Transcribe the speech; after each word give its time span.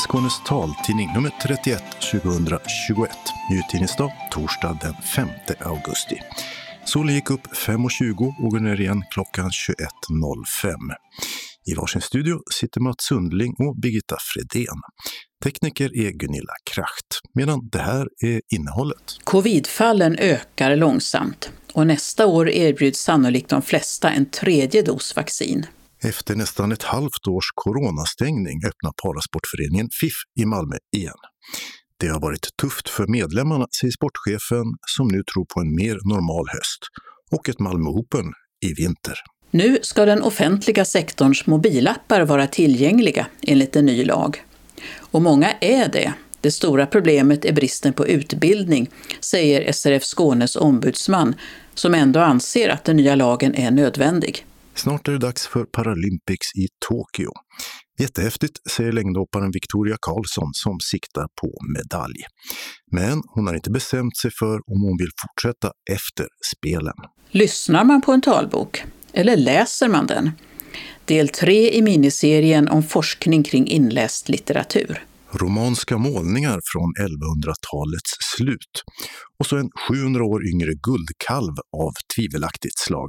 Skånes 0.00 0.42
taltidning 0.46 1.12
nummer 1.14 1.30
31 1.42 1.82
2021. 2.12 3.10
Nyutgivningsdag 3.50 4.12
torsdag 4.30 4.78
den 4.82 4.94
5 4.94 5.28
augusti. 5.60 6.20
Solen 6.84 7.14
gick 7.14 7.30
upp 7.30 7.46
5.20 7.46 8.44
och 8.44 8.50
går 8.50 8.60
ner 8.60 8.80
igen 8.80 9.02
klockan 9.10 9.50
21.05. 9.50 10.74
I 11.66 11.74
varsin 11.74 12.00
studio 12.00 12.38
sitter 12.52 12.80
Mats 12.80 13.04
Sundling 13.04 13.54
och 13.58 13.80
Birgitta 13.80 14.16
Fredén. 14.20 14.80
Tekniker 15.44 15.96
är 15.96 16.10
Gunilla 16.10 16.54
Kracht, 16.70 17.20
medan 17.34 17.68
det 17.72 17.82
här 17.82 18.08
är 18.22 18.40
innehållet. 18.52 19.18
Covidfallen 19.24 20.16
ökar 20.18 20.76
långsamt 20.76 21.52
och 21.72 21.86
nästa 21.86 22.26
år 22.26 22.50
erbjuds 22.50 23.00
sannolikt 23.00 23.48
de 23.48 23.62
flesta 23.62 24.10
en 24.10 24.30
tredje 24.30 24.82
dos 24.82 25.16
vaccin. 25.16 25.66
Efter 26.04 26.34
nästan 26.34 26.72
ett 26.72 26.82
halvt 26.82 27.26
års 27.28 27.50
coronastängning 27.54 28.60
öppnar 28.66 28.92
Parasportföreningen 29.02 29.88
FIF 30.00 30.14
i 30.40 30.44
Malmö 30.44 30.76
igen. 30.96 31.20
Det 31.96 32.08
har 32.08 32.20
varit 32.20 32.56
tufft 32.56 32.88
för 32.88 33.06
medlemmarna, 33.06 33.66
säger 33.80 33.92
sportchefen 33.92 34.64
som 34.96 35.08
nu 35.08 35.22
tror 35.34 35.44
på 35.54 35.60
en 35.60 35.74
mer 35.74 35.98
normal 36.14 36.46
höst 36.48 36.80
och 37.30 37.48
ett 37.48 37.58
Malmö 37.58 37.90
Open 37.90 38.24
i 38.66 38.74
vinter. 38.74 39.14
Nu 39.50 39.78
ska 39.82 40.04
den 40.04 40.22
offentliga 40.22 40.84
sektorns 40.84 41.46
mobilappar 41.46 42.20
vara 42.24 42.46
tillgängliga 42.46 43.26
enligt 43.42 43.76
en 43.76 43.86
ny 43.86 44.04
lag. 44.04 44.44
Och 44.98 45.22
många 45.22 45.52
är 45.60 45.88
det. 45.88 46.12
Det 46.40 46.50
stora 46.50 46.86
problemet 46.86 47.44
är 47.44 47.52
bristen 47.52 47.92
på 47.92 48.06
utbildning, 48.06 48.90
säger 49.20 49.72
SRF 49.72 50.04
Skånes 50.04 50.56
ombudsman, 50.56 51.34
som 51.74 51.94
ändå 51.94 52.20
anser 52.20 52.68
att 52.68 52.84
den 52.84 52.96
nya 52.96 53.14
lagen 53.14 53.54
är 53.54 53.70
nödvändig. 53.70 54.46
Snart 54.82 55.08
är 55.08 55.12
det 55.12 55.18
dags 55.18 55.46
för 55.46 55.64
Paralympics 55.64 56.54
i 56.56 56.66
Tokyo. 56.88 57.30
Jättehäftigt, 57.98 58.70
säger 58.70 58.92
längdhopparen 58.92 59.50
Victoria 59.50 59.96
Karlsson 60.00 60.50
som 60.52 60.80
siktar 60.80 61.26
på 61.40 61.52
medalj. 61.76 62.20
Men 62.92 63.22
hon 63.34 63.46
har 63.46 63.54
inte 63.54 63.70
bestämt 63.70 64.16
sig 64.16 64.30
för 64.38 64.54
om 64.54 64.82
hon 64.82 64.96
vill 64.98 65.10
fortsätta 65.22 65.72
efter 65.92 66.26
spelen. 66.56 66.94
Lyssnar 67.30 67.84
man 67.84 68.00
på 68.00 68.12
en 68.12 68.20
talbok? 68.20 68.84
Eller 69.12 69.36
läser 69.36 69.88
man 69.88 70.06
den? 70.06 70.30
Del 71.04 71.28
3 71.28 71.70
i 71.70 71.82
miniserien 71.82 72.68
om 72.68 72.82
forskning 72.82 73.42
kring 73.42 73.66
inläst 73.66 74.28
litteratur. 74.28 75.04
Romanska 75.32 75.98
målningar 75.98 76.60
från 76.72 76.92
1100-talets 77.08 78.10
slut. 78.36 78.82
Och 79.38 79.46
så 79.46 79.56
en 79.56 79.70
700 79.88 80.24
år 80.24 80.48
yngre 80.48 80.72
guldkalv 80.82 81.54
av 81.76 81.92
tvivelaktigt 82.16 82.78
slag. 82.78 83.08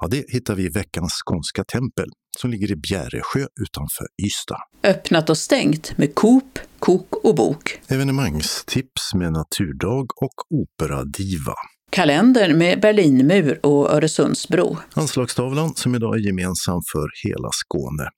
Ja, 0.00 0.08
det 0.08 0.24
hittar 0.28 0.54
vi 0.54 0.64
i 0.64 0.68
veckans 0.68 1.12
skånska 1.26 1.64
tempel 1.64 2.06
som 2.38 2.50
ligger 2.50 2.70
i 2.70 2.76
Bjäresjö 2.76 3.40
utanför 3.40 4.06
Ystad. 4.26 4.62
Öppnat 4.84 5.30
och 5.30 5.38
stängt 5.38 5.98
med 5.98 6.14
Coop, 6.14 6.58
kok 6.78 7.14
och 7.24 7.34
bok. 7.34 7.80
Evenemangstips 7.88 9.14
med 9.14 9.32
naturdag 9.32 10.06
och 10.16 10.34
operadiva. 10.50 11.54
Kalender 11.90 12.54
med 12.54 12.80
Berlinmur 12.80 13.66
och 13.66 13.90
Öresundsbro. 13.90 14.76
Anslagstavlan 14.94 15.74
som 15.74 15.94
idag 15.94 16.14
är 16.14 16.26
gemensam 16.26 16.80
för 16.92 17.28
hela 17.28 17.48
Skåne 17.52 18.08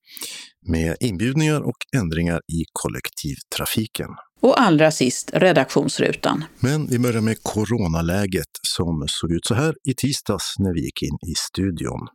med 0.69 0.97
inbjudningar 1.01 1.61
och 1.61 1.77
ändringar 1.97 2.37
i 2.37 2.65
kollektivtrafiken. 2.73 4.09
Och 4.41 4.61
allra 4.61 4.91
sist 4.91 5.31
redaktionsrutan. 5.35 6.45
Men 6.61 6.87
vi 6.87 6.99
börjar 6.99 7.21
med 7.21 7.37
coronaläget 7.43 8.53
som 8.63 9.05
såg 9.09 9.33
ut 9.33 9.47
så 9.47 9.55
här 9.55 9.75
i 9.89 9.95
tisdags 9.95 10.55
när 10.59 10.75
vi 10.75 10.85
gick 10.85 11.03
in 11.03 11.19
i 11.31 11.35
studion. 11.35 12.09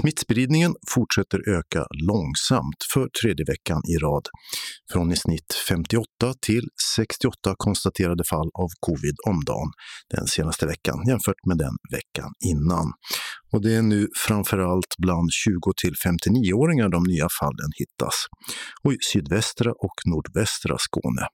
Smittspridningen 0.00 0.74
fortsätter 0.94 1.48
öka 1.58 1.86
långsamt 2.08 2.80
för 2.92 3.08
tredje 3.22 3.44
veckan 3.44 3.80
i 3.92 3.96
rad. 3.96 4.28
Från 4.92 5.12
i 5.12 5.16
snitt 5.16 5.54
58 5.68 6.34
till 6.46 6.68
68 6.96 7.54
konstaterade 7.56 8.24
fall 8.24 8.50
av 8.54 8.68
covid 8.80 9.16
om 9.28 9.44
dagen 9.44 9.70
den 10.16 10.26
senaste 10.26 10.66
veckan 10.66 10.98
jämfört 11.08 11.46
med 11.46 11.58
den 11.58 11.76
veckan 11.92 12.30
innan. 12.50 12.92
Och 13.52 13.62
det 13.62 13.74
är 13.74 13.82
nu 13.82 14.08
framförallt 14.26 14.94
bland 14.98 15.32
20 15.32 15.72
till 15.82 15.94
59-åringar 16.06 16.88
de 16.88 17.02
nya 17.02 17.28
fallen 17.40 17.70
hittas 17.78 18.14
och 18.82 18.92
i 18.92 18.96
sydvästra 19.12 19.70
och 19.72 19.96
nordvästra 20.10 20.76
Skåne. 20.78 21.26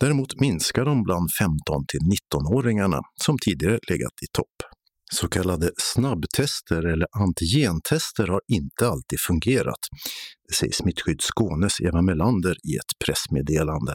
Däremot 0.00 0.40
minskar 0.40 0.84
de 0.84 1.02
bland 1.02 1.30
15 1.32 1.86
till 1.88 2.00
19-åringarna 2.00 3.00
som 3.14 3.36
tidigare 3.44 3.78
legat 3.88 4.12
i 4.22 4.26
topp. 4.32 4.75
Så 5.12 5.28
kallade 5.28 5.70
snabbtester 5.76 6.86
eller 6.86 7.06
antigentester 7.22 8.26
har 8.26 8.40
inte 8.48 8.88
alltid 8.88 9.20
fungerat. 9.20 9.78
Det 10.48 10.54
säger 10.54 10.72
Smittskydd 10.72 11.20
Skånes 11.22 11.80
Eva 11.80 12.02
Melander 12.02 12.50
i 12.50 12.76
ett 12.76 12.98
pressmeddelande. 13.04 13.94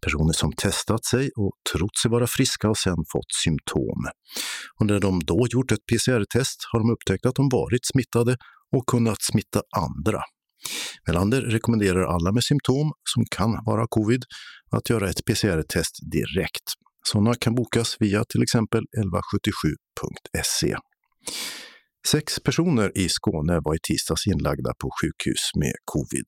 Personer 0.00 0.32
som 0.32 0.52
testat 0.52 1.04
sig 1.04 1.30
och 1.36 1.52
trott 1.72 1.98
sig 2.02 2.10
vara 2.10 2.26
friska 2.26 2.66
har 2.66 2.74
sedan 2.74 3.04
fått 3.12 3.32
symptom. 3.44 4.06
Och 4.80 4.86
när 4.86 5.00
de 5.00 5.20
då 5.20 5.46
gjort 5.50 5.72
ett 5.72 5.86
PCR-test 5.86 6.58
har 6.72 6.78
de 6.78 6.90
upptäckt 6.90 7.26
att 7.26 7.34
de 7.34 7.48
varit 7.52 7.86
smittade 7.86 8.36
och 8.76 8.86
kunnat 8.86 9.22
smitta 9.22 9.62
andra. 9.76 10.22
Melander 11.06 11.42
rekommenderar 11.42 12.02
alla 12.02 12.32
med 12.32 12.44
symptom, 12.44 12.92
som 13.14 13.24
kan 13.30 13.64
vara 13.64 13.86
covid, 13.88 14.22
att 14.70 14.90
göra 14.90 15.10
ett 15.10 15.24
PCR-test 15.24 15.98
direkt. 16.12 16.74
Sådana 17.06 17.34
kan 17.34 17.54
bokas 17.54 17.96
via 18.00 18.24
till 18.24 18.42
exempel 18.42 18.80
1177.se. 18.80 20.76
Sex 22.08 22.40
personer 22.40 22.98
i 22.98 23.08
Skåne 23.08 23.60
var 23.64 23.74
i 23.74 23.78
tisdags 23.82 24.26
inlagda 24.26 24.72
på 24.82 24.90
sjukhus 25.00 25.50
med 25.60 25.72
covid. 25.84 26.24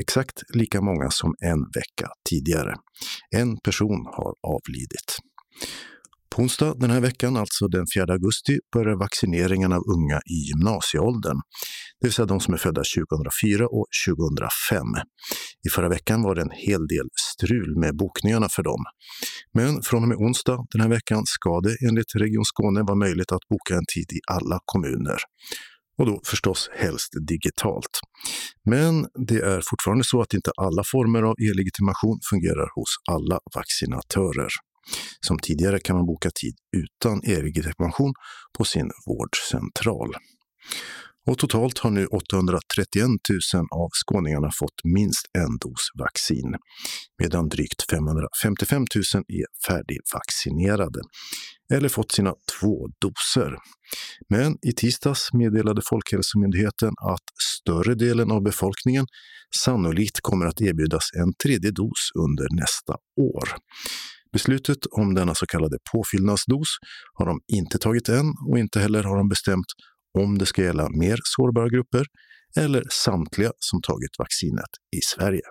Exakt 0.00 0.42
lika 0.54 0.80
många 0.80 1.10
som 1.10 1.34
en 1.40 1.58
vecka 1.58 2.08
tidigare. 2.30 2.74
En 3.36 3.56
person 3.56 4.06
har 4.06 4.34
avlidit. 4.42 5.18
På 6.32 6.42
onsdag 6.42 6.74
den 6.78 6.90
här 6.90 7.00
veckan, 7.00 7.36
alltså 7.36 7.68
den 7.68 7.86
4 7.94 8.12
augusti, 8.12 8.58
börjar 8.72 8.96
vaccineringen 8.96 9.72
av 9.72 9.82
unga 9.94 10.20
i 10.34 10.34
gymnasieåldern, 10.48 11.36
det 12.00 12.06
vill 12.06 12.12
säga 12.12 12.26
de 12.26 12.40
som 12.40 12.54
är 12.54 12.58
födda 12.58 12.82
2004 12.98 13.66
och 13.66 13.86
2005. 14.08 14.86
I 15.66 15.68
förra 15.68 15.88
veckan 15.88 16.22
var 16.22 16.34
det 16.34 16.42
en 16.42 16.50
hel 16.50 16.86
del 16.86 17.06
strul 17.34 17.78
med 17.78 17.96
bokningarna 17.96 18.48
för 18.48 18.62
dem. 18.62 18.84
Men 19.54 19.82
från 19.82 20.02
och 20.02 20.08
med 20.08 20.16
onsdag 20.16 20.58
den 20.72 20.80
här 20.80 20.88
veckan 20.88 21.22
ska 21.26 21.60
det 21.60 21.76
enligt 21.88 22.14
Region 22.14 22.44
Skåne 22.44 22.82
vara 22.82 22.98
möjligt 23.06 23.32
att 23.32 23.48
boka 23.48 23.74
en 23.74 23.86
tid 23.94 24.08
i 24.12 24.20
alla 24.32 24.58
kommuner 24.64 25.18
och 25.98 26.06
då 26.06 26.20
förstås 26.26 26.70
helst 26.76 27.12
digitalt. 27.28 27.94
Men 28.70 29.06
det 29.28 29.40
är 29.40 29.60
fortfarande 29.70 30.04
så 30.04 30.20
att 30.20 30.34
inte 30.34 30.50
alla 30.56 30.82
former 30.92 31.22
av 31.22 31.34
e-legitimation 31.46 32.18
fungerar 32.30 32.68
hos 32.76 32.90
alla 33.10 33.38
vaccinatörer. 33.54 34.52
Som 35.20 35.38
tidigare 35.38 35.80
kan 35.80 35.96
man 35.96 36.06
boka 36.06 36.30
tid 36.30 36.54
utan 36.76 37.24
e-legitimation 37.24 38.12
på 38.58 38.64
sin 38.64 38.90
vårdcentral. 39.06 40.14
Och 41.26 41.38
totalt 41.38 41.78
har 41.78 41.90
nu 41.90 42.06
831 42.06 43.06
000 43.54 43.66
av 43.70 43.88
skåningarna 43.92 44.50
fått 44.54 44.84
minst 44.84 45.26
en 45.38 45.58
dos 45.58 45.90
vaccin, 45.98 46.56
medan 47.18 47.48
drygt 47.48 47.90
555 47.90 48.78
000 48.78 49.24
är 49.28 49.46
färdigvaccinerade 49.66 51.00
eller 51.72 51.88
fått 51.88 52.12
sina 52.12 52.34
två 52.60 52.88
doser. 53.00 53.56
Men 54.28 54.58
i 54.62 54.72
tisdags 54.72 55.32
meddelade 55.32 55.82
Folkhälsomyndigheten 55.84 56.92
att 57.12 57.24
större 57.60 57.94
delen 57.94 58.30
av 58.30 58.42
befolkningen 58.42 59.06
sannolikt 59.64 60.20
kommer 60.20 60.46
att 60.46 60.60
erbjudas 60.60 61.10
en 61.14 61.32
tredje 61.42 61.70
dos 61.70 62.10
under 62.18 62.46
nästa 62.60 62.92
år. 63.20 63.48
Beslutet 64.32 64.78
om 64.90 65.14
denna 65.14 65.34
så 65.34 65.46
kallade 65.46 65.76
påfyllnadsdos 65.92 66.68
har 67.14 67.26
de 67.26 67.40
inte 67.52 67.78
tagit 67.78 68.08
än 68.08 68.34
och 68.50 68.58
inte 68.58 68.80
heller 68.80 69.02
har 69.02 69.16
de 69.16 69.28
bestämt 69.28 69.66
om 70.18 70.38
det 70.38 70.46
ska 70.46 70.62
gälla 70.62 70.88
mer 70.88 71.18
sårbara 71.22 71.68
grupper 71.68 72.04
eller 72.56 72.84
samtliga 72.90 73.52
som 73.58 73.82
tagit 73.82 74.18
vaccinet 74.18 74.70
i 74.96 75.00
Sverige. 75.04 75.42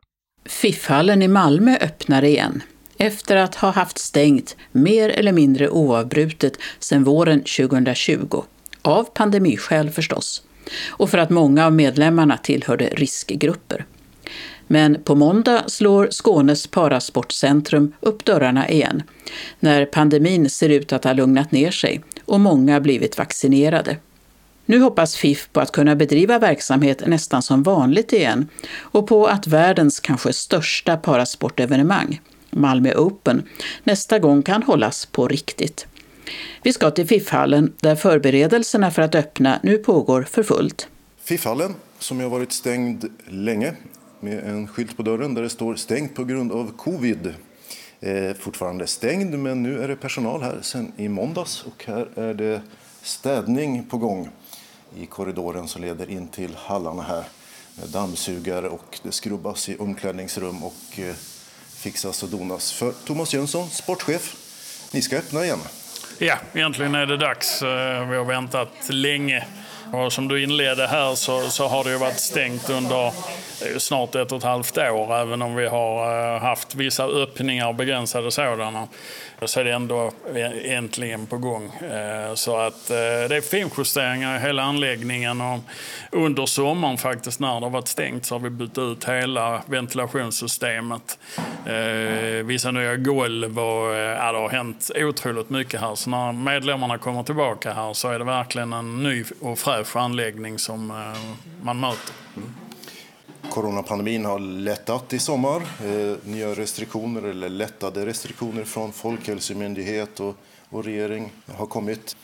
FIF-hallen 0.45 1.21
i 1.21 1.27
Malmö 1.27 1.77
öppnar 1.81 2.23
igen 2.23 2.63
efter 2.97 3.35
att 3.35 3.55
ha 3.55 3.71
haft 3.71 3.97
stängt 3.97 4.55
mer 4.71 5.09
eller 5.09 5.31
mindre 5.31 5.69
oavbrutet 5.69 6.53
sedan 6.79 7.03
våren 7.03 7.39
2020. 7.39 8.43
Av 8.81 9.03
pandemiskäl 9.03 9.89
förstås. 9.89 10.43
Och 10.89 11.09
för 11.09 11.17
att 11.17 11.29
många 11.29 11.65
av 11.65 11.73
medlemmarna 11.73 12.37
tillhörde 12.37 12.85
riskgrupper. 12.85 13.85
Men 14.71 15.03
på 15.03 15.15
måndag 15.15 15.63
slår 15.67 16.07
Skånes 16.11 16.67
parasportcentrum 16.67 17.93
upp 17.99 18.25
dörrarna 18.25 18.69
igen 18.69 19.03
när 19.59 19.85
pandemin 19.85 20.49
ser 20.49 20.69
ut 20.69 20.93
att 20.93 21.03
ha 21.03 21.13
lugnat 21.13 21.51
ner 21.51 21.71
sig 21.71 22.01
och 22.25 22.39
många 22.39 22.79
blivit 22.79 23.17
vaccinerade. 23.17 23.97
Nu 24.65 24.79
hoppas 24.79 25.15
FIF 25.15 25.49
på 25.53 25.59
att 25.59 25.71
kunna 25.71 25.95
bedriva 25.95 26.39
verksamhet 26.39 27.07
nästan 27.07 27.41
som 27.41 27.63
vanligt 27.63 28.13
igen 28.13 28.47
och 28.79 29.07
på 29.07 29.27
att 29.27 29.47
världens 29.47 29.99
kanske 29.99 30.33
största 30.33 30.97
parasportevenemang, 30.97 32.21
Malmö 32.49 32.93
Open, 32.95 33.43
nästa 33.83 34.19
gång 34.19 34.43
kan 34.43 34.63
hållas 34.63 35.05
på 35.05 35.27
riktigt. 35.27 35.87
Vi 36.63 36.73
ska 36.73 36.91
till 36.91 37.07
FIF-hallen 37.07 37.73
där 37.79 37.95
förberedelserna 37.95 38.91
för 38.91 39.01
att 39.01 39.15
öppna 39.15 39.59
nu 39.63 39.77
pågår 39.77 40.23
för 40.23 40.43
fullt. 40.43 40.87
FIF-hallen, 41.23 41.75
som 41.99 42.19
har 42.19 42.29
varit 42.29 42.51
stängd 42.51 43.05
länge, 43.29 43.73
med 44.21 44.43
en 44.43 44.67
skylt 44.67 44.97
på 44.97 45.03
dörren 45.03 45.33
där 45.33 45.41
det 45.41 45.49
står 45.49 45.75
stängt 45.75 46.15
på 46.15 46.23
grund 46.23 46.51
av 46.51 46.71
covid. 46.77 47.33
Eh, 47.99 48.33
fortfarande 48.33 48.87
stängd, 48.87 49.39
men 49.39 49.63
nu 49.63 49.83
är 49.83 49.87
det 49.87 49.95
personal 49.95 50.41
här 50.41 50.57
sen 50.61 50.91
i 50.97 51.09
måndags 51.09 51.63
och 51.63 51.85
här 51.87 52.07
är 52.15 52.33
det 52.33 52.61
städning 53.01 53.83
på 53.83 53.97
gång 53.97 54.29
i 54.97 55.05
korridoren 55.05 55.67
som 55.67 55.81
leder 55.81 56.09
in 56.09 56.27
till 56.27 56.55
hallarna 56.55 57.01
här 57.03 57.23
med 57.75 57.89
dammsugare 57.89 58.69
och 58.69 58.99
det 59.03 59.11
skrubbas 59.11 59.69
i 59.69 59.77
omklädningsrum 59.77 60.63
och 60.63 60.99
eh, 60.99 61.15
fixas 61.75 62.23
och 62.23 62.29
donas. 62.29 62.71
För 62.71 62.91
Thomas 63.05 63.33
Jönsson, 63.33 63.69
sportchef, 63.69 64.35
ni 64.91 65.01
ska 65.01 65.17
öppna 65.17 65.43
igen. 65.43 65.59
Ja, 66.17 66.35
egentligen 66.53 66.95
är 66.95 67.05
det 67.05 67.17
dags. 67.17 67.61
Eh, 67.61 68.09
vi 68.09 68.17
har 68.17 68.25
väntat 68.25 68.69
länge. 68.89 69.45
Och 69.93 70.13
som 70.13 70.27
du 70.27 70.43
inledde 70.43 70.87
här 70.87 71.15
så, 71.15 71.49
så 71.49 71.67
har 71.67 71.83
det 71.83 71.91
ju 71.91 71.97
varit 71.97 72.19
stängt 72.19 72.69
under 72.69 73.13
snart 73.77 74.15
ett 74.15 74.31
och 74.31 74.37
ett 74.37 74.43
halvt 74.43 74.77
år, 74.77 75.15
även 75.15 75.41
om 75.41 75.55
vi 75.55 75.67
har 75.67 76.33
eh, 76.35 76.41
haft 76.41 76.75
vissa 76.75 77.05
öppningar, 77.05 77.73
begränsade 77.73 78.31
sådana 78.31 78.87
så 79.45 79.59
är 79.59 79.63
det 79.63 79.71
ändå 79.71 80.11
e-, 80.35 80.73
äntligen 80.73 81.25
på 81.25 81.37
gång. 81.37 81.65
Eh, 81.65 82.33
så 82.33 82.57
att 82.57 82.89
eh, 82.89 82.95
det 83.29 83.35
är 83.35 83.41
finjusteringar 83.41 84.37
i 84.37 84.39
hela 84.39 84.63
anläggningen 84.63 85.41
och 85.41 85.59
under 86.11 86.45
sommaren 86.45 86.97
faktiskt 86.97 87.39
när 87.39 87.59
det 87.59 87.65
har 87.65 87.69
varit 87.69 87.87
stängt 87.87 88.25
så 88.25 88.35
har 88.35 88.39
vi 88.39 88.49
bytt 88.49 88.77
ut 88.77 89.05
hela 89.05 89.61
ventilationssystemet. 89.65 91.17
Vissa 92.43 92.71
nya 92.71 92.95
golv 92.95 93.59
och 93.59 93.93
ja, 93.95 94.31
det 94.31 94.37
har 94.37 94.49
hänt 94.49 94.91
otroligt 94.95 95.49
mycket 95.49 95.81
här. 95.81 95.95
Så 95.95 96.09
när 96.09 96.31
medlemmarna 96.31 96.97
kommer 96.97 97.23
tillbaka 97.23 97.73
här 97.73 97.93
så 97.93 98.09
är 98.09 98.19
det 98.19 98.25
verkligen 98.25 98.73
en 98.73 99.03
ny 99.03 99.23
och 99.39 99.59
fräsch 99.59 99.95
anläggning 99.95 100.59
som 100.59 100.87
man 101.61 101.79
möter. 101.79 102.13
Mm. 102.37 102.70
Coronapandemin 103.49 104.25
har 104.25 104.39
lättat 104.39 105.13
i 105.13 105.19
sommar. 105.19 105.61
Eh, 105.61 106.17
nya 106.23 106.49
restriktioner 106.49 107.23
eller 107.23 107.49
lättade 107.49 108.05
restriktioner 108.05 108.63
från 108.63 108.93
Folkhälsomyndighet 108.93 110.19
och, 110.19 110.35
och 110.69 110.83
regering 110.83 111.31
har 111.55 111.65
kommit. 111.65 112.15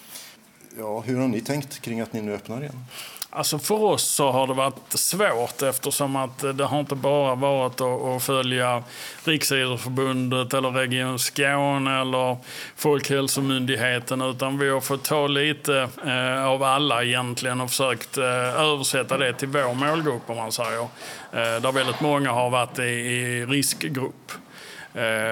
Ja, 0.78 1.00
hur 1.00 1.18
har 1.19 1.28
ni 1.28 1.42
tänkt 1.42 1.80
kring 1.80 2.02
att 2.02 2.14
ni 2.14 2.22
nu 2.22 2.34
öppnar 2.34 2.62
igen? 2.62 2.86
Alltså 3.29 3.59
för 3.59 3.83
oss 3.83 4.03
så 4.03 4.31
har 4.31 4.47
det 4.47 4.53
varit 4.53 4.94
svårt 4.94 5.62
eftersom 5.62 6.15
att 6.15 6.57
det 6.57 6.63
har 6.63 6.79
inte 6.79 6.95
bara 6.95 7.35
varit 7.35 7.81
att 7.81 8.24
följa 8.24 8.83
Riksidrottsförbundet 9.24 10.53
eller 10.53 10.71
Region 10.71 11.19
Skåne 11.19 12.01
eller 12.01 12.38
Folkhälsomyndigheten 12.75 14.21
utan 14.21 14.57
vi 14.57 14.69
har 14.69 14.81
fått 14.81 15.03
ta 15.03 15.27
lite 15.27 15.89
eh, 16.06 16.45
av 16.45 16.63
alla 16.63 17.03
egentligen 17.03 17.62
och 17.62 17.69
försökt 17.69 18.18
eh, 18.18 18.62
översätta 18.62 19.18
det 19.18 19.33
till 19.33 19.47
vår 19.47 19.74
målgrupp 19.74 20.29
om 20.29 20.38
man 20.38 20.51
säger. 20.51 20.81
Eh, 20.81 21.62
där 21.62 21.71
väldigt 21.71 22.01
många 22.01 22.31
har 22.31 22.50
varit 22.50 22.79
i 22.79 23.45
riskgrupp. 23.45 24.31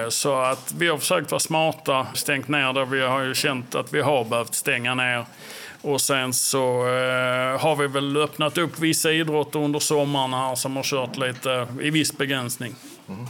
Så 0.08 0.40
att 0.40 0.72
vi 0.78 0.88
har 0.88 0.98
försökt 0.98 1.30
vara 1.30 1.40
smarta, 1.40 2.06
stängt 2.14 2.48
ner 2.48 2.72
där 2.72 2.84
vi 2.84 3.00
har 3.00 3.20
ju 3.20 3.34
känt 3.34 3.74
att 3.74 3.94
vi 3.94 4.00
har 4.00 4.24
behövt 4.24 4.54
stänga 4.54 4.94
ner. 4.94 5.24
Och 5.86 6.00
sen 6.00 6.32
så 6.32 6.86
eh, 6.86 7.60
har 7.60 7.76
vi 7.76 7.86
väl 7.86 8.16
öppnat 8.16 8.58
upp 8.58 8.78
vissa 8.78 9.12
idrotter 9.12 9.58
under 9.58 9.78
sommaren 9.78 10.32
här 10.32 10.54
som 10.54 10.76
har 10.76 10.82
kört 10.82 11.16
lite 11.16 11.68
i 11.80 11.90
viss 11.90 12.16
begränsning. 12.18 12.74
Mm. 13.08 13.26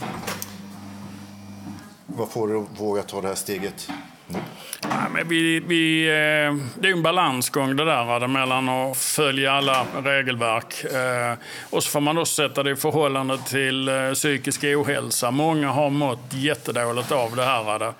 Vad 2.05 2.29
får 2.31 2.47
du 2.47 2.57
att 2.57 2.79
våga 2.79 3.03
ta 3.03 3.21
det 3.21 3.27
här 3.27 3.35
steget 3.35 3.89
Nej, 4.27 5.09
men 5.13 5.27
vi, 5.27 5.59
vi, 5.59 6.07
eh, 6.07 6.81
det 6.81 6.87
är 6.87 6.91
en 6.91 7.03
balansgång 7.03 7.75
det 7.75 7.85
där 7.85 8.27
mellan 8.27 8.69
att 8.69 8.97
följa 8.97 9.51
alla 9.51 9.85
regelverk 10.03 10.83
eh, 10.83 11.37
och 11.69 11.83
så 11.83 11.89
får 11.89 11.99
man 12.01 12.17
också 12.17 12.33
sätta 12.33 12.63
det 12.63 12.71
i 12.71 12.75
förhållande 12.75 13.37
till 13.37 13.87
eh, 13.87 14.11
psykisk 14.13 14.63
ohälsa. 14.63 15.31
Många 15.31 15.69
har 15.69 15.89
mått 15.89 16.33
jättedåligt 16.33 17.11
av 17.11 17.35
det 17.35 17.43
här. 17.43 17.93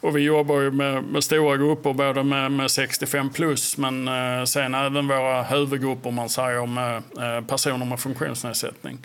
Och 0.00 0.16
vi 0.16 0.20
jobbar 0.20 0.60
ju 0.60 0.70
med, 0.70 1.04
med 1.04 1.24
stora 1.24 1.56
grupper, 1.56 1.92
både 1.92 2.22
med, 2.22 2.52
med 2.52 2.70
65 2.70 3.30
plus 3.30 3.76
men 3.76 4.08
sen 4.46 4.74
även 4.74 5.08
våra 5.08 5.42
huvudgrupper 5.42 6.10
man 6.10 6.28
säger 6.28 6.66
med 6.66 7.02
personer 7.48 7.86
med 7.86 8.00
funktionsnedsättning. 8.00 8.98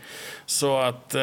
Så 0.50 0.78
att 0.78 1.16
eh, 1.16 1.22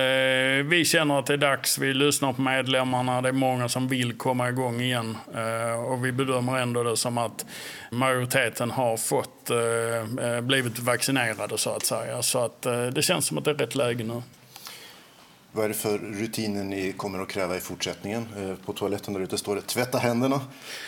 vi 0.64 0.84
känner 0.86 1.18
att 1.18 1.26
det 1.26 1.32
är 1.32 1.36
dags. 1.38 1.78
Vi 1.78 1.94
lyssnar 1.94 2.32
på 2.32 2.42
medlemmarna. 2.42 3.22
Det 3.22 3.28
är 3.28 3.32
många 3.32 3.68
som 3.68 3.88
vill 3.88 4.12
komma 4.12 4.48
igång 4.48 4.80
igen. 4.80 5.16
Eh, 5.34 5.40
Eh, 5.44 5.84
och 5.84 6.04
vi 6.04 6.12
bedömer 6.12 6.58
ändå 6.58 6.82
det 6.82 6.96
som 6.96 7.18
att 7.18 7.46
majoriteten 7.90 8.70
har 8.70 8.96
fått 8.96 9.50
eh, 9.50 10.28
eh, 10.28 10.40
blivit 10.40 10.78
vaccinerade 10.78 11.58
så 11.58 11.70
att 11.70 11.84
säga. 11.84 12.22
Så 12.22 12.38
att 12.38 12.62
det 12.92 13.02
känns 13.02 13.26
som 13.26 13.38
att 13.38 13.44
det 13.44 13.50
är 13.50 13.54
rätt 13.54 13.74
läge 13.74 14.04
nu. 14.04 14.22
Vad 15.52 15.64
är 15.64 15.68
det 15.68 15.74
för 15.74 15.98
rutiner 15.98 16.64
ni 16.64 16.92
kommer 16.92 17.18
att 17.18 17.28
kräva 17.28 17.56
i 17.56 17.60
fortsättningen? 17.60 18.56
På 18.66 18.72
toaletten 18.72 19.14
där 19.14 19.20
ute 19.20 19.38
står 19.38 19.56
det 19.56 19.62
tvätta 19.62 19.98
händerna 19.98 20.40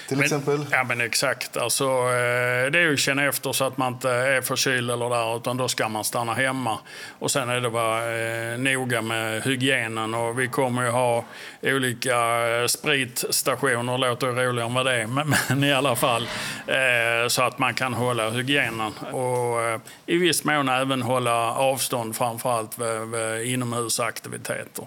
till 0.08 0.16
men, 0.16 0.24
exempel. 0.24 0.66
Ja 0.70 0.84
men 0.84 1.00
exakt. 1.00 1.56
Alltså, 1.56 1.84
eh, 1.84 2.70
det 2.70 2.78
är 2.78 2.82
ju 2.82 2.92
att 2.92 2.98
känna 2.98 3.24
efter 3.24 3.52
så 3.52 3.64
att 3.64 3.76
man 3.76 3.92
inte 3.92 4.10
är 4.10 4.42
förkyld 4.42 4.90
eller 4.90 5.10
där 5.10 5.36
utan 5.36 5.56
då 5.56 5.68
ska 5.68 5.88
man 5.88 6.04
stanna 6.04 6.34
hemma. 6.34 6.78
Och 7.18 7.30
sen 7.30 7.48
är 7.48 7.60
det 7.60 7.68
vara 7.68 8.16
eh, 8.16 8.58
noga 8.58 9.02
med 9.02 9.42
hygienen 9.42 10.14
och 10.14 10.40
vi 10.40 10.48
kommer 10.48 10.82
ju 10.82 10.90
ha 10.90 11.24
olika 11.62 12.16
spritstationer, 12.68 13.98
låter 13.98 14.26
roligare 14.26 14.68
än 14.68 14.74
vad 14.74 14.86
det 14.86 14.92
är, 14.92 15.06
men, 15.06 15.34
men 15.48 15.64
i 15.64 15.72
alla 15.72 15.96
fall. 15.96 16.28
Så 17.28 17.42
att 17.42 17.58
man 17.58 17.74
kan 17.74 17.94
hålla 17.94 18.30
hygienen 18.30 18.92
och 19.12 19.80
i 20.06 20.16
viss 20.16 20.44
mån 20.44 20.68
även 20.68 21.02
hålla 21.02 21.54
avstånd 21.54 22.16
framförallt 22.16 22.78
vid, 22.78 23.00
vid 23.00 23.52
inomhusaktivitet 23.52 24.66
möjligheter. 24.66 24.86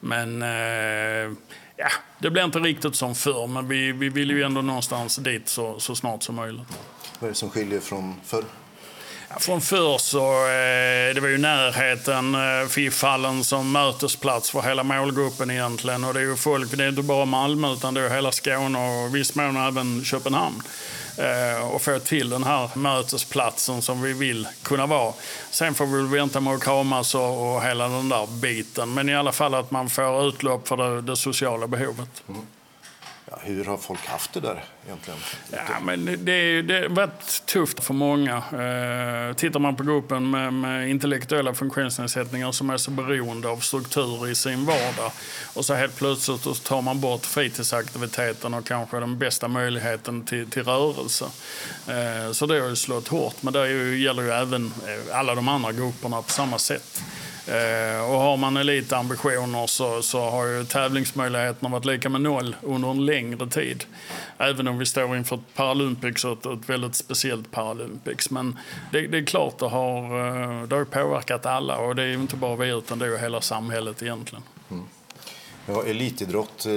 Men 0.00 0.42
eh, 0.42 1.32
ja, 1.78 1.88
det 2.18 2.30
blir 2.30 2.44
inte 2.44 2.58
riktigt 2.58 2.96
som 2.96 3.14
förr, 3.14 3.46
men 3.46 3.68
vi, 3.68 3.92
vi 3.92 4.08
vill 4.08 4.30
ju 4.30 4.42
ändå 4.42 4.62
någonstans 4.62 5.16
dit 5.16 5.48
så, 5.48 5.80
så 5.80 5.94
snart 5.94 6.22
som 6.22 6.34
möjligt. 6.34 6.66
Vad 7.18 7.28
är 7.28 7.32
det 7.32 7.38
som 7.38 7.50
skiljer 7.50 7.80
från 7.80 8.20
förr? 8.24 8.44
Ja, 9.30 9.36
från 9.38 9.60
förr 9.60 9.98
så 9.98 10.18
eh, 10.18 11.14
det 11.14 11.20
var 11.20 11.28
ju 11.28 11.38
närheten, 11.38 12.34
eh, 12.34 12.68
FIF-hallen 12.68 13.44
som 13.44 13.72
mötesplats 13.72 14.50
för 14.50 14.62
hela 14.62 14.82
målgruppen 14.82 15.50
egentligen. 15.50 16.04
Och 16.04 16.14
det 16.14 16.20
är 16.20 16.24
ju 16.24 16.36
folk, 16.36 16.76
det 16.76 16.84
är 16.84 16.88
inte 16.88 17.02
bara 17.02 17.24
Malmö 17.24 17.72
utan 17.72 17.94
det 17.94 18.00
är 18.00 18.10
hela 18.10 18.32
Skåne 18.32 18.78
och 18.78 19.14
viss 19.14 19.34
mån 19.34 19.56
även 19.56 20.04
Köpenhamn. 20.04 20.62
Eh, 21.18 21.74
och 21.74 21.82
få 21.82 21.98
till 21.98 22.30
den 22.30 22.44
här 22.44 22.70
mötesplatsen 22.74 23.82
som 23.82 24.02
vi 24.02 24.12
vill 24.12 24.48
kunna 24.62 24.86
vara. 24.86 25.12
Sen 25.50 25.74
får 25.74 25.86
vi 25.86 25.92
väl 25.92 26.06
vänta 26.06 26.40
med 26.40 26.54
att 26.54 26.62
kramas 26.62 27.14
och, 27.14 27.54
och 27.54 27.62
hela 27.62 27.88
den 27.88 28.08
där 28.08 28.26
biten. 28.26 28.94
Men 28.94 29.08
i 29.08 29.14
alla 29.14 29.32
fall 29.32 29.54
att 29.54 29.70
man 29.70 29.90
får 29.90 30.28
utlopp 30.28 30.68
för 30.68 30.76
det, 30.76 31.00
det 31.00 31.16
sociala 31.16 31.66
behovet. 31.66 32.22
Mm. 32.28 32.42
Ja, 33.30 33.38
hur 33.42 33.64
har 33.64 33.76
folk 33.76 34.06
haft 34.06 34.32
det 34.32 34.40
där 34.40 34.64
egentligen? 34.86 35.18
Ja, 35.50 35.80
men 35.82 36.04
det, 36.04 36.62
det 36.62 36.80
har 36.82 36.88
varit 36.88 37.46
tufft 37.46 37.84
för 37.84 37.94
många. 37.94 38.36
Eh, 38.36 39.36
tittar 39.36 39.60
man 39.60 39.76
på 39.76 39.82
gruppen 39.82 40.30
med, 40.30 40.52
med, 40.52 40.90
intellektuella 40.90 41.54
funktionsnedsättningar 41.54 42.52
som 42.52 42.70
är 42.70 42.76
så 42.76 42.90
beroende 42.90 43.48
av 43.48 43.56
struktur 43.56 44.28
i 44.28 44.34
sin 44.34 44.64
vardag 44.64 45.12
och 45.54 45.64
så 45.64 45.74
helt 45.74 45.96
plötsligt 45.96 46.40
så 46.40 46.54
tar 46.54 46.82
man 46.82 47.00
bort 47.00 47.26
fritidsaktiviteten 47.26 48.54
och 48.54 48.66
kanske 48.66 49.00
den 49.00 49.18
bästa 49.18 49.48
möjligheten 49.48 50.24
till, 50.24 50.50
till 50.50 50.64
rörelse. 50.64 51.24
Eh, 51.86 52.32
så 52.32 52.46
det 52.46 52.60
har 52.60 52.68
ju 52.68 52.76
slått 52.76 53.08
hårt, 53.08 53.42
men 53.42 53.52
det 53.52 53.96
gäller 53.96 54.22
ju 54.22 54.30
även 54.30 54.72
eh, 54.86 55.18
alla 55.18 55.34
de 55.34 55.48
andra 55.48 55.72
grupperna 55.72 56.22
på 56.22 56.30
samma 56.30 56.58
sätt. 56.58 57.02
Eh, 57.48 58.10
och 58.10 58.18
har 58.18 58.36
man 58.36 58.56
elitambitioner 58.56 59.66
så, 59.66 60.02
så 60.02 60.30
har 60.30 60.46
ju 60.46 60.64
tävlingsmöjligheterna 60.64 61.68
varit 61.68 61.84
lika 61.84 62.08
med 62.08 62.20
noll 62.20 62.56
under 62.62 62.90
en 62.90 63.06
längre 63.06 63.46
tid. 63.46 63.84
Även 64.38 64.68
om 64.68 64.78
vi 64.78 64.86
står 64.86 65.16
inför 65.16 65.36
ett 65.36 65.54
Paralympics 65.54 66.24
och 66.24 66.32
ett, 66.32 66.46
ett 66.46 66.68
väldigt 66.68 66.94
speciellt 66.94 67.50
Paralympics. 67.50 68.30
Men 68.30 68.58
det, 68.92 69.06
det 69.06 69.18
är 69.18 69.24
klart 69.24 69.58
det 69.58 69.68
har, 69.68 70.02
eh, 70.02 70.62
det 70.62 70.76
har 70.76 70.84
påverkat 70.84 71.46
alla 71.46 71.78
och 71.78 71.96
det 71.96 72.02
är 72.02 72.12
inte 72.12 72.36
bara 72.36 72.56
vi 72.56 72.68
utan 72.68 72.98
det 72.98 73.06
är 73.06 73.18
hela 73.18 73.40
samhället 73.40 74.02
egentligen. 74.02 74.42
Mm. 74.70 74.84
Ja, 75.66 75.84
elitidrott 75.86 76.66
eh, 76.66 76.72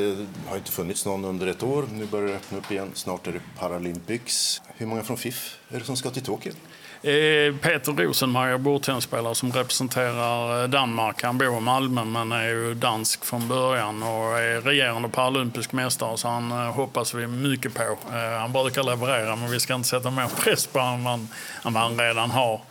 har 0.48 0.58
inte 0.58 0.72
funnits 0.72 1.06
någon 1.06 1.26
under 1.26 1.48
ett 1.48 1.64
år. 1.64 1.86
Nu 1.92 2.06
börjar 2.06 2.28
det 2.28 2.36
öppna 2.36 2.58
upp 2.58 2.72
igen. 2.72 2.92
Snart 2.94 3.28
är 3.28 3.32
det 3.32 3.42
Paralympics. 3.60 4.62
Hur 4.76 4.86
många 4.86 5.04
från 5.04 5.18
FIF 5.18 5.58
är 5.70 5.80
det 5.80 5.86
som 5.86 5.98
ska 5.98 6.10
till 6.10 6.24
Tokyo? 6.24 6.54
Eh, 7.04 7.56
Peter 7.62 7.92
Rosenmeier, 7.92 8.58
bordtennisspelare 8.58 9.36
som 9.36 9.52
representerar 9.52 10.64
eh, 10.64 10.70
Danmark. 10.70 11.24
Han 11.24 11.38
bor 11.38 11.58
i 11.58 11.60
Malmö 11.60 12.04
men 12.04 12.32
är 12.32 12.48
ju 12.48 12.74
dansk 12.74 13.26
från 13.26 13.48
början 13.48 14.04
och 14.04 14.40
är 14.40 14.62
regerande 14.62 15.10
paralympisk 15.10 15.72
mästare 15.72 16.18
så 16.18 16.28
han 16.28 16.52
eh, 16.52 16.58
hoppas 16.58 17.14
vi 17.14 17.28
mycket 17.28 17.74
på. 17.74 17.98
Han 18.40 18.52
brukar 18.52 18.84
leverera 18.84 19.36
men 19.36 19.52
vi 19.52 19.60
ska 19.60 19.76
inte 19.76 19.88
sätta 19.88 20.12
mer 20.12 20.28
press 20.28 20.68
på 20.68 20.80
honom 20.80 21.30
än 21.66 21.74
vad 21.74 21.84
han 21.84 22.00
redan 22.00 22.32
har. 22.32 22.62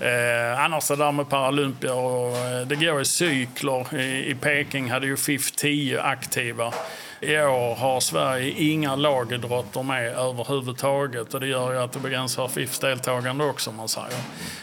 Eh, 0.00 0.64
annars 0.64 0.88
det 0.88 0.96
där 0.96 1.12
med 1.12 1.28
Paralympier, 1.28 1.94
och, 1.94 2.66
det 2.66 2.76
går 2.76 3.00
i 3.00 3.04
cykler. 3.04 4.00
I, 4.00 4.30
I 4.30 4.34
Peking 4.34 4.90
hade 4.90 5.06
ju 5.06 5.16
FIF 5.16 5.50
10 5.50 6.02
aktiva. 6.02 6.72
I 7.24 7.38
år 7.38 7.74
har 7.74 8.00
Sverige 8.00 8.50
inga 8.50 8.96
lagidrotter 8.96 9.82
med 9.82 10.06
överhuvudtaget 10.06 11.34
och 11.34 11.40
det 11.40 11.46
gör 11.46 11.72
ju 11.72 11.78
att 11.78 11.92
det 11.92 11.98
begränsar 11.98 12.48
FIFs 12.48 12.78
deltagande 12.78 13.44
också 13.44 13.72
man 13.72 13.88
säger. 13.88 14.18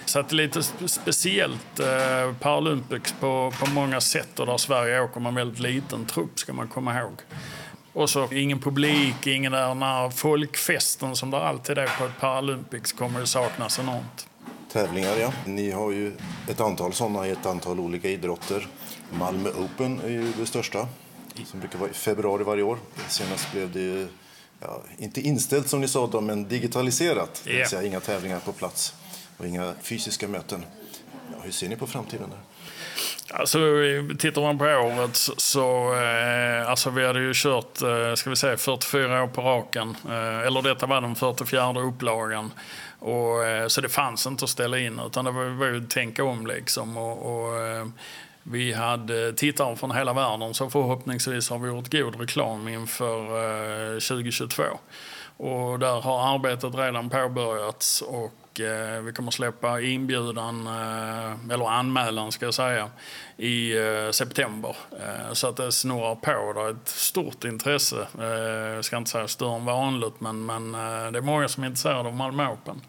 Så 0.05 0.19
att 0.19 0.29
det 0.29 0.35
är 0.35 0.37
lite 0.37 0.63
speciellt 0.87 1.79
eh, 1.79 2.33
Paralympics 2.39 3.15
på, 3.19 3.53
på 3.59 3.69
många 3.69 4.01
sätt 4.01 4.39
och 4.39 4.45
där 4.45 4.57
Sverige 4.57 5.01
åker 5.01 5.19
med 5.19 5.29
en 5.29 5.35
väldigt 5.35 5.59
liten 5.59 6.05
trupp 6.05 6.39
ska 6.39 6.53
man 6.53 6.67
komma 6.67 6.99
ihåg. 6.99 7.13
Och 7.93 8.09
så 8.09 8.33
ingen 8.33 8.59
publik, 8.59 9.27
ingen 9.27 9.51
där 9.51 9.75
när 9.75 10.09
folkfesten 10.09 11.15
som 11.15 11.31
det 11.31 11.37
alltid 11.37 11.77
är 11.77 11.97
på 11.99 12.05
ett 12.05 12.19
Paralympics 12.19 12.91
kommer 12.91 13.19
ju 13.19 13.25
saknas 13.25 13.79
enormt. 13.79 14.27
Tävlingar 14.71 15.15
ja. 15.19 15.33
Ni 15.45 15.71
har 15.71 15.91
ju 15.91 16.13
ett 16.49 16.61
antal 16.61 16.93
sådana 16.93 17.27
i 17.27 17.31
ett 17.31 17.45
antal 17.45 17.79
olika 17.79 18.09
idrotter. 18.09 18.67
Malmö 19.09 19.49
Open 19.49 20.01
är 20.01 20.09
ju 20.09 20.31
det 20.39 20.45
största 20.45 20.87
som 21.45 21.59
brukar 21.59 21.79
vara 21.79 21.89
i 21.89 21.93
februari 21.93 22.43
varje 22.43 22.63
år. 22.63 22.77
Senast 23.07 23.51
blev 23.51 23.71
det 23.71 24.07
ja, 24.59 24.81
inte 24.97 25.21
inställt 25.21 25.69
som 25.69 25.81
ni 25.81 25.87
sa 25.87 26.07
då, 26.07 26.21
men 26.21 26.47
digitaliserat. 26.47 27.41
Det 27.43 27.57
vill 27.57 27.67
säga 27.67 27.83
inga 27.83 27.99
tävlingar 27.99 28.39
på 28.39 28.51
plats 28.51 28.93
och 29.37 29.47
inga 29.47 29.73
fysiska 29.81 30.27
möten. 30.27 30.65
Ja, 31.31 31.37
hur 31.43 31.51
ser 31.51 31.69
ni 31.69 31.75
på 31.75 31.87
framtiden 31.87 32.29
där? 32.29 32.39
Alltså, 33.33 33.59
tittar 34.19 34.41
man 34.41 34.57
på 34.57 34.65
året 34.65 35.15
så, 35.15 35.33
så 35.37 35.93
eh, 35.95 36.69
alltså 36.69 36.89
vi 36.89 37.07
hade 37.07 37.19
ju 37.19 37.31
kört 37.35 37.81
eh, 37.81 38.13
ska 38.15 38.29
vi 38.29 38.35
säga 38.35 38.57
44 38.57 39.23
år 39.23 39.27
på 39.27 39.41
raken. 39.41 39.97
Eh, 40.09 40.39
eller 40.39 40.61
detta 40.61 40.85
var 40.85 41.01
den 41.01 41.15
44 41.15 41.81
upplagan. 41.81 42.51
Och, 42.99 43.45
eh, 43.45 43.67
så 43.67 43.81
det 43.81 43.89
fanns 43.89 44.27
inte 44.27 44.43
att 44.43 44.49
ställa 44.49 44.79
in 44.79 45.01
utan 45.05 45.25
det 45.25 45.31
var, 45.31 45.45
var 45.45 45.67
ju 45.67 45.77
att 45.83 45.89
tänka 45.89 46.23
om 46.23 46.47
liksom. 46.47 46.97
Och, 46.97 47.45
och 47.45 47.59
eh, 47.59 47.85
vi 48.43 48.73
hade 48.73 49.33
tittare 49.33 49.75
från 49.75 49.91
hela 49.91 50.13
världen 50.13 50.53
så 50.53 50.69
förhoppningsvis 50.69 51.49
har 51.49 51.59
vi 51.59 51.67
gjort 51.67 51.91
god 51.91 52.19
reklam 52.19 52.67
inför 52.67 53.19
eh, 53.93 53.99
2022. 53.99 54.63
Och 55.37 55.79
där 55.79 56.01
har 56.01 56.35
arbetet 56.35 56.75
redan 56.75 57.09
påbörjats 57.09 58.01
och 58.01 58.59
eh, 58.59 59.01
vi 59.01 59.13
kommer 59.13 59.31
släppa 59.31 59.81
inbjudan, 59.81 60.67
eh, 60.67 61.53
eller 61.53 61.69
anmälan 61.69 62.31
ska 62.31 62.45
jag 62.45 62.53
säga, 62.53 62.89
i 63.37 63.73
september. 64.11 64.75
Så 65.33 65.47
att 65.47 65.57
det 65.57 65.71
snurrar 65.71 66.15
på. 66.15 66.53
Det 66.53 66.61
är 66.61 66.71
ett 66.71 66.87
stort 66.87 67.43
intresse. 67.43 68.07
Jag 68.75 68.85
ska 68.85 68.97
inte 68.97 69.09
säga 69.09 69.27
större 69.27 69.55
än 69.55 69.65
vanligt 69.65 70.19
men, 70.19 70.45
men 70.45 70.71
det 71.13 71.19
är 71.19 71.21
många 71.21 71.47
som 71.47 71.63
är 71.63 71.67
intresserade 71.67 72.09
av 72.09 72.15
Malmö 72.15 72.47
Open. 72.47 72.81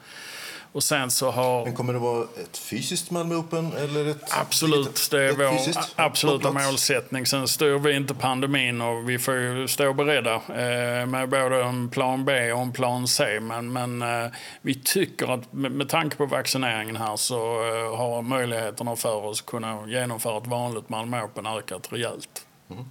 Och 0.73 0.83
sen 0.83 1.11
så 1.11 1.31
har... 1.31 1.65
Men 1.65 1.75
kommer 1.75 1.93
det 1.93 1.99
vara 1.99 2.25
ett 2.43 2.59
fysiskt 2.59 3.11
Malmö 3.11 3.35
Open? 3.35 3.73
Eller 3.73 4.07
ett 4.07 4.33
absolut, 4.41 5.09
det 5.11 5.23
är 5.23 5.33
vår 5.33 5.83
absoluta 5.97 6.53
målsättning. 6.53 7.27
Sen 7.27 7.49
styr 7.49 7.79
vi 7.79 7.97
inte 7.97 8.15
pandemin 8.15 8.81
och 8.81 9.09
vi 9.09 9.19
får 9.19 9.35
ju 9.35 9.69
stå 9.69 9.93
beredda 9.93 10.35
eh, 10.35 11.07
med 11.07 11.29
både 11.29 11.65
en 11.65 11.89
plan 11.89 12.25
B 12.25 12.53
och 12.53 12.61
en 12.61 12.73
plan 12.73 13.09
C. 13.09 13.41
Men, 13.41 13.73
men 13.73 14.03
eh, 14.03 14.31
vi 14.63 14.75
tycker 14.75 15.35
att 15.35 15.53
med, 15.53 15.73
med 15.73 15.89
tanke 15.89 16.17
på 16.17 16.27
vaccineringen 16.27 16.97
här 16.97 17.17
så 17.17 17.37
eh, 17.37 17.97
har 17.97 18.23
möjligheterna 18.23 18.97
för 18.97 19.25
oss 19.25 19.41
att 19.41 19.47
kunna 19.47 19.87
genomföra 19.87 20.39
ett 20.39 20.47
vanligt 20.47 20.89
Malmö 20.89 21.23
Open 21.23 21.47
ökat 21.47 21.93
rejält. 21.93 22.47
Mm. 22.71 22.85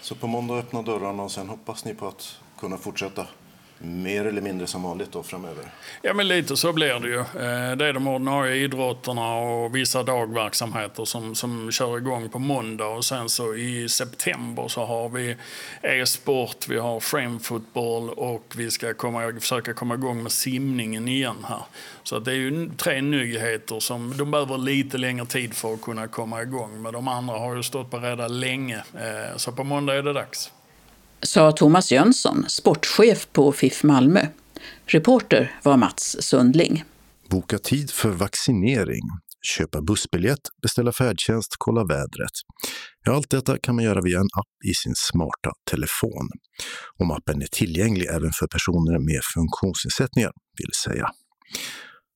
Så 0.00 0.14
på 0.14 0.26
måndag 0.26 0.54
öppnar 0.54 0.82
dörrarna 0.82 1.22
och 1.22 1.30
sen 1.30 1.48
hoppas 1.48 1.84
ni 1.84 1.94
på 1.94 2.08
att 2.08 2.36
kunna 2.60 2.76
fortsätta 2.76 3.26
mer 3.78 4.24
eller 4.24 4.40
mindre 4.40 4.66
som 4.66 4.82
vanligt 4.82 5.12
då 5.12 5.22
framöver? 5.22 5.64
Ja, 6.02 6.14
men 6.14 6.28
lite 6.28 6.56
så 6.56 6.72
blir 6.72 7.00
det 7.00 7.08
ju. 7.08 7.18
Eh, 7.18 7.76
det 7.76 7.86
är 7.86 7.92
de 7.92 8.08
ordinarie 8.08 8.54
idrotterna 8.54 9.34
och 9.34 9.76
vissa 9.76 10.02
dagverksamheter 10.02 11.04
som, 11.04 11.34
som 11.34 11.72
kör 11.72 11.98
igång 11.98 12.28
på 12.28 12.38
måndag 12.38 12.86
och 12.86 13.04
sen 13.04 13.28
så 13.28 13.54
i 13.54 13.88
september 13.88 14.68
så 14.68 14.84
har 14.84 15.08
vi 15.08 15.36
e-sport, 15.82 16.68
vi 16.68 16.78
har 16.78 17.00
framefotboll 17.00 18.10
och 18.10 18.54
vi 18.56 18.70
ska 18.70 18.94
komma, 18.94 19.32
försöka 19.40 19.74
komma 19.74 19.94
igång 19.94 20.22
med 20.22 20.32
simningen 20.32 21.08
igen 21.08 21.46
här. 21.48 21.62
Så 22.02 22.18
det 22.18 22.30
är 22.30 22.36
ju 22.36 22.70
tre 22.76 23.02
nyheter 23.02 23.80
som 23.80 24.16
de 24.16 24.30
behöver 24.30 24.58
lite 24.58 24.98
längre 24.98 25.26
tid 25.26 25.54
för 25.54 25.74
att 25.74 25.82
kunna 25.82 26.08
komma 26.08 26.42
igång. 26.42 26.82
Men 26.82 26.92
de 26.92 27.08
andra 27.08 27.38
har 27.38 27.56
ju 27.56 27.62
stått 27.62 27.90
beredda 27.90 28.28
länge. 28.28 28.76
Eh, 28.76 29.36
så 29.36 29.52
på 29.52 29.64
måndag 29.64 29.94
är 29.94 30.02
det 30.02 30.12
dags 30.12 30.50
sa 31.22 31.52
Thomas 31.52 31.92
Jönsson, 31.92 32.44
sportchef 32.48 33.28
på 33.32 33.52
FIF 33.52 33.82
Malmö. 33.82 34.20
Reporter 34.86 35.58
var 35.62 35.76
Mats 35.76 36.16
Sundling. 36.20 36.84
Boka 37.30 37.58
tid 37.58 37.90
för 37.90 38.10
vaccinering, 38.10 39.02
köpa 39.56 39.82
bussbiljett, 39.82 40.40
beställa 40.62 40.92
färdtjänst, 40.92 41.54
kolla 41.58 41.84
vädret. 41.84 42.32
Ja, 43.04 43.14
allt 43.14 43.30
detta 43.30 43.58
kan 43.58 43.74
man 43.74 43.84
göra 43.84 44.00
via 44.02 44.18
en 44.18 44.28
app 44.38 44.70
i 44.70 44.74
sin 44.74 44.94
smarta 44.96 45.50
telefon. 45.70 46.28
Om 46.98 47.10
appen 47.10 47.42
är 47.42 47.46
tillgänglig 47.46 48.06
även 48.06 48.32
för 48.32 48.46
personer 48.46 48.98
med 48.98 49.20
funktionsnedsättningar, 49.34 50.30
vill 50.58 50.72
säga. 50.84 51.08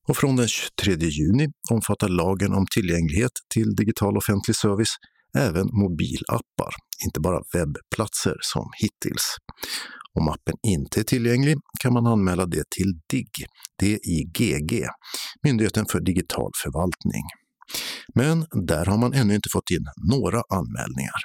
Och 0.07 0.17
från 0.17 0.35
den 0.35 0.47
23 0.47 0.93
juni 0.95 1.47
omfattar 1.71 2.09
lagen 2.09 2.53
om 2.53 2.65
tillgänglighet 2.75 3.31
till 3.53 3.75
digital 3.75 4.17
offentlig 4.17 4.55
service 4.55 4.95
även 5.37 5.67
mobilappar, 5.81 6.73
inte 7.05 7.19
bara 7.19 7.41
webbplatser 7.53 8.35
som 8.41 8.65
hittills. 8.81 9.37
Om 10.19 10.29
appen 10.29 10.55
inte 10.67 10.99
är 10.99 11.03
tillgänglig 11.03 11.57
kan 11.83 11.93
man 11.93 12.07
anmäla 12.07 12.45
det 12.45 12.63
till 12.69 12.93
DIGG, 13.09 13.45
DIGG, 13.79 14.87
Myndigheten 15.43 15.85
för 15.85 15.99
digital 15.99 16.51
förvaltning. 16.63 17.23
Men 18.15 18.45
där 18.67 18.85
har 18.85 18.97
man 18.97 19.13
ännu 19.13 19.35
inte 19.35 19.49
fått 19.53 19.71
in 19.71 19.85
några 20.11 20.41
anmälningar. 20.49 21.19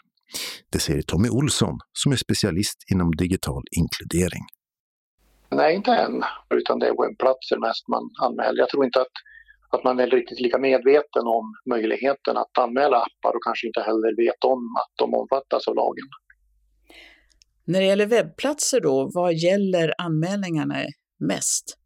Det 0.72 0.78
säger 0.78 1.02
Tommy 1.02 1.28
Olsson 1.28 1.78
som 1.92 2.12
är 2.12 2.16
specialist 2.16 2.78
inom 2.92 3.10
digital 3.16 3.62
inkludering. 3.80 4.44
Nej, 5.50 5.74
inte 5.74 5.92
än, 5.92 6.22
utan 6.50 6.78
det 6.78 6.86
är 6.86 7.02
webbplatser 7.02 7.58
mest 7.66 7.88
man 7.88 8.04
anmäler. 8.26 8.58
Jag 8.58 8.68
tror 8.68 8.84
inte 8.84 9.00
att 9.00 9.16
att 9.70 9.84
man 9.84 10.00
är 10.00 10.06
riktigt 10.06 10.40
lika 10.40 10.58
medveten 10.58 11.26
om 11.26 11.54
möjligheten 11.70 12.36
att 12.36 12.58
anmäla 12.58 12.96
appar 12.96 13.36
och 13.36 13.44
kanske 13.44 13.66
inte 13.66 13.80
heller 13.80 14.16
vet 14.16 14.44
om 14.44 14.76
att 14.76 14.92
de 14.98 15.14
omfattas 15.14 15.68
av 15.68 15.74
lagen. 15.74 16.08
När 17.64 17.80
det 17.80 17.86
gäller 17.86 18.06
webbplatser 18.06 18.80
då, 18.80 19.10
vad 19.14 19.34
gäller 19.34 19.94
anmälningarna 19.98 20.74
mest? 21.18 21.78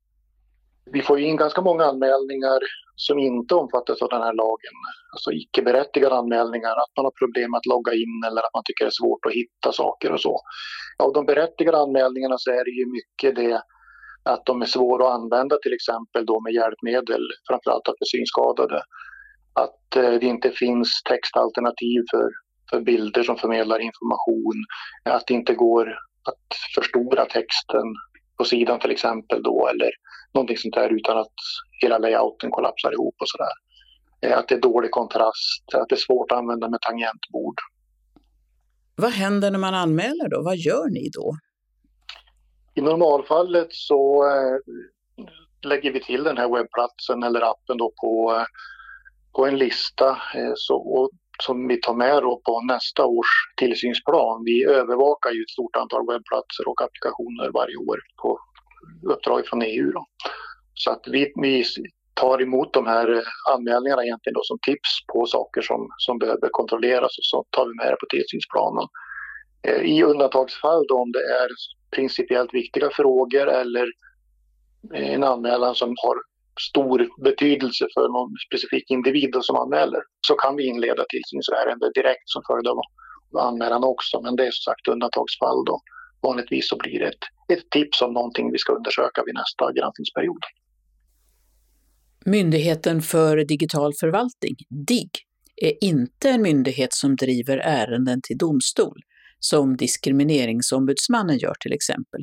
Vi 0.84 1.02
får 1.02 1.20
in 1.20 1.36
ganska 1.36 1.60
många 1.60 1.84
anmälningar 1.84 2.58
som 2.96 3.18
inte 3.18 3.54
omfattas 3.54 4.02
av 4.02 4.08
den 4.08 4.22
här 4.22 4.32
lagen. 4.32 4.76
Alltså 5.12 5.32
icke-berättigade 5.32 6.14
anmälningar, 6.14 6.70
att 6.70 6.92
man 6.96 7.04
har 7.04 7.12
problem 7.22 7.50
med 7.50 7.58
att 7.58 7.66
logga 7.66 7.92
in 7.92 8.22
eller 8.26 8.40
att 8.40 8.54
man 8.54 8.62
tycker 8.64 8.84
det 8.84 8.88
är 8.88 9.02
svårt 9.02 9.26
att 9.26 9.32
hitta 9.32 9.72
saker 9.72 10.12
och 10.12 10.20
så. 10.20 10.40
Av 10.98 11.12
de 11.12 11.26
berättigade 11.26 11.78
anmälningarna 11.78 12.38
så 12.38 12.50
är 12.50 12.64
det 12.64 12.70
ju 12.70 12.86
mycket 12.98 13.36
det 13.36 13.62
att 14.22 14.46
de 14.46 14.62
är 14.62 14.66
svåra 14.66 15.06
att 15.06 15.20
använda 15.20 15.56
till 15.62 15.72
exempel 15.72 16.26
då 16.26 16.40
med 16.40 16.52
hjälpmedel, 16.52 17.22
framförallt 17.48 17.84
för 17.84 18.04
synskadade. 18.04 18.82
Att 19.52 19.96
eh, 19.96 20.12
det 20.20 20.26
inte 20.26 20.50
finns 20.50 21.02
textalternativ 21.02 22.02
för, 22.10 22.28
för 22.70 22.80
bilder 22.80 23.22
som 23.22 23.36
förmedlar 23.36 23.78
information. 23.78 24.64
Att 25.04 25.26
det 25.26 25.34
inte 25.34 25.54
går 25.54 25.86
att 26.30 26.56
förstora 26.74 27.24
texten 27.24 27.86
på 28.36 28.44
sidan 28.44 28.80
till 28.80 28.90
exempel 28.90 29.42
då 29.42 29.68
eller 29.68 29.90
någonting 30.34 30.56
sånt 30.56 30.74
där 30.74 30.88
utan 30.88 31.18
att 31.18 31.38
hela 31.82 31.98
layouten 31.98 32.50
kollapsar 32.50 32.92
ihop 32.92 33.14
och 33.20 33.28
sådär. 33.28 33.52
Eh, 34.22 34.38
att 34.38 34.48
det 34.48 34.54
är 34.54 34.60
dålig 34.60 34.90
kontrast, 34.90 35.74
att 35.74 35.88
det 35.88 35.94
är 35.94 36.06
svårt 36.06 36.32
att 36.32 36.38
använda 36.38 36.68
med 36.68 36.80
tangentbord. 36.80 37.54
Vad 38.96 39.10
händer 39.10 39.50
när 39.50 39.58
man 39.58 39.74
anmäler 39.74 40.28
då? 40.28 40.42
Vad 40.42 40.56
gör 40.56 40.90
ni 40.90 41.10
då? 41.12 41.36
I 42.74 42.80
normalfallet 42.80 43.68
så 43.70 44.24
eh, 44.24 44.56
lägger 45.62 45.92
vi 45.92 46.00
till 46.00 46.24
den 46.24 46.36
här 46.36 46.48
webbplatsen 46.48 47.22
eller 47.22 47.40
appen 47.40 47.78
då 47.78 47.92
på, 48.02 48.34
eh, 48.36 48.44
på 49.36 49.46
en 49.46 49.58
lista 49.58 50.08
eh, 50.10 50.52
så, 50.54 50.76
och, 50.76 51.10
som 51.42 51.68
vi 51.68 51.80
tar 51.80 51.94
med 51.94 52.22
då 52.22 52.40
på 52.44 52.60
nästa 52.60 53.04
års 53.04 53.54
tillsynsplan. 53.56 54.44
Vi 54.44 54.64
övervakar 54.64 55.30
ju 55.30 55.42
ett 55.42 55.50
stort 55.50 55.76
antal 55.76 56.06
webbplatser 56.06 56.68
och 56.68 56.82
applikationer 56.82 57.50
varje 57.50 57.76
år 57.76 58.00
på 58.22 58.38
uppdrag 59.02 59.46
från 59.46 59.62
EU. 59.62 59.92
Då. 59.92 60.06
Så 60.74 60.90
att 60.90 61.02
vi, 61.06 61.32
vi 61.36 61.64
tar 62.14 62.42
emot 62.42 62.72
de 62.72 62.86
här 62.86 63.24
anmälningarna 63.54 64.04
egentligen 64.04 64.34
då 64.34 64.40
som 64.44 64.58
tips 64.58 65.06
på 65.12 65.26
saker 65.26 65.62
som, 65.62 65.88
som 65.96 66.18
behöver 66.18 66.48
kontrolleras 66.48 67.18
och 67.18 67.24
så 67.24 67.44
tar 67.50 67.66
vi 67.66 67.74
med 67.74 67.86
det 67.86 67.96
på 68.00 68.06
tillsynsplanen. 68.10 68.86
Eh, 69.62 69.82
I 69.82 70.02
undantagsfall 70.02 70.84
då 70.88 70.94
om 70.94 71.12
det 71.12 71.18
är 71.18 71.48
principiellt 71.96 72.54
viktiga 72.54 72.90
frågor 72.90 73.48
eller 73.48 73.86
eh, 74.94 75.14
en 75.14 75.24
anmälan 75.24 75.74
som 75.74 75.88
har 75.88 76.16
stor 76.60 77.22
betydelse 77.24 77.86
för 77.94 78.08
någon 78.08 78.30
specifik 78.48 78.90
individ 78.90 79.34
som 79.40 79.56
anmäler 79.56 80.00
så 80.26 80.34
kan 80.34 80.56
vi 80.56 80.66
inleda 80.66 81.04
tillsynsärende 81.08 81.90
direkt 81.94 82.22
som 82.24 82.42
följd 82.46 82.68
av 82.68 82.78
anmälan 83.38 83.84
också. 83.84 84.20
Men 84.20 84.36
det 84.36 84.42
är 84.46 84.50
som 84.50 84.72
sagt 84.72 84.88
undantagsfall 84.88 85.64
då. 85.64 85.80
Vanligtvis 86.22 86.68
så 86.68 86.76
blir 86.76 86.98
det 86.98 87.06
ett, 87.06 87.24
ett 87.52 87.70
tips 87.70 88.02
om 88.02 88.12
någonting 88.12 88.52
vi 88.52 88.58
ska 88.58 88.72
undersöka 88.72 89.22
vid 89.26 89.34
nästa 89.34 89.72
granskningsperiod. 89.72 90.42
Myndigheten 92.24 93.02
för 93.02 93.36
digital 93.36 93.92
förvaltning, 94.00 94.56
DIGG, 94.86 95.10
är 95.56 95.84
inte 95.84 96.28
en 96.28 96.42
myndighet 96.42 96.92
som 96.92 97.16
driver 97.16 97.56
ärenden 97.58 98.20
till 98.22 98.38
domstol 98.38 99.00
som 99.44 99.76
Diskrimineringsombudsmannen 99.76 101.38
gör 101.38 101.54
till 101.60 101.72
exempel, 101.72 102.20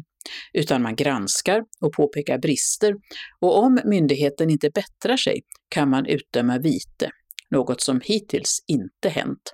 utan 0.54 0.82
man 0.82 0.96
granskar 0.96 1.64
och 1.82 1.94
påpekar 1.94 2.38
brister 2.38 2.96
och 3.40 3.64
om 3.64 3.80
myndigheten 3.86 4.50
inte 4.50 4.70
bättrar 4.70 5.18
sig 5.18 5.42
kan 5.70 5.90
man 5.90 6.06
utdöma 6.06 6.58
vite, 6.58 7.10
något 7.50 7.82
som 7.82 8.02
hittills 8.04 8.64
inte 8.68 9.10
hänt. 9.10 9.54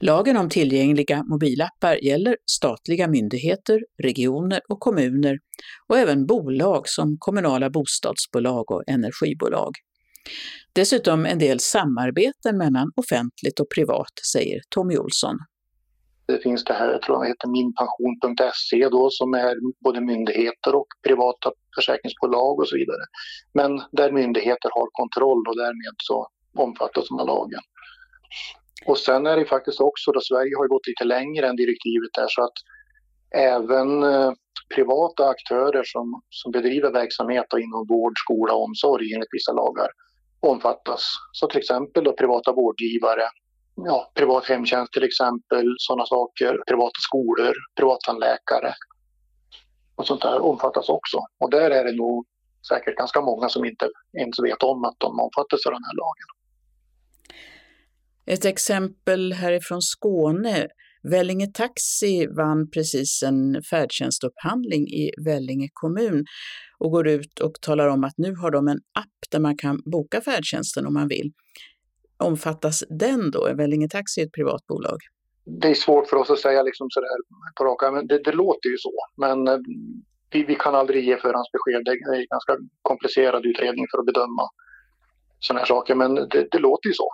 Lagen 0.00 0.36
om 0.36 0.48
tillgängliga 0.48 1.24
mobilappar 1.24 2.04
gäller 2.04 2.36
statliga 2.50 3.08
myndigheter, 3.08 3.80
regioner 4.02 4.60
och 4.68 4.80
kommuner 4.80 5.38
och 5.88 5.98
även 5.98 6.26
bolag 6.26 6.88
som 6.88 7.16
kommunala 7.18 7.70
bostadsbolag 7.70 8.70
och 8.70 8.82
energibolag. 8.86 9.72
Dessutom 10.72 11.26
en 11.26 11.38
del 11.38 11.60
samarbeten 11.60 12.58
mellan 12.58 12.92
offentligt 12.96 13.60
och 13.60 13.70
privat, 13.74 14.12
säger 14.32 14.60
Tommy 14.70 14.96
Olsson. 14.96 15.38
Det 16.28 16.38
finns 16.42 16.64
det 16.64 16.74
här, 16.74 16.92
jag 16.92 17.02
tror 17.02 17.22
det 17.22 17.28
heter 17.28 17.48
minpension.se 17.48 18.88
då, 18.88 19.10
som 19.10 19.34
är 19.34 19.54
både 19.84 20.00
myndigheter 20.00 20.74
och 20.74 20.86
privata 21.02 21.52
försäkringsbolag 21.74 22.58
och 22.58 22.68
så 22.68 22.76
vidare. 22.76 23.04
Men 23.54 23.82
där 23.92 24.12
myndigheter 24.12 24.70
har 24.72 24.88
kontroll 24.92 25.48
och 25.48 25.56
därmed 25.56 25.94
så 25.98 26.28
omfattas 26.58 27.08
de 27.08 27.20
av 27.20 27.26
lagen. 27.26 27.60
Och 28.86 28.98
sen 28.98 29.26
är 29.26 29.36
det 29.36 29.44
faktiskt 29.44 29.80
också 29.80 30.12
då 30.12 30.20
Sverige 30.20 30.56
har 30.56 30.68
gått 30.68 30.86
lite 30.86 31.04
längre 31.04 31.48
än 31.48 31.56
direktivet 31.56 32.10
där 32.14 32.26
så 32.28 32.42
att 32.42 32.58
även 33.34 34.02
eh, 34.02 34.32
privata 34.74 35.28
aktörer 35.28 35.82
som, 35.84 36.22
som 36.30 36.52
bedriver 36.52 36.90
verksamhet 36.90 37.46
inom 37.58 37.86
vård, 37.88 38.12
skola 38.16 38.52
och 38.54 38.64
omsorg 38.64 39.14
enligt 39.14 39.28
vissa 39.32 39.52
lagar 39.52 39.88
omfattas. 40.40 41.02
Så 41.32 41.46
till 41.46 41.58
exempel 41.58 42.04
då 42.04 42.12
privata 42.12 42.52
vårdgivare, 42.52 43.22
ja, 43.76 44.12
privat 44.14 44.44
hemtjänst 44.44 44.92
till 44.92 45.04
exempel, 45.04 45.74
sådana 45.78 46.06
saker, 46.06 46.62
privata 46.66 47.00
skolor, 47.00 47.54
privattandläkare 47.76 48.74
och 49.94 50.06
sånt 50.06 50.22
där 50.22 50.40
omfattas 50.40 50.88
också. 50.88 51.18
Och 51.38 51.50
där 51.50 51.70
är 51.70 51.84
det 51.84 51.96
nog 51.96 52.26
säkert 52.68 52.96
ganska 52.96 53.20
många 53.20 53.48
som 53.48 53.64
inte 53.64 53.88
ens 54.18 54.38
vet 54.38 54.62
om 54.62 54.84
att 54.84 54.96
de 54.98 55.20
omfattas 55.20 55.66
av 55.66 55.72
den 55.72 55.84
här 55.84 55.96
lagen. 55.96 56.28
Ett 58.26 58.44
exempel 58.44 59.32
härifrån 59.32 59.82
Skåne. 59.82 60.68
Vellinge 61.02 61.46
Taxi 61.46 62.26
vann 62.26 62.70
precis 62.70 63.22
en 63.22 63.62
färdtjänstupphandling 63.70 64.88
i 64.88 65.10
Vellinge 65.24 65.68
kommun 65.72 66.24
och 66.78 66.90
går 66.90 67.08
ut 67.08 67.40
och 67.40 67.60
talar 67.60 67.88
om 67.88 68.04
att 68.04 68.14
nu 68.16 68.34
har 68.34 68.50
de 68.50 68.68
en 68.68 68.78
app 68.98 69.30
där 69.30 69.40
man 69.40 69.56
kan 69.56 69.80
boka 69.84 70.20
färdtjänsten 70.20 70.86
om 70.86 70.94
man 70.94 71.08
vill. 71.08 71.32
Omfattas 72.18 72.84
den 72.90 73.30
då? 73.30 73.44
Är 73.44 73.54
Vellinge 73.54 73.88
Taxi 73.88 74.20
ett 74.22 74.32
privat 74.32 74.66
bolag? 74.66 74.98
Det 75.44 75.68
är 75.68 75.74
svårt 75.74 76.08
för 76.08 76.16
oss 76.16 76.30
att 76.30 76.38
säga 76.38 76.62
liksom 76.62 76.86
sådär 76.90 77.08
på 77.56 77.64
raka, 77.64 77.90
men 77.90 78.06
det, 78.06 78.18
det 78.24 78.32
låter 78.32 78.68
ju 78.68 78.76
så. 78.78 78.92
Men 79.16 79.48
eh, 79.48 79.58
vi, 80.30 80.44
vi, 80.44 80.54
kan 80.54 80.74
aldrig 80.74 81.04
ge 81.04 81.16
förhandsbesked. 81.16 81.84
Det 81.84 81.90
är 81.90 82.20
en 82.20 82.26
ganska 82.30 82.56
komplicerad 82.82 83.46
utredning 83.46 83.86
för 83.90 83.98
att 83.98 84.06
bedöma 84.06 84.42
sådana 85.38 85.60
här 85.60 85.66
saker, 85.66 85.94
men 85.94 86.14
det, 86.14 86.48
det 86.50 86.58
låter 86.58 86.88
ju 86.88 86.94
så 86.94 87.08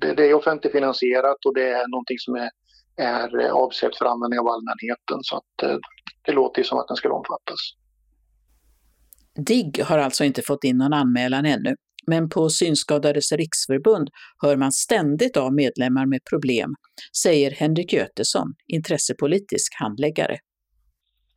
det, 0.00 0.14
det 0.14 0.30
är 0.30 0.34
offentligt 0.34 0.72
finansierat 0.72 1.44
och 1.46 1.54
det 1.54 1.68
är 1.68 1.88
någonting 1.88 2.18
som 2.18 2.34
är, 2.34 2.50
är 2.96 3.48
avsett 3.48 3.96
för 3.96 4.04
användning 4.04 4.38
av 4.38 4.48
allmänheten. 4.48 5.18
Så 5.22 5.36
att, 5.36 5.62
eh, 5.62 5.76
det 6.22 6.32
låter 6.32 6.60
ju 6.60 6.64
som 6.64 6.78
att 6.78 6.88
den 6.88 6.96
ska 6.96 7.12
omfattas. 7.12 7.60
DIGG 9.46 9.82
har 9.82 9.98
alltså 9.98 10.24
inte 10.24 10.42
fått 10.42 10.64
in 10.64 10.78
någon 10.78 10.92
anmälan 10.92 11.46
ännu, 11.46 11.76
men 12.06 12.28
på 12.28 12.48
Synskadades 12.48 13.32
riksförbund 13.32 14.08
hör 14.42 14.56
man 14.56 14.72
ständigt 14.72 15.36
av 15.36 15.54
medlemmar 15.54 16.06
med 16.06 16.20
problem, 16.30 16.70
säger 17.22 17.50
Henrik 17.50 17.92
Götesson, 17.92 18.48
intressepolitisk 18.66 19.72
handläggare. 19.80 20.36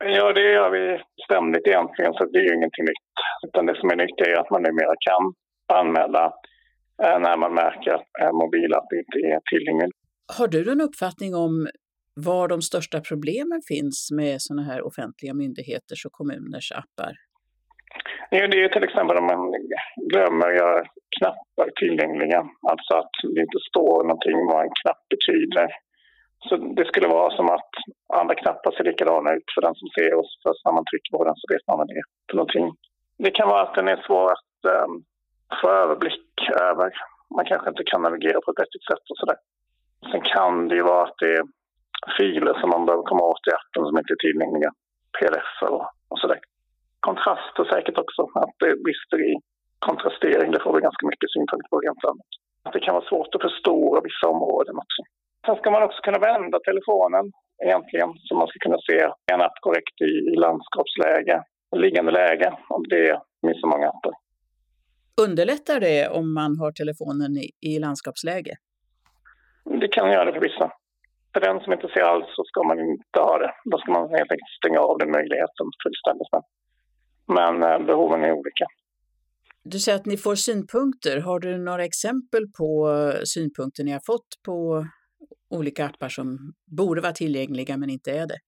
Ja, 0.04 0.32
det 0.32 0.52
gör 0.52 0.70
vi 0.70 0.98
ständigt 1.24 1.66
egentligen, 1.66 2.12
så 2.12 2.24
det 2.24 2.38
är 2.38 2.42
ju 2.42 2.54
ingenting 2.54 2.84
nytt. 2.84 3.08
Utan 3.46 3.66
det 3.66 3.76
som 3.80 3.90
är 3.90 3.96
nytt 3.96 4.20
är 4.20 4.40
att 4.40 4.50
man 4.50 4.62
numera 4.62 4.94
kan 5.08 5.22
anmäla 5.78 6.32
Eh, 7.02 7.20
när 7.20 7.36
man 7.36 7.54
märker 7.54 7.90
att 7.90 8.08
en 8.20 8.36
mobilapp 8.36 8.88
inte 8.92 9.18
är 9.18 9.40
tillgänglig. 9.50 9.92
Har 10.38 10.48
du 10.48 10.72
en 10.72 10.80
uppfattning 10.80 11.34
om 11.34 11.68
var 12.14 12.48
de 12.48 12.62
största 12.62 13.00
problemen 13.00 13.60
finns 13.68 14.10
med 14.12 14.36
sådana 14.42 14.62
här 14.62 14.86
offentliga 14.86 15.34
myndigheters 15.34 16.06
och 16.06 16.12
kommuners 16.12 16.72
appar? 16.72 17.12
Ja, 18.30 18.46
det 18.46 18.64
är 18.64 18.68
till 18.68 18.84
exempel 18.84 19.16
om 19.18 19.26
man 19.26 19.42
glömmer 20.12 20.46
att 20.48 20.60
göra 20.62 20.84
knappar 21.18 21.68
tillgängliga. 21.80 22.40
Alltså 22.70 22.92
att 23.00 23.14
det 23.34 23.40
inte 23.40 23.60
står 23.70 24.04
någonting 24.04 24.46
vad 24.46 24.62
en 24.64 24.78
knapp 24.80 25.02
betyder. 25.14 25.68
Så 26.46 26.56
det 26.56 26.84
skulle 26.84 27.08
vara 27.08 27.36
som 27.36 27.46
att 27.56 27.70
andra 28.20 28.34
knappar 28.34 28.70
ser 28.72 28.84
likadana 28.84 29.30
ut 29.38 29.48
för 29.54 29.62
den 29.62 29.74
som 29.74 29.88
ser 29.96 30.14
oss. 30.20 30.30
Först 30.44 30.64
när 30.64 30.72
man 30.72 30.88
trycker 30.90 31.10
på 31.16 31.24
den 31.24 31.36
så 31.40 31.46
vet 31.52 31.66
man 31.66 31.78
vad 31.78 31.88
det 31.88 31.98
är 32.02 32.08
för 32.30 32.36
någonting. 32.36 32.66
Det 33.24 33.30
kan 33.30 33.48
vara 33.48 33.62
att 33.62 33.74
den 33.74 33.88
är 33.88 34.00
svår 34.06 34.28
att 34.36 34.54
um, 34.76 34.92
få 35.60 35.66
överblick 35.70 36.30
över. 36.70 36.90
Man 37.36 37.44
kanske 37.50 37.68
inte 37.70 37.84
kan 37.90 38.02
navigera 38.02 38.40
på 38.40 38.50
ett 38.50 38.62
vettigt 38.62 38.88
sätt 38.90 39.04
och 39.10 39.18
sådär. 39.20 39.38
Sen 40.10 40.22
kan 40.34 40.68
det 40.68 40.74
ju 40.74 40.82
vara 40.82 41.04
att 41.04 41.18
det 41.22 41.32
är 41.38 41.44
filer 42.18 42.54
som 42.60 42.70
man 42.70 42.86
behöver 42.86 43.04
komma 43.10 43.24
åt 43.32 43.48
i 43.48 43.56
appen 43.60 43.84
som 43.86 43.98
inte 43.98 44.12
är 44.16 44.22
tillgängliga. 44.26 44.70
pdf 45.16 45.52
och, 45.62 45.84
och 46.10 46.18
sådär. 46.22 46.40
Kontraster 47.08 47.64
säkert 47.74 47.98
också, 48.04 48.22
att 48.42 48.54
det 48.62 48.82
brister 48.86 49.18
i 49.30 49.32
kontrastering. 49.88 50.48
Det 50.52 50.62
får 50.64 50.72
vi 50.76 50.80
ganska 50.88 51.06
mycket 51.06 51.30
synpunkter 51.34 51.68
på 51.72 51.80
rent 51.80 52.04
allmänt. 52.08 52.34
Att 52.64 52.72
det 52.72 52.84
kan 52.86 52.94
vara 52.98 53.08
svårt 53.10 53.34
att 53.34 53.46
förstora 53.48 54.00
vissa 54.08 54.26
områden 54.34 54.76
också. 54.84 55.00
Sen 55.46 55.56
ska 55.56 55.70
man 55.70 55.82
också 55.86 56.00
kunna 56.06 56.20
vända 56.30 56.56
telefonen 56.68 57.24
egentligen 57.66 58.10
så 58.24 58.30
man 58.34 58.48
ska 58.48 58.58
kunna 58.66 58.80
se 58.88 58.98
en 59.32 59.40
app 59.46 59.56
korrekt 59.66 59.96
i, 60.10 60.12
i 60.32 60.34
landskapsläge 60.46 61.36
och 61.70 61.80
liggande 61.84 62.12
läge 62.12 62.48
om 62.68 62.82
det 62.92 63.20
finns 63.42 63.60
så 63.60 63.66
många 63.66 63.88
appar. 63.88 64.14
Underlättar 65.26 65.80
det 65.80 66.08
om 66.08 66.34
man 66.34 66.52
har 66.60 66.72
telefonen 66.72 67.32
i, 67.44 67.46
i 67.68 67.78
landskapsläge? 67.78 68.54
Det 69.82 69.88
kan 69.88 70.12
göra 70.12 70.24
det 70.24 70.32
för 70.32 70.40
vissa. 70.48 70.66
För 71.32 71.40
den 71.40 71.60
som 71.60 71.72
inte 71.72 71.88
ser 71.88 72.04
alls 72.12 72.26
så 72.36 72.42
ska 72.44 72.62
man 72.62 72.78
inte 72.78 73.18
ha 73.28 73.38
det. 73.38 73.52
Då 73.70 73.78
ska 73.78 73.92
man 73.92 74.02
helt 74.18 74.32
enkelt 74.34 74.58
stänga 74.60 74.80
av 74.80 74.98
den 74.98 75.10
möjligheten 75.10 75.66
fullständigt. 75.82 76.57
Men 77.28 77.62
eh, 77.62 77.86
behoven 77.86 78.24
är 78.24 78.32
olika. 78.32 78.64
Du 79.62 79.78
säger 79.78 79.98
att 79.98 80.06
ni 80.06 80.16
får 80.16 80.34
synpunkter. 80.34 81.20
Har 81.20 81.40
du 81.40 81.58
några 81.58 81.84
exempel 81.84 82.42
på 82.58 82.90
synpunkter 83.24 83.84
ni 83.84 83.92
har 83.92 84.02
fått 84.06 84.28
på 84.46 84.86
olika 85.50 85.86
appar 85.86 86.08
som 86.08 86.54
borde 86.66 87.00
vara 87.00 87.12
tillgängliga 87.12 87.76
men 87.76 87.90
inte 87.90 88.10
är 88.10 88.26
det? 88.26 88.38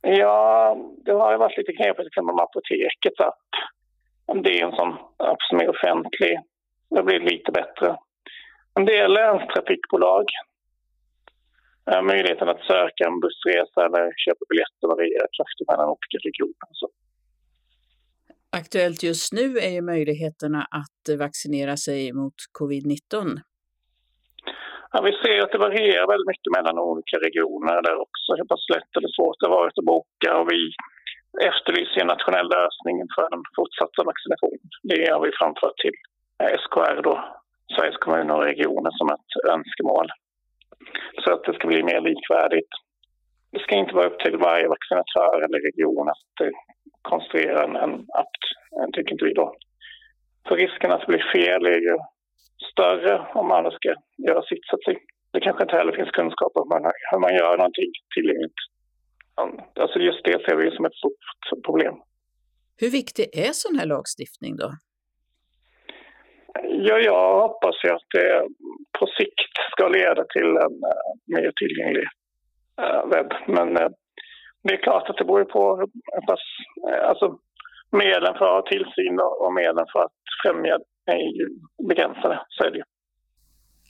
Ja, 0.00 0.76
det 1.04 1.12
har 1.12 1.38
varit 1.38 1.58
lite 1.58 1.72
knepigt 1.72 1.96
till 1.96 2.06
exempel 2.06 2.34
med 2.34 2.42
Apotekets 2.42 3.20
app 3.20 3.48
det 4.34 4.60
är 4.60 4.64
en 4.66 4.76
sån 4.76 4.92
app 5.16 5.42
som 5.48 5.60
är 5.60 5.68
offentlig. 5.68 6.40
Det 6.90 7.02
blir 7.02 7.20
lite 7.20 7.52
bättre. 7.52 7.96
En 8.74 8.84
del 8.84 9.12
länstrafikbolag. 9.12 10.24
Eh, 11.90 12.02
möjligheten 12.02 12.48
att 12.48 12.60
söka 12.72 13.04
en 13.06 13.20
bussresa 13.20 13.86
eller 13.86 14.04
köpa 14.24 14.44
biljetter 14.48 14.86
varierar 14.92 15.28
kraftigt 15.36 15.68
mellan 15.70 15.88
olika 15.88 16.18
regioner. 16.28 16.70
Så. 16.72 16.88
Aktuellt 18.56 19.02
just 19.02 19.32
nu 19.32 19.46
är 19.66 19.72
ju 19.76 19.82
möjligheterna 19.82 20.60
att 20.80 21.18
vaccinera 21.18 21.76
sig 21.76 22.12
mot 22.12 22.38
covid-19. 22.60 23.40
Ja, 24.92 24.98
vi 25.08 25.12
ser 25.22 25.38
att 25.42 25.52
det 25.52 25.66
varierar 25.68 26.06
väldigt 26.12 26.32
mycket 26.32 26.52
mellan 26.56 26.78
olika 26.78 27.16
regioner 27.26 27.82
där 27.86 27.96
också. 28.06 28.28
Hur 28.38 28.48
pass 28.52 28.64
lätt 28.74 28.92
eller 28.96 29.12
svårt 29.16 29.38
det 29.38 29.48
har 29.48 29.60
varit 29.60 29.78
att 29.78 29.90
boka. 29.94 30.30
Och 30.38 30.48
vi 30.54 30.62
efterlyser 31.50 32.00
en 32.00 32.12
nationell 32.14 32.48
lösning 32.58 32.96
för 33.14 33.26
den 33.34 33.42
fortsatta 33.58 34.00
vaccinationen. 34.10 34.68
Det 34.90 35.02
har 35.14 35.20
vi 35.26 35.32
framfört 35.40 35.76
till 35.82 35.96
SKR, 36.62 36.98
då, 37.08 37.14
Sveriges 37.74 38.02
kommuner 38.04 38.34
och 38.36 38.48
regioner, 38.52 38.92
som 38.98 39.08
ett 39.16 39.30
önskemål. 39.54 40.08
Så 41.22 41.28
att 41.32 41.44
det 41.44 41.54
ska 41.54 41.64
bli 41.72 41.82
mer 41.90 42.00
likvärdigt. 42.10 42.72
Det 43.52 43.58
ska 43.58 43.74
inte 43.74 43.94
vara 43.94 44.06
upp 44.06 44.18
till 44.20 44.36
varje 44.36 44.68
vaccinatör 44.68 45.36
eller 45.44 45.60
region 45.60 46.08
att 46.08 46.46
eh, 46.46 46.50
konstruera 47.02 47.64
en, 47.64 47.76
en 47.76 47.94
app, 48.22 48.36
tycker 48.92 49.12
inte 49.12 49.24
vi 49.24 49.32
då. 49.32 49.54
För 50.48 50.56
risken 50.56 50.92
att 50.92 51.00
det 51.00 51.06
blir 51.06 51.32
fel 51.32 51.66
är 51.66 51.80
ju 51.88 51.96
större 52.72 53.26
om 53.34 53.50
alla 53.50 53.70
ska 53.70 53.94
göra 54.28 54.42
sitt, 54.42 54.66
så 54.66 54.76
att. 54.76 54.96
Det 55.30 55.40
kanske 55.40 55.62
inte 55.62 55.76
heller 55.76 55.92
finns 55.92 56.10
kunskap 56.10 56.52
om 56.54 56.90
hur 57.10 57.18
man 57.18 57.34
gör 57.34 57.56
någonting 57.56 57.90
tillgängligt 58.14 58.60
Alltså 59.80 59.98
just 59.98 60.24
det 60.24 60.44
ser 60.44 60.56
vi 60.56 60.70
som 60.70 60.84
ett 60.84 60.94
stort 60.94 61.64
problem. 61.64 61.94
Hur 62.80 62.90
viktig 62.90 63.24
är 63.32 63.52
sån 63.52 63.78
här 63.78 63.86
lagstiftning 63.86 64.56
då? 64.56 64.70
Ja, 66.88 66.98
jag 66.98 67.48
hoppas 67.48 67.76
ju 67.84 67.90
att 67.90 68.08
det 68.14 68.46
på 68.98 69.06
sikt 69.06 69.54
ska 69.72 69.88
leda 69.88 70.24
till 70.24 70.50
en 70.66 70.76
uh, 70.90 71.10
mer 71.26 71.52
tillgänglig 71.60 72.02
uh, 72.02 72.08
webb. 73.12 73.32
Men 73.46 73.68
uh, 73.68 73.88
det 74.62 74.74
är 74.74 74.82
klart 74.82 75.10
att 75.10 75.16
det 75.16 75.24
beror 75.24 75.44
på 75.44 75.86
pass, 76.26 76.40
alltså 77.08 77.38
medlen 77.90 78.34
för 78.38 78.44
att 78.44 78.64
ha 78.64 78.70
tillsyn 78.70 79.20
och 79.40 79.54
medlen 79.54 79.86
för 79.92 80.00
att 80.04 80.12
främja 80.42 80.78
är 81.06 81.38
ju 81.38 81.48
begränsade, 81.88 82.40
så 82.48 82.64
är 82.64 82.70
det 82.70 82.84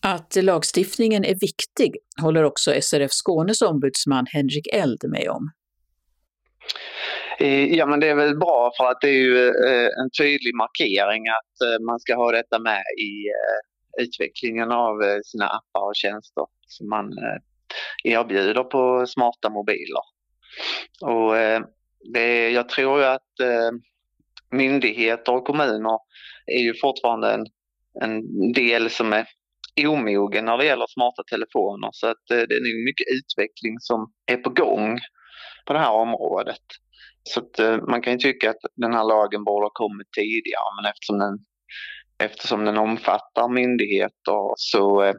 Att 0.03 0.44
lagstiftningen 0.44 1.24
är 1.24 1.35
viktig 1.35 1.96
håller 2.22 2.44
också 2.44 2.70
SRF 2.81 3.11
Skånes 3.11 3.62
ombudsman 3.62 4.27
Henrik 4.33 4.66
Eld 4.74 5.05
med 5.11 5.29
om. 5.31 5.51
Eh, 7.40 7.74
ja, 7.74 7.87
men 7.87 8.01
det 8.01 8.09
är 8.09 8.14
väl 8.14 8.38
bra 8.38 8.72
för 8.77 8.85
att 8.85 9.01
det 9.01 9.09
är 9.09 9.22
ju 9.22 9.48
eh, 9.48 9.88
en 10.01 10.11
tydlig 10.18 10.55
markering 10.55 11.22
att 11.29 11.55
eh, 11.66 11.85
man 11.87 12.01
ska 12.01 12.14
ha 12.14 12.33
detta 12.33 12.59
med 12.59 12.83
i 13.01 13.12
utvecklingen 14.03 14.72
av 14.72 14.94
sina 15.24 15.46
appar 15.46 15.87
och 15.88 15.96
tjänster 15.96 16.44
som 16.66 16.88
man 16.88 17.12
erbjuder 18.04 18.64
på 18.64 19.07
smarta 19.07 19.50
mobiler. 19.50 20.02
Och 21.00 21.37
eh, 21.37 21.62
det, 22.14 22.50
jag 22.50 22.68
tror 22.68 22.98
ju 22.98 23.04
att 23.04 23.40
eh, 23.40 23.70
myndigheter 24.50 25.35
och 25.35 25.46
kommuner 25.46 25.98
är 26.46 26.62
ju 26.62 26.74
fortfarande 26.74 27.33
en, 27.33 27.46
en 28.02 28.52
del 28.52 28.90
som 28.90 29.12
är 29.12 29.26
omogen 29.87 30.44
när 30.44 30.59
det 30.59 30.64
gäller 30.64 30.87
smarta 30.88 31.22
telefoner 31.31 31.88
så 31.92 32.07
att 32.07 32.31
eh, 32.31 32.42
det 32.48 32.54
är 32.54 32.85
mycket 32.85 33.07
utveckling 33.18 33.76
som 33.81 34.12
är 34.26 34.37
på 34.37 34.50
gång 34.50 34.98
på 35.66 35.72
det 35.72 35.78
här 35.78 35.92
området. 35.92 36.62
Så 37.22 37.40
att, 37.40 37.83
man 37.88 38.02
kan 38.02 38.12
ju 38.12 38.18
tycka 38.18 38.50
att 38.50 38.62
den 38.76 38.92
här 38.92 39.04
lagen 39.04 39.44
borde 39.44 39.64
ha 39.64 39.70
kommit 39.70 40.12
tidigare 40.12 40.68
men 40.76 40.90
eftersom 40.90 41.18
den, 41.18 41.38
eftersom 42.18 42.64
den 42.64 42.78
omfattar 42.78 43.48
myndigheter 43.48 44.54
så, 44.57 45.14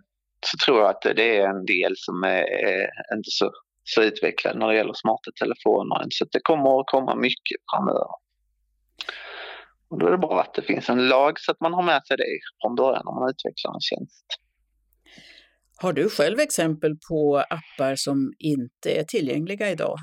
så 0.45 0.65
tror 0.65 0.79
jag 0.79 0.89
att 0.89 1.01
det 1.01 1.37
är 1.37 1.49
en 1.49 1.65
del 1.65 1.93
som 1.97 2.23
är, 2.23 2.43
är 2.43 2.89
inte 3.15 3.31
så, 3.31 3.51
så 3.83 4.01
utvecklad 4.01 4.57
när 4.57 4.67
det 4.67 4.75
gäller 4.75 4.93
smarta 4.93 5.31
telefoner. 5.39 6.05
Så 6.09 6.25
det 6.31 6.39
kommer 6.43 6.79
att 6.79 6.87
komma 6.87 7.15
mycket 7.15 7.57
framöver. 7.71 8.09
Och 9.89 9.99
då 9.99 10.07
är 10.07 10.11
det 10.11 10.17
bra 10.17 10.41
att 10.41 10.53
det 10.53 10.61
finns 10.61 10.89
en 10.89 11.07
lag 11.07 11.39
så 11.39 11.51
att 11.51 11.61
man 11.61 11.73
har 11.73 11.83
med 11.83 12.01
sig 12.07 12.17
det 12.17 12.23
från 12.61 12.75
början 12.75 13.01
när 13.05 13.19
man 13.19 13.29
utvecklar 13.29 13.73
en 13.73 13.81
tjänst. 13.81 14.25
Har 15.81 15.93
du 15.93 16.09
själv 16.09 16.39
exempel 16.39 16.95
på 17.09 17.43
appar 17.49 17.95
som 17.95 18.33
inte 18.39 18.99
är 18.99 19.03
tillgängliga 19.03 19.69
idag? 19.69 19.97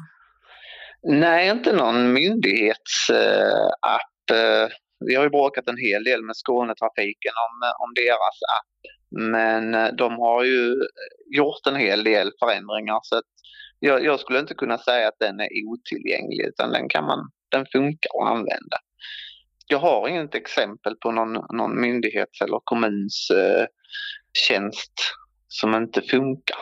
Nej, 1.03 1.51
inte 1.51 1.73
någon 1.73 2.13
myndighetsapp. 2.13 4.31
Eh, 4.33 4.69
vi 5.07 5.15
har 5.15 5.25
ju 5.25 5.31
bråkat 5.31 5.69
en 5.69 5.77
hel 5.77 6.05
del 6.05 6.23
med 6.23 6.37
Skånetrafiken 6.37 7.33
om, 7.47 7.73
om 7.85 7.95
deras 7.95 8.39
app. 8.59 8.77
Men 9.11 9.75
eh, 9.75 9.89
de 9.99 10.19
har 10.19 10.45
ju 10.45 10.71
eh, 10.73 11.37
gjort 11.37 11.67
en 11.67 11.77
hel 11.77 12.05
del 12.05 12.33
förändringar 12.39 13.01
så 13.03 13.17
att 13.17 13.25
jag, 13.79 14.05
jag, 14.05 14.21
skulle 14.21 14.39
inte 14.39 14.55
kunna 14.55 14.79
säga 14.79 15.09
att 15.09 15.19
den 15.19 15.41
är 15.41 15.49
otillgänglig 15.67 16.45
utan 16.47 16.73
den, 16.73 16.89
kan 16.89 17.05
man, 17.05 17.31
den 17.49 17.67
funkar 17.73 18.11
att 18.21 18.29
använda. 18.31 18.79
Jag 19.67 19.79
har 19.79 20.09
inget 20.09 20.35
exempel 20.35 20.97
på 20.97 21.13
någon, 21.13 21.33
någon 21.33 21.81
myndighets 21.81 22.41
eller 22.41 22.61
kommuns 22.65 23.31
eh, 23.31 23.67
tjänst 24.49 24.93
som 25.49 25.75
inte 25.75 26.03
funkar. 26.03 26.59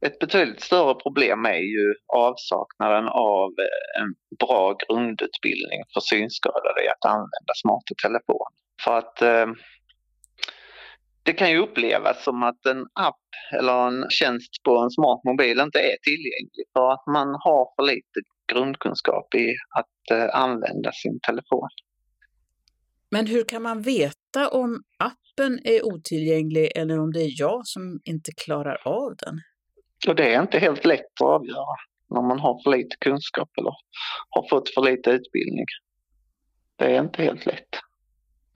Ett 0.00 0.18
betydligt 0.18 0.60
större 0.60 0.94
problem 0.94 1.46
är 1.46 1.60
ju 1.76 1.94
avsaknaden 2.06 3.08
av 3.08 3.50
eh, 3.58 4.02
en 4.02 4.14
bra 4.38 4.76
grundutbildning 4.86 5.82
för 5.94 6.00
synskadade 6.00 6.84
i 6.84 6.88
att 6.88 7.04
använda 7.04 7.52
smarta 7.62 7.94
telefoner. 8.02 8.52
För 8.84 8.98
att 8.98 9.22
eh, 9.22 9.46
det 11.28 11.34
kan 11.34 11.50
ju 11.50 11.58
upplevas 11.58 12.24
som 12.24 12.42
att 12.42 12.66
en 12.66 12.86
app 12.92 13.26
eller 13.58 13.88
en 13.88 14.06
tjänst 14.10 14.62
på 14.64 14.78
en 14.78 14.90
smart 14.90 15.20
mobil 15.24 15.60
inte 15.60 15.78
är 15.78 15.96
tillgänglig 16.02 16.64
för 16.72 16.92
att 16.92 17.06
man 17.06 17.28
har 17.28 17.76
för 17.76 17.82
lite 17.82 18.20
grundkunskap 18.52 19.34
i 19.34 19.54
att 19.78 20.18
eh, 20.18 20.40
använda 20.40 20.92
sin 20.92 21.20
telefon. 21.26 21.68
Men 23.10 23.26
hur 23.26 23.44
kan 23.44 23.62
man 23.62 23.82
veta 23.82 24.48
om 24.52 24.82
appen 24.98 25.60
är 25.64 25.86
otillgänglig 25.86 26.70
eller 26.74 26.98
om 26.98 27.12
det 27.12 27.20
är 27.20 27.40
jag 27.40 27.66
som 27.66 28.00
inte 28.04 28.32
klarar 28.32 28.78
av 28.84 29.16
den? 29.16 29.40
Och 30.08 30.16
det 30.16 30.34
är 30.34 30.42
inte 30.42 30.58
helt 30.58 30.84
lätt 30.84 31.20
att 31.20 31.28
avgöra 31.28 31.76
när 32.10 32.22
man 32.22 32.38
har 32.38 32.62
för 32.62 32.70
lite 32.76 32.96
kunskap 33.00 33.50
eller 33.58 33.72
har 34.30 34.48
fått 34.50 34.68
för 34.74 34.82
lite 34.90 35.10
utbildning. 35.10 35.66
Det 36.76 36.84
är 36.84 37.00
inte 37.00 37.22
helt 37.22 37.46
lätt. 37.46 37.87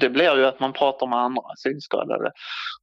Det 0.02 0.10
blir 0.10 0.36
ju 0.36 0.44
att 0.46 0.60
man 0.60 0.72
pratar 0.72 1.06
med 1.06 1.18
andra 1.18 1.42
synskadade. 1.56 2.32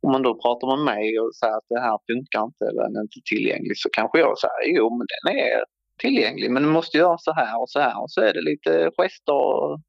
Om 0.01 0.11
man 0.11 0.21
då 0.21 0.41
pratar 0.41 0.67
med 0.67 0.85
mig 0.85 1.19
och 1.19 1.35
säger 1.35 1.57
att 1.57 1.69
det 1.69 1.79
här 1.79 1.97
funkar 2.09 2.43
inte 2.43 2.65
eller 2.69 2.83
den 2.83 2.95
är 2.95 3.01
inte 3.01 3.21
tillgänglig 3.25 3.77
så 3.77 3.89
kanske 3.89 4.19
jag 4.19 4.37
säger 4.37 4.77
jo 4.77 4.97
men 4.97 5.07
den 5.13 5.35
är 5.37 5.63
tillgänglig 5.97 6.51
men 6.51 6.63
du 6.63 6.69
måste 6.69 6.97
göra 6.97 7.17
så 7.17 7.33
här 7.33 7.61
och 7.61 7.69
så 7.69 7.79
här 7.79 8.01
och 8.01 8.11
så 8.11 8.21
är 8.21 8.33
det 8.33 8.41
lite 8.41 8.91
gester 8.97 9.33
och, 9.33 9.79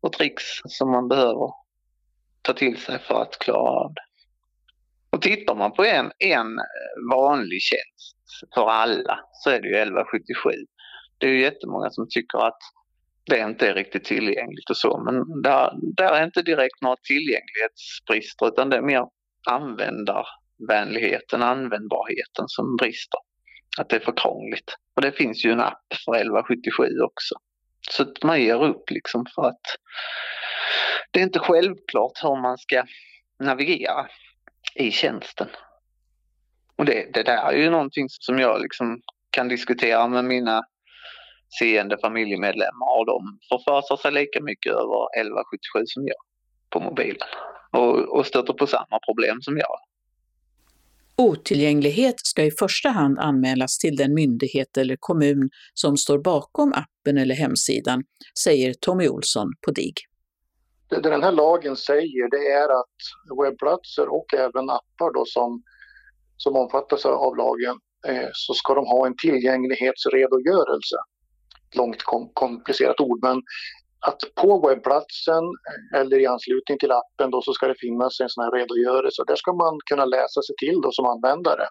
och 0.00 0.12
tricks 0.12 0.44
som 0.64 0.90
man 0.90 1.08
behöver 1.08 1.48
ta 2.42 2.52
till 2.52 2.76
sig 2.76 2.98
för 2.98 3.22
att 3.22 3.38
klara 3.38 3.70
av 3.84 3.94
det. 3.94 4.06
Och 5.10 5.22
tittar 5.22 5.54
man 5.54 5.72
på 5.72 5.84
en, 5.84 6.12
en 6.18 6.58
vanlig 7.12 7.60
tjänst 7.62 8.16
för 8.54 8.70
alla 8.70 9.20
så 9.32 9.50
är 9.50 9.60
det 9.60 9.68
ju 9.68 9.74
1177. 9.74 10.50
Det 11.18 11.26
är 11.26 11.30
ju 11.30 11.40
jättemånga 11.40 11.90
som 11.90 12.06
tycker 12.10 12.38
att 12.38 12.58
det 13.30 13.38
inte 13.38 13.68
är 13.68 13.74
riktigt 13.74 14.04
tillgängligt 14.04 14.70
och 14.70 14.76
så 14.76 15.02
men 15.04 15.42
där, 15.42 15.72
där 15.96 16.12
är 16.12 16.24
inte 16.24 16.42
direkt 16.42 16.82
några 16.82 16.96
tillgänglighetsbrister 16.96 18.48
utan 18.48 18.70
det 18.70 18.76
är 18.76 18.82
mer 18.82 19.04
användarvänligheten, 19.50 21.42
användbarheten 21.42 22.44
som 22.48 22.76
brister. 22.76 23.20
Att 23.78 23.88
det 23.88 23.96
är 23.96 24.00
för 24.00 24.16
krångligt. 24.16 24.74
Och 24.96 25.02
det 25.02 25.12
finns 25.12 25.44
ju 25.44 25.52
en 25.52 25.60
app 25.60 25.86
för 26.04 26.14
1177 26.14 27.00
också. 27.00 27.34
Så 27.90 28.02
att 28.02 28.22
man 28.22 28.40
ger 28.40 28.64
upp 28.64 28.90
liksom 28.90 29.26
för 29.34 29.42
att 29.42 29.62
det 31.10 31.20
är 31.20 31.24
inte 31.24 31.38
självklart 31.38 32.12
hur 32.22 32.42
man 32.42 32.58
ska 32.58 32.84
navigera 33.38 34.06
i 34.74 34.90
tjänsten. 34.90 35.48
Och 36.76 36.84
det, 36.84 37.14
det 37.14 37.22
där 37.22 37.52
är 37.52 37.56
ju 37.56 37.70
någonting 37.70 38.06
som 38.08 38.38
jag 38.38 38.62
liksom 38.62 39.00
kan 39.30 39.48
diskutera 39.48 40.08
med 40.08 40.24
mina 40.24 40.62
seende 41.58 41.98
familjemedlemmar 41.98 42.98
och 42.98 43.06
de 43.06 43.38
förfasar 43.48 43.96
sig 43.96 44.12
lika 44.12 44.40
mycket 44.40 44.72
över 44.72 45.20
1177 45.20 45.82
som 45.86 46.06
jag 46.06 46.16
på 46.70 46.80
mobilen 46.80 47.28
och, 47.72 48.18
och 48.18 48.26
stöter 48.26 48.52
på 48.52 48.66
samma 48.66 48.98
problem 49.08 49.38
som 49.40 49.56
jag. 49.56 49.76
Otillgänglighet 51.16 52.14
ska 52.16 52.44
i 52.44 52.50
första 52.50 52.88
hand 52.88 53.18
anmälas 53.18 53.78
till 53.78 53.96
den 53.96 54.14
myndighet 54.14 54.76
eller 54.76 54.96
kommun 55.00 55.50
som 55.74 55.96
står 55.96 56.18
bakom 56.18 56.72
appen 56.72 57.18
eller 57.18 57.34
hemsidan, 57.34 58.02
säger 58.44 58.74
Tommy 58.80 59.08
Olsson 59.08 59.48
på 59.66 59.70
det, 59.70 59.92
det 60.90 61.00
den 61.00 61.22
här 61.22 61.32
lagen 61.32 61.76
säger 61.76 62.30
det 62.30 62.46
är 62.52 62.68
att 62.80 62.98
webbplatser 63.42 64.08
och 64.08 64.34
även 64.34 64.70
appar 64.70 65.12
då 65.14 65.24
som, 65.26 65.62
som 66.36 66.56
omfattas 66.56 67.06
av 67.06 67.36
lagen 67.36 67.76
eh, 68.08 68.28
så 68.32 68.54
ska 68.54 68.74
de 68.74 68.86
ha 68.86 69.06
en 69.06 69.16
tillgänglighetsredogörelse. 69.16 70.96
Långt 71.76 72.02
kom, 72.02 72.30
komplicerat 72.34 73.00
ord 73.00 73.18
men 73.22 73.42
att 74.00 74.20
på 74.34 74.68
webbplatsen 74.68 75.44
eller 75.96 76.18
i 76.18 76.26
anslutning 76.26 76.78
till 76.78 76.92
appen 76.92 77.30
då 77.30 77.42
så 77.42 77.52
ska 77.52 77.68
det 77.68 77.78
finnas 77.80 78.20
en 78.20 78.28
sån 78.28 78.44
här 78.44 78.50
redogörelse. 78.50 79.22
Där 79.26 79.36
ska 79.36 79.52
man 79.52 79.78
kunna 79.90 80.04
läsa 80.04 80.42
sig 80.42 80.56
till 80.58 80.80
då 80.80 80.92
som 80.92 81.06
användare 81.06 81.66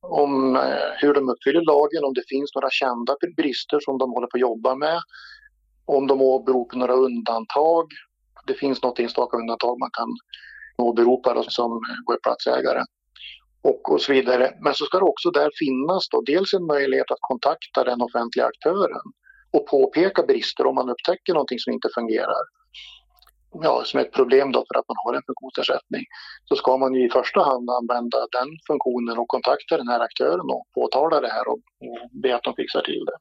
om 0.00 0.56
eh, 0.56 0.90
hur 0.98 1.14
de 1.14 1.28
uppfyller 1.28 1.60
lagen, 1.60 2.04
om 2.04 2.14
det 2.14 2.28
finns 2.28 2.54
några 2.54 2.70
kända 2.70 3.16
brister 3.36 3.80
som 3.80 3.98
de 3.98 4.10
håller 4.10 4.26
på 4.26 4.36
att 4.36 4.40
jobba 4.40 4.74
med, 4.74 5.00
om 5.84 6.06
de 6.06 6.22
åberopar 6.22 6.76
några 6.76 6.94
undantag 6.94 7.86
det 8.46 8.54
finns 8.54 8.82
något 8.82 8.98
enstaka 8.98 9.36
undantag 9.36 9.78
man 9.78 9.90
kan 9.92 10.08
åberopa 10.78 11.42
som 11.42 11.80
webbplatsägare 12.10 12.82
och, 13.62 13.92
och 13.92 14.00
så 14.00 14.12
vidare. 14.12 14.54
Men 14.64 14.74
så 14.74 14.84
ska 14.84 14.98
det 14.98 15.04
också 15.04 15.30
där 15.30 15.50
finnas 15.58 16.08
då 16.08 16.20
dels 16.20 16.54
en 16.54 16.66
möjlighet 16.66 17.10
att 17.10 17.18
kontakta 17.20 17.84
den 17.84 18.02
offentliga 18.02 18.46
aktören 18.46 19.06
och 19.52 19.66
påpeka 19.66 20.22
brister 20.22 20.66
om 20.66 20.74
man 20.74 20.90
upptäcker 20.90 21.32
någonting 21.32 21.58
som 21.58 21.72
inte 21.72 21.88
fungerar. 21.94 22.44
Ja, 23.62 23.82
som 23.84 24.00
är 24.00 24.04
ett 24.04 24.12
problem 24.12 24.52
då 24.52 24.64
för 24.68 24.78
att 24.78 24.88
man 24.88 24.96
har 25.04 25.14
en 25.14 25.22
funktionsersättning 25.26 26.04
så 26.44 26.56
ska 26.56 26.76
man 26.76 26.94
ju 26.94 27.06
i 27.06 27.10
första 27.10 27.40
hand 27.40 27.70
använda 27.70 28.18
den 28.18 28.48
funktionen 28.66 29.18
och 29.18 29.28
kontakta 29.28 29.76
den 29.76 29.88
här 29.88 30.00
aktören 30.00 30.50
och 30.54 30.66
påtala 30.74 31.20
det 31.20 31.28
här 31.28 31.48
och 31.48 31.60
be 32.22 32.36
att 32.36 32.42
de 32.42 32.54
fixar 32.54 32.82
till 32.82 33.04
det. 33.04 33.18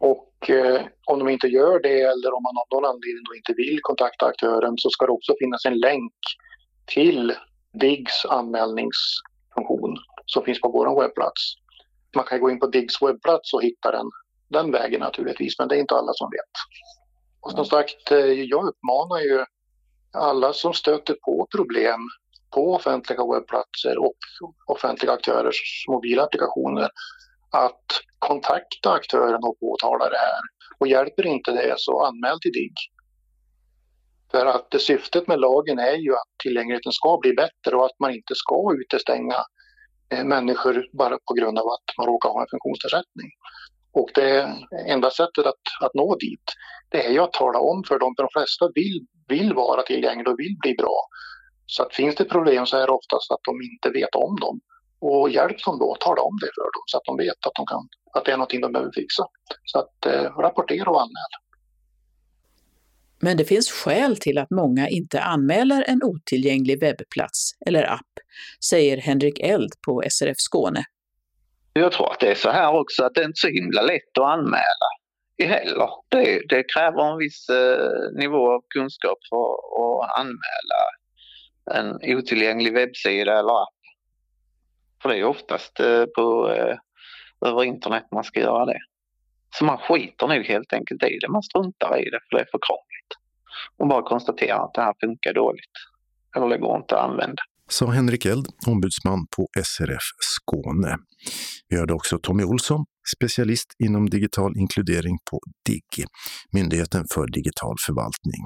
Och 0.00 0.50
eh, 0.50 0.80
om 1.06 1.18
de 1.18 1.28
inte 1.28 1.46
gör 1.46 1.80
det 1.82 2.00
eller 2.00 2.34
om 2.36 2.42
man 2.42 2.56
av 2.62 2.66
någon 2.70 2.90
anledning 2.90 3.24
då 3.28 3.34
inte 3.34 3.52
vill 3.52 3.78
kontakta 3.82 4.26
aktören 4.26 4.74
så 4.78 4.90
ska 4.90 5.06
det 5.06 5.12
också 5.12 5.34
finnas 5.38 5.66
en 5.66 5.78
länk 5.78 6.18
till 6.86 7.34
DIGGs 7.72 8.24
anmälningsfunktion 8.24 9.96
som 10.26 10.44
finns 10.44 10.60
på 10.60 10.68
vår 10.68 11.00
webbplats. 11.02 11.54
Man 12.16 12.24
kan 12.24 12.40
gå 12.40 12.50
in 12.50 12.60
på 12.60 12.66
DIGGs 12.66 13.02
webbplats 13.02 13.54
och 13.54 13.62
hitta 13.62 13.90
den 13.90 14.06
den 14.50 14.72
vägen 14.72 15.00
naturligtvis, 15.00 15.58
men 15.58 15.68
det 15.68 15.76
är 15.76 15.80
inte 15.80 15.94
alla 15.94 16.12
som 16.14 16.30
vet. 16.30 16.54
Och 17.40 17.50
som 17.50 17.64
sagt, 17.64 18.12
eh, 18.12 18.18
jag 18.18 18.64
uppmanar 18.64 19.20
ju 19.20 19.44
alla 20.12 20.52
som 20.52 20.74
stöter 20.74 21.14
på 21.24 21.48
problem 21.56 22.00
på 22.54 22.74
offentliga 22.74 23.24
webbplatser 23.32 23.98
och 23.98 24.16
offentliga 24.66 25.12
aktörers 25.12 25.84
mobilapplikationer 25.88 26.88
att 27.50 27.84
kontakta 28.18 28.92
aktören 28.92 29.44
och 29.44 29.60
påtala 29.60 30.08
det 30.08 30.18
här. 30.18 30.40
Och 30.78 30.88
hjälper 30.88 31.26
inte 31.26 31.52
det 31.52 31.74
så 31.78 32.04
anmäl 32.04 32.40
till 32.40 32.52
DIGG. 32.52 32.76
För 34.30 34.46
att 34.46 34.80
syftet 34.80 35.28
med 35.28 35.40
lagen 35.40 35.78
är 35.78 35.96
ju 35.96 36.12
att 36.12 36.32
tillgängligheten 36.42 36.92
ska 36.92 37.18
bli 37.22 37.32
bättre 37.32 37.76
och 37.76 37.84
att 37.84 37.98
man 37.98 38.14
inte 38.14 38.34
ska 38.34 38.74
utestänga 38.82 39.36
eh, 40.12 40.24
människor 40.24 40.86
bara 40.92 41.18
på 41.28 41.34
grund 41.34 41.58
av 41.58 41.66
att 41.66 41.96
man 41.98 42.06
råkar 42.06 42.28
ha 42.28 42.40
en 42.40 42.46
funktionsnedsättning. 42.50 43.30
Och 43.92 44.10
det 44.14 44.54
enda 44.86 45.10
sättet 45.10 45.46
att, 45.46 45.64
att 45.80 45.94
nå 45.94 46.16
dit, 46.16 46.46
det 46.88 47.06
är 47.06 47.12
ju 47.12 47.18
att 47.18 47.32
tala 47.32 47.58
om 47.58 47.84
för 47.88 47.98
dem, 47.98 48.14
för 48.16 48.22
de 48.22 48.30
flesta 48.32 48.70
vill, 48.74 49.06
vill 49.28 49.54
vara 49.54 49.82
tillgängliga 49.82 50.30
och 50.30 50.38
vill 50.38 50.56
bli 50.62 50.74
bra. 50.74 50.96
Så 51.66 51.82
att 51.82 51.94
finns 51.94 52.14
det 52.14 52.24
problem 52.24 52.66
så 52.66 52.76
är 52.76 52.86
det 52.86 52.92
oftast 52.92 53.30
att 53.32 53.40
de 53.44 53.62
inte 53.62 53.90
vet 53.90 54.14
om 54.14 54.36
dem. 54.40 54.60
Och 55.00 55.30
hjälp 55.30 55.64
dem 55.64 55.78
då, 55.78 55.96
tala 56.00 56.22
om 56.22 56.36
det 56.40 56.50
för 56.56 56.68
dem 56.76 56.84
så 56.86 56.96
att 56.96 57.04
de 57.04 57.16
vet 57.16 57.46
att, 57.46 57.54
de 57.54 57.66
kan, 57.66 57.88
att 58.14 58.24
det 58.24 58.32
är 58.32 58.36
någonting 58.36 58.60
de 58.60 58.72
behöver 58.72 58.92
fixa. 58.92 59.24
Så 59.64 59.78
att 59.78 60.06
eh, 60.06 60.22
rapportera 60.22 60.90
och 60.90 61.00
anmäl. 61.02 61.32
Men 63.22 63.36
det 63.36 63.44
finns 63.44 63.70
skäl 63.70 64.16
till 64.16 64.38
att 64.38 64.50
många 64.50 64.88
inte 64.88 65.20
anmäler 65.20 65.84
en 65.88 66.02
otillgänglig 66.02 66.80
webbplats 66.80 67.50
eller 67.66 67.92
app, 67.92 68.12
säger 68.70 68.96
Henrik 68.96 69.40
Eld 69.40 69.72
på 69.86 70.02
SRF 70.10 70.36
Skåne. 70.38 70.84
Jag 71.72 71.92
tror 71.92 72.12
att 72.12 72.20
det 72.20 72.30
är 72.30 72.34
så 72.34 72.50
här 72.50 72.74
också 72.74 73.04
att 73.04 73.14
det 73.14 73.20
är 73.20 73.24
inte 73.24 73.40
så 73.40 73.48
himla 73.48 73.82
lätt 73.82 74.18
att 74.18 74.26
anmäla 74.26 74.90
heller. 75.46 75.88
Det, 76.08 76.42
det 76.48 76.64
kräver 76.74 77.12
en 77.12 77.18
viss 77.18 77.48
eh, 77.48 78.18
nivå 78.18 78.52
av 78.52 78.62
kunskap 78.74 79.18
för 79.30 79.52
att 80.02 80.18
anmäla 80.20 80.80
en 81.70 82.16
otillgänglig 82.16 82.74
webbsida 82.74 83.38
eller 83.38 83.62
app. 83.62 83.74
För 85.02 85.08
det 85.08 85.18
är 85.18 85.24
oftast 85.24 85.80
eh, 85.80 86.04
på, 86.04 86.52
eh, 86.52 86.76
över 87.48 87.64
internet 87.64 88.06
man 88.12 88.24
ska 88.24 88.40
göra 88.40 88.64
det. 88.64 88.78
Så 89.54 89.64
man 89.64 89.78
skiter 89.78 90.26
nog 90.26 90.44
helt 90.44 90.72
enkelt 90.72 91.02
i 91.02 91.18
det. 91.18 91.28
Man 91.28 91.42
struntar 91.42 91.98
i 91.98 92.10
det 92.10 92.20
för 92.30 92.36
det 92.36 92.42
är 92.42 92.48
för 92.50 92.60
krångligt. 92.66 93.12
Och 93.76 93.88
bara 93.88 94.02
konstaterar 94.02 94.64
att 94.64 94.74
det 94.74 94.82
här 94.82 94.94
funkar 95.00 95.32
dåligt. 95.32 95.76
Eller 96.36 96.48
det 96.48 96.58
går 96.58 96.76
inte 96.76 96.96
att 96.96 97.10
använda. 97.10 97.42
Sa 97.70 97.90
Henrik 97.90 98.26
Eld, 98.26 98.46
ombudsman 98.66 99.26
på 99.36 99.48
SRF 99.64 100.02
Skåne. 100.20 100.96
Vi 101.68 101.76
hörde 101.76 101.94
också 101.94 102.18
Tommy 102.22 102.44
Olsson, 102.44 102.84
specialist 103.16 103.66
inom 103.78 104.10
digital 104.10 104.58
inkludering 104.58 105.18
på 105.30 105.40
DIGG, 105.66 106.06
Myndigheten 106.52 107.04
för 107.14 107.26
digital 107.26 107.76
förvaltning. 107.86 108.42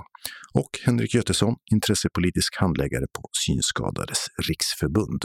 Och 0.54 0.70
Henrik 0.84 1.14
Götesson, 1.14 1.54
intressepolitisk 1.72 2.56
handläggare 2.60 3.06
på 3.18 3.28
Synskadades 3.46 4.18
riksförbund. 4.48 5.24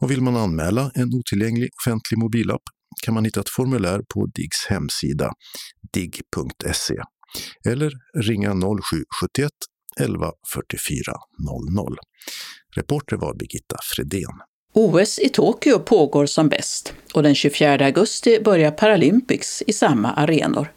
Och 0.00 0.10
vill 0.10 0.22
man 0.22 0.36
anmäla 0.36 0.90
en 0.94 1.14
otillgänglig 1.14 1.68
offentlig 1.82 2.18
mobilapp 2.18 2.62
kan 3.02 3.14
man 3.14 3.24
hitta 3.24 3.40
ett 3.40 3.48
formulär 3.48 4.00
på 4.14 4.26
DIGGs 4.26 4.66
hemsida, 4.68 5.32
digg.se, 5.92 6.96
eller 7.64 7.92
ringa 8.14 8.50
0771 8.50 9.50
11.44.00. 10.00 11.96
Reporter 12.76 13.16
var 13.16 13.34
Birgitta 13.34 13.76
Fredén. 13.82 14.40
OS 14.72 15.18
i 15.18 15.28
Tokyo 15.28 15.78
pågår 15.78 16.26
som 16.26 16.48
bäst 16.48 16.94
och 17.14 17.22
den 17.22 17.34
24 17.34 17.84
augusti 17.84 18.40
börjar 18.44 18.70
Paralympics 18.70 19.62
i 19.66 19.72
samma 19.72 20.12
arenor. 20.12 20.72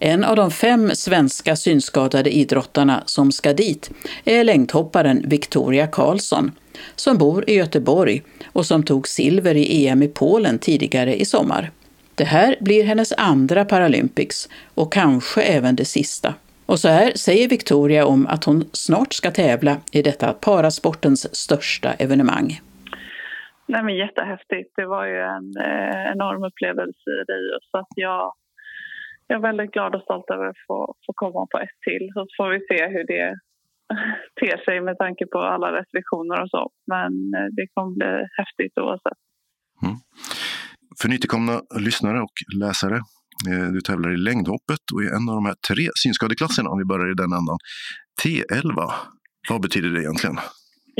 En 0.00 0.24
av 0.24 0.36
de 0.36 0.50
fem 0.50 0.90
svenska 0.94 1.56
synskadade 1.56 2.36
idrottarna 2.36 3.02
som 3.06 3.32
ska 3.32 3.52
dit 3.52 3.90
är 4.24 4.44
längdhopparen 4.44 5.28
Victoria 5.28 5.86
Karlsson 5.86 6.52
som 6.96 7.18
bor 7.18 7.50
i 7.50 7.54
Göteborg 7.54 8.22
och 8.46 8.66
som 8.66 8.82
tog 8.82 9.08
silver 9.08 9.54
i 9.54 9.86
EM 9.86 10.02
i 10.02 10.08
Polen 10.08 10.58
tidigare 10.58 11.20
i 11.20 11.24
sommar. 11.24 11.70
Det 12.14 12.24
här 12.24 12.56
blir 12.60 12.84
hennes 12.84 13.12
andra 13.12 13.64
Paralympics 13.64 14.48
och 14.74 14.92
kanske 14.92 15.42
även 15.42 15.76
det 15.76 15.84
sista. 15.84 16.34
Och 16.70 16.78
så 16.78 16.88
här 16.88 17.10
säger 17.10 17.48
Victoria 17.48 18.06
om 18.06 18.26
att 18.26 18.44
hon 18.44 18.64
snart 18.72 19.12
ska 19.12 19.30
tävla 19.30 19.76
i 19.92 20.02
detta 20.02 20.32
parasportens 20.32 21.36
största 21.44 21.92
evenemang. 21.92 22.48
Nej, 23.66 23.82
men 23.84 23.96
jättehäftigt. 23.96 24.70
Det 24.76 24.86
var 24.86 25.06
ju 25.06 25.18
en 25.36 25.48
eh, 25.66 26.12
enorm 26.12 26.42
upplevelse 26.48 27.10
i 27.18 27.20
Rio. 27.32 27.58
Så 27.70 27.78
att 27.78 27.92
jag, 27.94 28.32
jag 29.26 29.36
är 29.38 29.42
väldigt 29.42 29.70
glad 29.70 29.94
och 29.94 30.02
stolt 30.02 30.30
över 30.30 30.46
att 30.46 30.60
få, 30.66 30.94
få 31.06 31.12
komma 31.22 31.46
på 31.52 31.58
ett 31.58 31.78
till. 31.88 32.04
Så 32.14 32.26
får 32.36 32.48
vi 32.54 32.60
se 32.70 32.86
hur 32.94 33.06
det 33.12 33.26
ter 34.40 34.64
sig 34.64 34.80
med 34.80 34.98
tanke 34.98 35.26
på 35.26 35.38
alla 35.38 35.80
restriktioner 35.80 36.42
och 36.42 36.50
så. 36.50 36.70
Men 36.86 37.12
eh, 37.36 37.48
det 37.56 37.66
kommer 37.74 37.92
bli 37.98 38.28
häftigt 38.40 38.78
oavsett. 38.78 39.20
Mm. 39.82 39.96
För 41.00 41.08
nytillkomna 41.08 41.60
lyssnare 41.86 42.20
och 42.20 42.36
läsare, 42.60 42.98
Eh, 43.48 43.68
du 43.74 43.80
tävlar 43.80 44.10
i 44.14 44.16
längdhoppet 44.28 44.84
och 44.92 45.02
i 45.04 45.06
en 45.16 45.28
av 45.30 45.34
de 45.40 45.44
här 45.50 45.58
tre 45.70 45.84
synskadeklasserna, 46.02 46.70
om 46.70 46.78
vi 46.82 46.90
börjar 46.92 47.10
i 47.10 47.20
den 47.22 47.32
ändan. 47.40 47.58
T11, 48.20 48.78
vad 49.50 49.60
betyder 49.62 49.90
det 49.94 50.02
egentligen? 50.04 50.38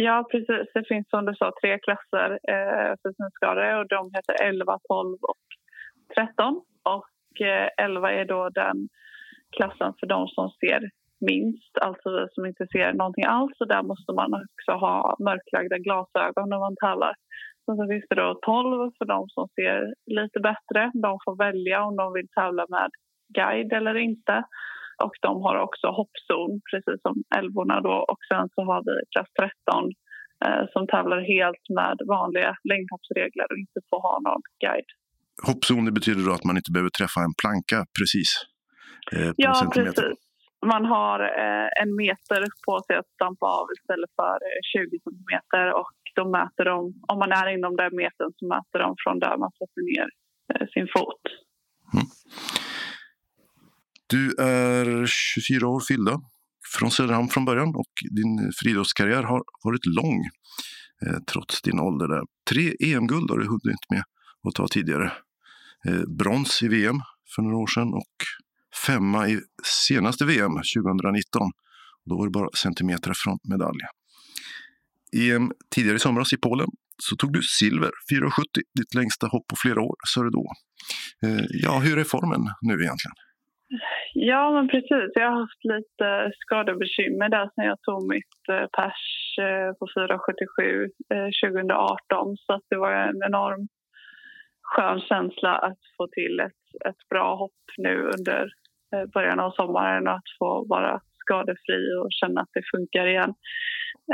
Ja, 0.06 0.16
precis. 0.32 0.66
Det 0.74 0.84
finns 0.90 1.06
som 1.10 1.24
du 1.28 1.34
sa 1.34 1.46
tre 1.62 1.78
klasser 1.86 2.28
eh, 2.54 2.90
för 3.00 3.10
synskadade 3.18 3.78
och 3.78 3.88
de 3.96 4.00
heter 4.16 4.34
11, 4.50 4.78
12 4.88 5.18
och 5.32 5.44
13. 6.14 6.62
Och 6.96 7.40
eh, 7.50 7.68
11 7.86 8.12
är 8.20 8.24
då 8.24 8.48
den 8.62 8.78
klassen 9.56 9.92
för 9.98 10.06
de 10.06 10.20
som 10.28 10.46
ser 10.60 10.80
minst, 11.30 11.72
alltså 11.86 12.08
vi 12.16 12.26
som 12.34 12.46
inte 12.46 12.66
ser 12.72 12.92
någonting 12.92 13.24
alls. 13.24 13.56
Och 13.60 13.68
där 13.68 13.82
måste 13.82 14.12
man 14.12 14.30
också 14.34 14.72
ha 14.86 15.16
mörklagda 15.28 15.78
glasögon 15.78 16.48
när 16.50 16.60
man 16.66 16.76
tävlar. 16.84 17.14
Och 17.68 17.76
så 17.78 17.84
finns 17.90 18.06
det 18.10 18.16
då 18.24 18.28
12 18.42 18.90
för 18.98 19.06
de 19.14 19.20
som 19.34 19.44
ser 19.56 19.78
lite 20.18 20.38
bättre. 20.50 20.80
De 21.06 21.12
får 21.24 21.34
välja 21.46 21.78
om 21.88 21.94
de 22.02 22.06
vill 22.16 22.30
tävla 22.38 22.64
med 22.76 22.90
guide 23.38 23.72
eller 23.78 23.96
inte. 24.08 24.36
Och 25.04 25.14
de 25.26 25.32
har 25.44 25.56
också 25.66 25.86
hoppzon, 25.98 26.52
precis 26.70 26.98
som 27.06 27.14
älvorna. 27.38 27.76
Då. 27.88 27.96
Och 28.12 28.22
sen 28.30 28.46
så 28.54 28.60
har 28.70 28.80
vi 28.88 28.94
klass 29.12 29.30
13 29.40 29.92
eh, 30.44 30.64
som 30.72 30.82
tävlar 30.94 31.20
helt 31.34 31.64
med 31.78 31.96
vanliga 32.16 32.52
längdhoppsregler 32.70 33.46
och 33.50 33.58
inte 33.64 33.80
får 33.90 34.00
ha 34.08 34.14
någon 34.26 34.42
guide. 34.64 34.90
Hoppzon 35.48 35.84
det 35.88 35.92
betyder 36.00 36.22
då 36.28 36.32
att 36.38 36.48
man 36.48 36.56
inte 36.60 36.72
behöver 36.74 36.92
träffa 37.00 37.20
en 37.26 37.34
planka 37.42 37.78
precis? 37.98 38.30
Eh, 39.14 39.32
ja, 39.36 39.54
precis. 39.74 40.18
Man 40.72 40.84
har 40.84 41.18
eh, 41.42 41.68
en 41.82 41.90
meter 42.02 42.40
på 42.66 42.74
sig 42.86 42.96
att 43.00 43.10
stampa 43.16 43.46
av 43.58 43.66
istället 43.76 44.12
för 44.20 44.36
20 44.72 44.96
eh, 44.96 45.00
centimeter 45.06 45.66
och 45.80 45.97
så 46.18 46.24
mäter 46.38 46.64
de, 46.64 46.78
om 47.12 47.18
man 47.22 47.32
är 47.40 47.46
inom 47.56 47.76
den 47.76 47.92
metern 48.00 48.30
så 48.38 48.44
mäter 48.54 48.78
de 48.84 48.88
från 49.02 49.18
där 49.24 49.36
man 49.42 49.50
sätter 49.58 49.82
ner 49.90 50.08
eh, 50.52 50.66
sin 50.74 50.88
fot. 50.94 51.22
Mm. 51.94 52.06
Du 54.14 54.22
är 54.38 55.06
24 55.06 55.68
år 55.68 55.80
fyllda, 55.88 56.14
från 56.74 56.90
Söderhamn 56.90 57.28
från 57.28 57.44
början 57.44 57.68
och 57.82 57.92
din 58.18 58.52
friidrottskarriär 58.58 59.22
har 59.22 59.42
varit 59.64 59.86
lång 59.86 60.18
eh, 61.06 61.18
trots 61.32 61.62
din 61.62 61.80
ålder. 61.80 62.08
Där. 62.08 62.22
Tre 62.50 62.74
EM-guld 62.80 63.30
har 63.30 63.38
du 63.38 63.46
hunnit 63.46 63.84
med 63.90 64.02
att 64.48 64.54
ta 64.54 64.68
tidigare. 64.68 65.12
Eh, 65.88 66.02
brons 66.18 66.62
i 66.62 66.68
VM 66.68 67.00
för 67.34 67.42
några 67.42 67.56
år 67.56 67.66
sedan 67.66 67.94
och 67.94 68.16
femma 68.86 69.28
i 69.28 69.40
senaste 69.88 70.24
VM 70.24 70.52
2019. 70.52 71.50
Då 72.04 72.16
var 72.18 72.26
det 72.26 72.30
bara 72.30 72.48
centimeter 72.56 73.12
från 73.14 73.38
medalj. 73.48 73.80
EM 75.12 75.52
tidigare 75.74 75.96
i 75.96 75.98
somras 75.98 76.32
i 76.32 76.36
Polen 76.36 76.70
så 77.02 77.16
tog 77.16 77.32
du 77.32 77.42
silver, 77.42 77.90
4,70, 78.12 78.62
ditt 78.78 78.94
längsta 78.94 79.26
hopp 79.26 79.46
på 79.48 79.56
flera 79.62 79.80
år, 79.80 79.96
sa 80.12 80.22
du 80.22 80.30
då. 80.30 80.46
Eh, 81.24 81.44
ja, 81.64 81.74
hur 81.84 81.98
är 81.98 82.04
formen 82.04 82.42
nu 82.68 82.74
egentligen? 82.74 83.16
Ja, 84.14 84.52
men 84.52 84.68
precis. 84.68 85.10
Jag 85.14 85.30
har 85.30 85.40
haft 85.40 85.64
lite 85.74 86.08
skadebekymmer 86.40 87.28
där 87.28 87.50
sen 87.54 87.64
jag 87.64 87.80
tog 87.82 88.08
mitt 88.14 88.42
eh, 88.54 88.66
pers 88.76 89.04
eh, 89.46 89.70
på 89.78 89.84
4,77 89.86 90.88
2018. 91.44 92.36
Så 92.36 92.52
att 92.52 92.66
det 92.70 92.76
var 92.76 92.92
en 92.92 93.20
enorm 93.28 93.68
skön 94.62 95.00
känsla 95.00 95.52
att 95.68 95.82
få 95.96 96.06
till 96.06 96.40
ett, 96.40 96.88
ett 96.88 97.08
bra 97.10 97.36
hopp 97.36 97.62
nu 97.78 97.94
under 98.16 98.48
början 99.14 99.40
av 99.40 99.50
sommaren 99.50 100.08
och 100.08 100.14
att 100.14 100.30
få 100.38 100.66
vara 100.68 101.00
skadefri 101.28 101.80
och 102.00 102.08
känna 102.20 102.40
att 102.40 102.52
det 102.54 102.62
funkar 102.74 103.06
igen. 103.06 103.32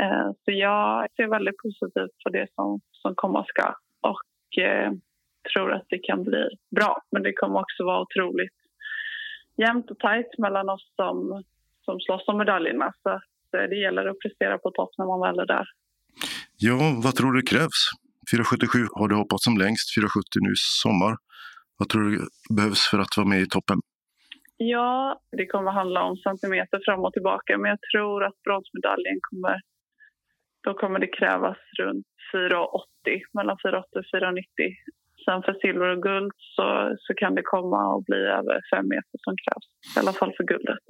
Eh, 0.01 0.27
så 0.43 0.51
jag 0.51 1.07
ser 1.15 1.27
väldigt 1.27 1.59
positivt 1.65 2.15
på 2.23 2.29
det 2.29 2.47
som, 2.55 2.79
som 2.91 3.15
komma 3.15 3.45
ska 3.47 3.67
och 4.11 4.63
eh, 4.63 4.91
tror 5.53 5.73
att 5.73 5.85
det 5.89 5.99
kan 5.99 6.23
bli 6.23 6.43
bra. 6.75 7.01
Men 7.11 7.23
det 7.23 7.33
kommer 7.33 7.59
också 7.59 7.83
vara 7.83 8.01
otroligt 8.01 8.57
jämnt 9.57 9.91
och 9.91 9.99
tajt 9.99 10.37
mellan 10.37 10.69
oss 10.69 10.85
som, 10.95 11.43
som 11.85 11.99
slåss 11.99 12.27
om 12.27 12.37
medaljerna. 12.37 12.93
Så 13.03 13.09
eh, 13.57 13.69
det 13.69 13.75
gäller 13.75 14.05
att 14.05 14.19
prestera 14.19 14.57
på 14.57 14.71
topp 14.71 14.89
när 14.97 15.05
man 15.05 15.21
väl 15.25 15.39
är 15.39 15.45
där. 15.45 15.67
Ja, 16.57 16.77
vad 17.03 17.15
tror 17.15 17.33
du 17.33 17.41
krävs? 17.41 17.81
4,77 18.33 18.87
har 18.99 19.07
du 19.07 19.15
hoppat 19.15 19.41
som 19.41 19.57
längst, 19.57 19.97
4,70 19.97 20.05
nu 20.39 20.51
i 20.51 20.61
sommar. 20.83 21.15
Vad 21.77 21.89
tror 21.89 22.03
du 22.03 22.27
behövs 22.55 22.89
för 22.89 22.99
att 22.99 23.17
vara 23.17 23.27
med 23.27 23.41
i 23.41 23.47
toppen? 23.47 23.79
Ja, 24.57 25.19
det 25.37 25.45
kommer 25.45 25.71
handla 25.71 26.03
om 26.03 26.17
centimeter 26.17 26.79
fram 26.85 26.99
och 27.05 27.13
tillbaka 27.13 27.57
men 27.57 27.69
jag 27.69 27.79
tror 27.91 28.23
att 28.23 28.41
bronsmedaljen 28.43 29.19
kommer 29.29 29.59
då 30.63 30.73
kommer 30.73 30.99
det 30.99 31.07
krävas 31.07 31.57
runt 31.79 32.07
4,80, 32.33 33.21
mellan 33.33 33.57
4,80 33.57 33.81
och 33.99 34.05
4,90 34.13 34.41
Sen 35.25 35.41
för 35.45 35.53
silver 35.61 35.89
och 35.95 36.01
guld 36.09 36.31
så, 36.55 36.95
så 37.05 37.13
kan 37.21 37.35
det 37.35 37.41
komma 37.55 37.79
att 37.93 38.05
bli 38.09 38.21
över 38.39 38.55
fem 38.73 38.85
meter 38.93 39.17
som 39.25 39.33
krävs. 39.43 39.67
I 39.95 39.99
alla 40.01 40.13
fall 40.19 40.33
för 40.37 40.43
guldet. 40.51 40.83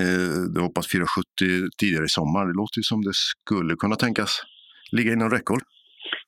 Eh, 0.00 0.40
du 0.54 0.58
hoppat 0.68 0.86
470 0.92 1.70
tidigare 1.80 2.06
i 2.10 2.14
sommar. 2.18 2.42
Det 2.50 2.56
låter 2.62 2.78
ju 2.80 2.86
som 2.92 3.00
det 3.08 3.16
skulle 3.26 3.72
kunna 3.82 3.96
tänkas 4.04 4.30
ligga 4.96 5.12
inom 5.12 5.30
räckhåll. 5.36 5.62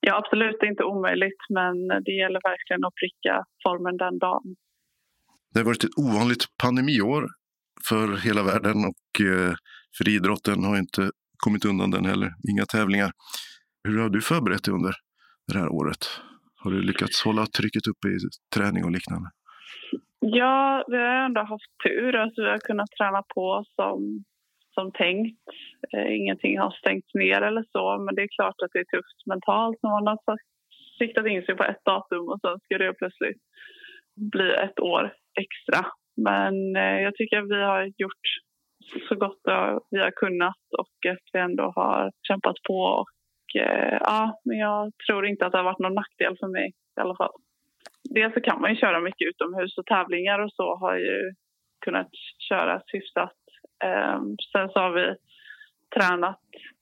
Ja, 0.06 0.12
absolut. 0.20 0.56
Det 0.58 0.66
är 0.66 0.74
inte 0.76 0.90
omöjligt, 0.94 1.42
men 1.58 1.74
det 2.06 2.14
gäller 2.22 2.40
verkligen 2.52 2.84
att 2.88 2.96
pricka 3.02 3.34
formen 3.64 3.96
den 4.04 4.16
dagen. 4.26 4.46
Det 5.52 5.60
har 5.60 5.64
varit 5.64 5.84
ett 5.84 5.98
ovanligt 5.98 6.44
pandemiår 6.62 7.26
för 7.88 8.06
hela 8.26 8.42
världen 8.42 8.78
och 8.90 9.26
eh, 9.26 9.54
för 9.96 10.08
idrotten 10.08 10.64
har 10.64 10.78
inte 10.78 11.10
kommit 11.44 11.64
undan 11.64 11.90
den 11.90 12.04
heller. 12.04 12.30
Inga 12.50 12.64
tävlingar. 12.64 13.10
Hur 13.88 13.98
har 14.02 14.08
du 14.08 14.20
förberett 14.20 14.64
dig 14.64 14.74
under 14.74 14.94
det 15.52 15.58
här 15.58 15.68
året? 15.68 16.02
Har 16.62 16.70
du 16.70 16.82
lyckats 16.82 17.24
hålla 17.24 17.46
trycket 17.46 17.86
uppe 17.86 18.08
i 18.08 18.18
träning 18.56 18.84
och 18.84 18.90
liknande? 18.90 19.28
Ja, 20.20 20.84
vi 20.88 20.96
har 20.96 21.24
ändå 21.26 21.40
haft 21.40 21.72
tur. 21.84 22.16
Alltså, 22.16 22.42
vi 22.42 22.48
har 22.48 22.58
kunnat 22.58 22.90
träna 22.98 23.22
på 23.34 23.64
som, 23.76 24.24
som 24.74 24.92
tänkt. 24.92 25.42
Eh, 25.92 26.08
ingenting 26.20 26.58
har 26.58 26.70
stängts 26.70 27.14
ner 27.14 27.42
eller 27.42 27.64
så, 27.72 27.98
men 28.04 28.14
det 28.14 28.22
är 28.22 28.36
klart 28.38 28.58
att 28.62 28.72
det 28.72 28.78
är 28.78 28.96
tufft 28.96 29.26
mentalt 29.26 29.78
när 29.82 29.90
man 29.90 30.06
har 30.06 30.38
siktat 30.98 31.26
in 31.26 31.42
sig 31.42 31.54
på 31.56 31.64
ett 31.64 31.84
datum 31.84 32.28
och 32.28 32.40
sen 32.40 32.58
ska 32.64 32.78
det 32.78 32.94
plötsligt 32.94 33.42
bli 34.34 34.50
ett 34.66 34.80
år 34.80 35.12
extra. 35.40 35.86
Men 36.16 36.76
eh, 36.76 37.00
jag 37.02 37.14
tycker 37.14 37.38
att 37.38 37.50
vi 37.50 37.62
har 37.62 37.92
gjort 37.96 38.26
så 39.08 39.14
gott 39.14 39.40
vi 39.90 39.98
har 39.98 40.10
kunnat 40.10 40.62
och 40.78 41.10
att 41.12 41.26
vi 41.32 41.38
ändå 41.38 41.72
har 41.76 42.12
kämpat 42.28 42.56
på. 42.68 42.74
Och, 42.74 43.60
eh, 43.60 43.98
ja, 44.00 44.40
men 44.44 44.58
jag 44.58 44.92
tror 45.06 45.26
inte 45.26 45.46
att 45.46 45.52
det 45.52 45.58
har 45.58 45.64
varit 45.64 45.78
någon 45.78 45.94
nackdel 45.94 46.36
för 46.40 46.48
mig 46.48 46.68
i 46.98 47.00
alla 47.00 47.16
fall. 47.16 47.32
Dels 48.14 48.34
så 48.34 48.40
kan 48.40 48.60
man 48.60 48.70
ju 48.70 48.76
köra 48.76 49.00
mycket 49.00 49.28
utomhus 49.28 49.78
och 49.78 49.86
tävlingar 49.86 50.38
och 50.38 50.52
så 50.52 50.76
har 50.76 50.96
ju 50.96 51.32
kunnat 51.84 52.10
köras 52.48 52.82
hyfsat. 52.86 53.38
Ehm, 53.84 54.36
sen 54.52 54.68
så 54.68 54.78
har 54.78 54.92
vi 54.92 55.14
tränat 55.96 56.40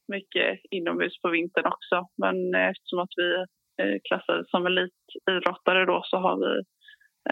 mycket 0.08 0.60
inomhus 0.70 1.20
på 1.22 1.28
vintern 1.28 1.66
också. 1.66 2.06
Men 2.22 2.54
eh, 2.54 2.68
eftersom 2.68 2.98
att 2.98 3.14
vi 3.16 3.34
eh, 3.34 3.94
är 3.94 3.98
klassade 4.08 4.44
som 4.48 4.66
elitidrottare 4.66 5.84
då 5.86 6.00
så 6.04 6.16
har 6.16 6.36
vi 6.36 6.62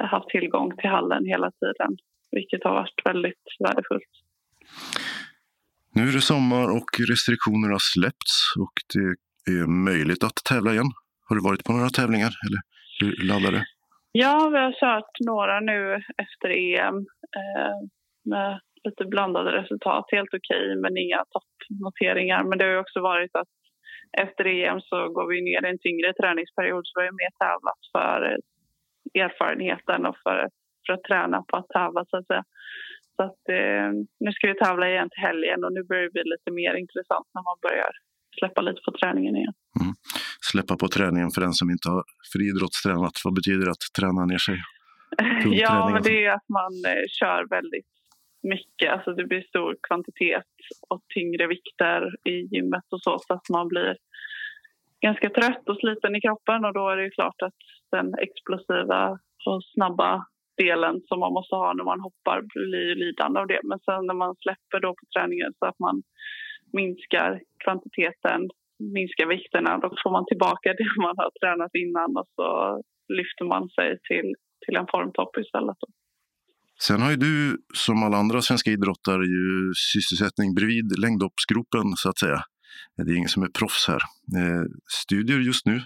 haft 0.07 0.29
tillgång 0.29 0.77
till 0.77 0.91
hallen 0.91 1.25
hela 1.25 1.51
tiden, 1.51 1.97
vilket 2.31 2.65
har 2.65 2.75
varit 2.75 3.01
väldigt 3.05 3.45
värdefullt. 3.59 4.13
Nu 5.95 6.03
är 6.03 6.13
det 6.13 6.21
sommar 6.21 6.67
och 6.77 6.91
restriktioner 7.11 7.69
har 7.77 7.85
släppts 7.95 8.35
och 8.65 8.77
det 8.95 9.53
är 9.53 9.67
möjligt 9.67 10.25
att 10.25 10.39
tävla 10.51 10.73
igen. 10.73 10.91
Har 11.27 11.37
du 11.37 11.43
varit 11.43 11.65
på 11.65 11.73
några 11.73 11.89
tävlingar 11.89 12.33
eller 12.45 12.61
hur 13.01 13.27
laddar 13.29 13.53
det? 13.53 13.65
Ja, 14.13 14.49
vi 14.53 14.59
har 14.59 14.73
kört 14.85 15.13
några 15.27 15.61
nu 15.61 15.81
efter 16.25 16.49
EM 16.49 16.97
eh, 17.41 17.79
med 18.25 18.61
lite 18.85 19.05
blandade 19.05 19.51
resultat. 19.61 20.05
Helt 20.17 20.35
okej, 20.39 20.65
okay, 20.65 20.77
men 20.83 20.97
inga 20.97 21.25
toppnoteringar. 21.35 22.45
Men 22.45 22.59
det 22.59 22.65
har 22.65 22.85
också 22.85 23.01
varit 23.01 23.35
att 23.41 23.53
efter 24.25 24.45
EM 24.47 24.81
så 24.81 24.99
går 25.17 25.27
vi 25.33 25.37
ner 25.49 25.63
i 25.67 25.71
en 25.71 25.85
tyngre 25.87 26.13
träningsperiod 26.21 26.85
så 26.87 27.01
vi 27.01 27.07
har 27.07 27.21
mer 27.23 27.35
tävlat 27.45 27.83
för 27.95 28.19
erfarenheten 29.14 30.07
och 30.07 30.16
för, 30.23 30.49
för 30.87 30.92
att 30.92 31.03
träna 31.03 31.42
på 31.49 31.57
att 31.57 31.68
tävla 31.68 32.05
så 32.11 32.16
att 32.16 32.27
säga. 32.27 32.44
Så 33.16 33.23
att, 33.23 33.42
eh, 33.49 33.88
nu 34.21 34.31
ska 34.33 34.49
vi 34.49 34.55
tävla 34.55 34.90
igen 34.90 35.11
till 35.11 35.23
helgen 35.29 35.64
och 35.64 35.73
nu 35.73 35.83
börjar 35.85 36.03
det 36.03 36.11
bli 36.11 36.23
lite 36.25 36.51
mer 36.51 36.75
intressant 36.75 37.27
när 37.35 37.42
man 37.42 37.59
börjar 37.62 37.90
släppa 38.38 38.61
lite 38.61 38.81
på 38.85 38.92
träningen 39.01 39.37
igen. 39.37 39.55
Mm. 39.81 39.94
Släppa 40.51 40.77
på 40.77 40.88
träningen 40.88 41.31
för 41.31 41.40
den 41.40 41.53
som 41.53 41.71
inte 41.71 41.88
har 41.88 42.05
friidrottstränat, 42.33 43.16
vad 43.25 43.35
betyder 43.35 43.64
det 43.64 43.71
att 43.71 43.87
träna 43.99 44.25
ner 44.25 44.42
sig? 44.49 44.59
ja, 45.64 45.90
men 45.92 46.03
det 46.03 46.25
är 46.25 46.31
att 46.33 46.49
man 46.49 46.73
eh, 46.92 47.05
kör 47.18 47.47
väldigt 47.57 47.92
mycket. 48.42 48.92
Alltså 48.92 49.11
det 49.12 49.25
blir 49.25 49.42
stor 49.42 49.77
kvantitet 49.88 50.53
och 50.88 51.01
tyngre 51.14 51.47
vikter 51.47 52.01
i 52.25 52.35
gymmet 52.53 52.87
och 52.92 53.01
så, 53.03 53.18
så 53.27 53.35
att 53.35 53.49
man 53.49 53.68
blir 53.68 53.97
ganska 55.07 55.29
trött 55.31 55.69
och 55.69 55.81
sliten 55.83 56.17
i 56.17 56.21
kroppen 56.21 56.65
och 56.65 56.75
då 56.75 56.89
är 56.89 56.97
det 56.97 57.05
ju 57.05 57.11
klart 57.11 57.43
att 57.47 57.59
den 57.95 58.07
explosiva 58.27 59.19
och 59.47 59.61
snabba 59.75 60.11
delen 60.63 60.97
som 61.09 61.19
man 61.25 61.33
måste 61.39 61.55
ha 61.55 61.69
när 61.75 61.85
man 61.93 62.01
hoppar 62.07 62.39
blir 62.53 62.95
lidande 63.03 63.41
av 63.41 63.47
det. 63.53 63.61
Men 63.71 63.79
sen 63.87 64.03
när 64.09 64.19
man 64.25 64.35
släpper 64.45 64.79
då 64.85 64.91
på 64.99 65.05
träningen 65.15 65.53
så 65.59 65.65
att 65.71 65.79
man 65.87 65.97
minskar 66.81 67.31
kvantiteten, 67.65 68.41
minskar 68.97 69.27
vikterna, 69.37 69.79
då 69.83 69.89
får 70.03 70.13
man 70.17 70.27
tillbaka 70.31 70.69
det 70.81 70.93
man 71.07 71.17
har 71.23 71.31
tränat 71.41 71.75
innan 71.85 72.11
och 72.21 72.29
så 72.37 72.49
lyfter 73.19 73.45
man 73.53 73.65
sig 73.77 73.89
till, 74.09 74.29
till 74.65 74.77
en 74.81 74.89
formtopp 74.95 75.33
istället. 75.45 75.77
Då. 75.83 75.89
Sen 76.87 77.03
har 77.03 77.11
ju 77.11 77.17
du, 77.17 77.37
som 77.75 78.03
alla 78.03 78.17
andra 78.17 78.41
svenska 78.43 78.71
idrottare, 78.71 79.25
ju 79.37 79.49
sysselsättning 79.93 80.55
bredvid 80.55 80.89
längdhoppsgropen, 81.05 81.87
så 82.03 82.09
att 82.11 82.19
säga. 82.19 82.41
Det 82.97 83.13
är 83.13 83.17
ingen 83.17 83.29
som 83.29 83.43
är 83.43 83.49
proffs 83.59 83.89
här. 83.89 84.03
Eh, 84.39 84.65
studier 85.03 85.39
just 85.39 85.67
nu 85.67 85.81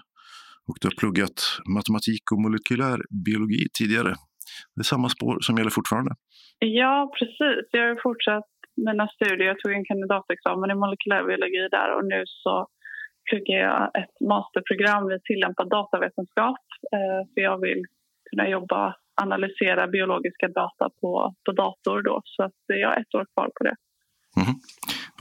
och 0.69 0.77
du 0.81 0.89
har 0.89 0.97
pluggat 1.03 1.39
matematik 1.77 2.25
och 2.33 2.41
molekylär 2.41 2.99
biologi 3.27 3.63
tidigare. 3.79 4.13
Det 4.75 4.81
är 4.87 4.91
samma 4.95 5.09
spår 5.09 5.41
som 5.41 5.57
gäller 5.59 5.71
fortfarande. 5.71 6.13
Ja, 6.59 7.13
precis. 7.19 7.65
Jag 7.71 7.89
har 7.89 8.01
fortsatt 8.03 8.51
mina 8.77 9.09
studier. 9.09 9.47
Jag 9.53 9.59
tog 9.61 9.73
en 9.73 9.85
kandidatexamen 9.85 10.71
i 10.71 10.75
molekylärbiologi 10.75 11.69
där 11.77 11.89
och 11.97 12.05
nu 12.05 12.23
så 12.27 12.67
pluggar 13.31 13.59
jag 13.69 14.03
ett 14.03 14.17
masterprogram 14.29 15.11
i 15.11 15.19
tillämpad 15.29 15.69
datavetenskap. 15.71 16.65
Eh, 16.95 17.21
för 17.31 17.41
jag 17.49 17.61
vill 17.61 17.83
kunna 18.31 18.49
jobba, 18.49 18.97
analysera 19.23 19.87
biologiska 19.87 20.49
data 20.49 20.91
på, 21.01 21.35
på 21.45 21.53
dator 21.53 22.03
då. 22.03 22.21
Så 22.25 22.43
att 22.43 22.61
jag 22.67 22.89
har 22.89 22.97
ett 23.01 23.15
år 23.15 23.27
kvar 23.35 23.51
på 23.57 23.65
det. 23.65 23.77
Mm. 24.41 24.55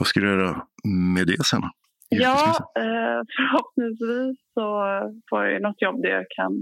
Vad 0.02 0.06
ska 0.06 0.20
du 0.20 0.26
göra 0.26 0.66
med 1.16 1.26
det 1.26 1.44
sen? 1.44 1.62
Ja, 2.08 2.44
eh, 2.84 3.20
förhoppningsvis 3.36 4.36
så 4.54 4.66
får 5.28 5.40
jag 5.46 5.62
något 5.62 5.82
jobb 5.82 6.02
där 6.02 6.10
jag 6.10 6.26
kan 6.38 6.52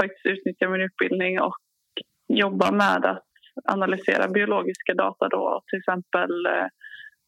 faktiskt 0.00 0.26
utnyttja 0.26 0.68
min 0.68 0.86
utbildning 0.88 1.40
och 1.40 1.56
jobba 2.28 2.70
med 2.70 3.04
att 3.12 3.26
analysera 3.74 4.28
biologiska 4.28 4.94
data 4.94 5.28
då, 5.28 5.62
till 5.66 5.78
exempel 5.78 6.30
eh, 6.46 6.68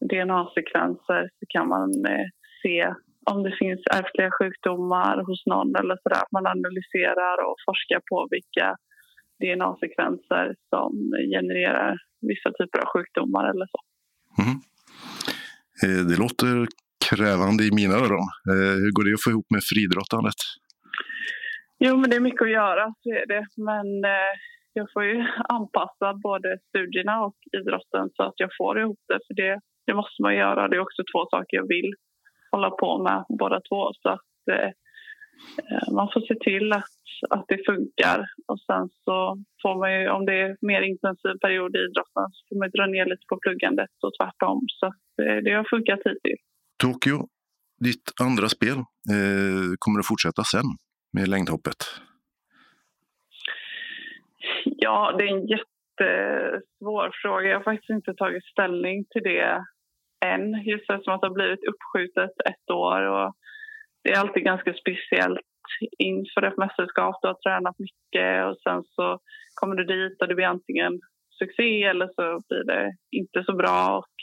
DNA-sekvenser 0.09 1.23
så 1.37 1.43
kan 1.53 1.67
man 1.67 1.89
eh, 2.13 2.27
se 2.61 2.93
om 3.31 3.43
det 3.43 3.55
finns 3.61 3.81
ärftliga 3.99 4.31
sjukdomar 4.39 5.15
hos 5.27 5.41
någon 5.45 5.75
eller 5.79 5.97
sådär. 6.03 6.23
Man 6.31 6.47
analyserar 6.55 7.37
och 7.47 7.57
forskar 7.67 8.01
på 8.09 8.17
vilka 8.35 8.67
DNA-sekvenser 9.41 10.45
som 10.69 10.91
genererar 11.35 11.91
vissa 12.29 12.49
typer 12.57 12.79
av 12.83 12.87
sjukdomar 12.93 13.43
eller 13.51 13.67
så. 13.73 13.79
Mm. 14.43 14.59
Eh, 15.83 16.01
det 16.09 16.17
låter 16.23 16.67
krävande 17.09 17.63
i 17.63 17.71
mina 17.79 17.95
öron. 18.03 18.29
Eh, 18.51 18.75
hur 18.81 18.91
går 18.95 19.03
det 19.05 19.13
att 19.13 19.25
få 19.25 19.31
ihop 19.33 19.49
med 19.55 19.63
friidrottandet? 19.69 20.39
Jo, 21.85 21.97
men 21.97 22.09
det 22.09 22.15
är 22.15 22.27
mycket 22.29 22.45
att 22.47 22.59
göra, 22.61 22.85
så 23.01 23.09
är 23.21 23.25
det. 23.33 23.45
Men 23.69 23.87
eh, 24.13 24.33
jag 24.73 24.87
får 24.93 25.03
ju 25.03 25.15
anpassa 25.57 26.07
både 26.27 26.49
studierna 26.67 27.15
och 27.25 27.37
idrotten 27.59 28.05
så 28.15 28.23
att 28.23 28.37
jag 28.43 28.51
får 28.59 28.79
ihop 28.81 29.01
det. 29.07 29.19
För 29.27 29.33
det, 29.41 29.59
det 29.87 29.93
måste 29.93 30.21
man 30.21 30.35
göra. 30.35 30.67
Det 30.67 30.75
är 30.75 30.87
också 30.87 31.03
två 31.11 31.21
saker 31.33 31.53
jag 31.61 31.67
vill 31.67 31.91
hålla 32.51 32.69
på 32.69 33.03
med 33.03 33.19
båda 33.41 33.59
två. 33.69 33.81
Så 34.01 34.09
att 34.09 34.31
eh, 34.51 34.71
man 35.91 36.09
får 36.13 36.21
se 36.21 36.35
till 36.35 36.73
att, 36.73 36.99
att 37.29 37.45
det 37.47 37.59
funkar. 37.65 38.19
Och 38.47 38.59
sen 38.59 38.89
så 39.05 39.43
får 39.61 39.75
man 39.79 39.89
ju, 39.93 40.09
om 40.09 40.25
det 40.25 40.41
är 40.41 40.57
mer 40.61 40.81
intensiv 40.81 41.33
period 41.41 41.75
i 41.75 41.79
idrotten 41.79 42.27
så 42.35 42.39
får 42.49 42.59
man 42.59 42.69
dra 42.77 42.85
ner 42.85 43.05
lite 43.05 43.25
på 43.29 43.39
pluggandet 43.43 43.93
och 44.05 44.13
tvärtom. 44.19 44.59
Så 44.79 44.85
eh, 45.23 45.37
det 45.43 45.51
har 45.51 45.67
funkat 45.69 45.99
hittills. 46.05 46.41
Tokyo, 46.83 47.17
ditt 47.87 48.07
andra 48.21 48.47
spel, 48.49 48.77
eh, 49.13 49.69
kommer 49.79 49.99
att 49.99 50.07
fortsätta 50.07 50.43
sen 50.43 50.67
med 51.13 51.27
längdhoppet? 51.27 51.81
Ja, 54.63 55.15
det 55.17 55.23
är 55.23 55.33
en 55.37 55.47
jättesvår 55.47 57.11
fråga. 57.21 57.49
Jag 57.49 57.57
har 57.57 57.63
faktiskt 57.63 57.89
inte 57.89 58.13
tagit 58.13 58.45
ställning 58.45 59.05
till 59.11 59.23
det 59.23 59.65
än. 60.25 60.63
Just 60.63 60.89
eftersom 60.89 61.13
att 61.13 61.21
det 61.21 61.27
har 61.27 61.33
blivit 61.33 61.63
uppskjutet 61.71 62.31
ett 62.51 62.71
år. 62.71 63.01
Och 63.01 63.33
det 64.09 64.13
är 64.13 64.19
alltid 64.19 64.43
ganska 64.43 64.73
speciellt 64.73 65.39
inför 65.97 66.41
ett 66.41 66.57
mästerskap. 66.57 67.15
Du 67.21 67.27
har 67.27 67.39
tränat 67.45 67.79
mycket 67.79 68.45
och 68.45 68.57
sen 68.63 68.83
så 68.83 69.19
kommer 69.55 69.75
du 69.75 69.83
dit 69.83 70.21
och 70.21 70.27
det 70.27 70.35
blir 70.35 70.45
antingen 70.45 70.99
succé 71.39 71.83
eller 71.83 72.07
så 72.07 72.41
blir 72.47 72.63
det 72.63 72.95
inte 73.11 73.43
så 73.43 73.53
bra. 73.55 73.97
Och 73.97 74.15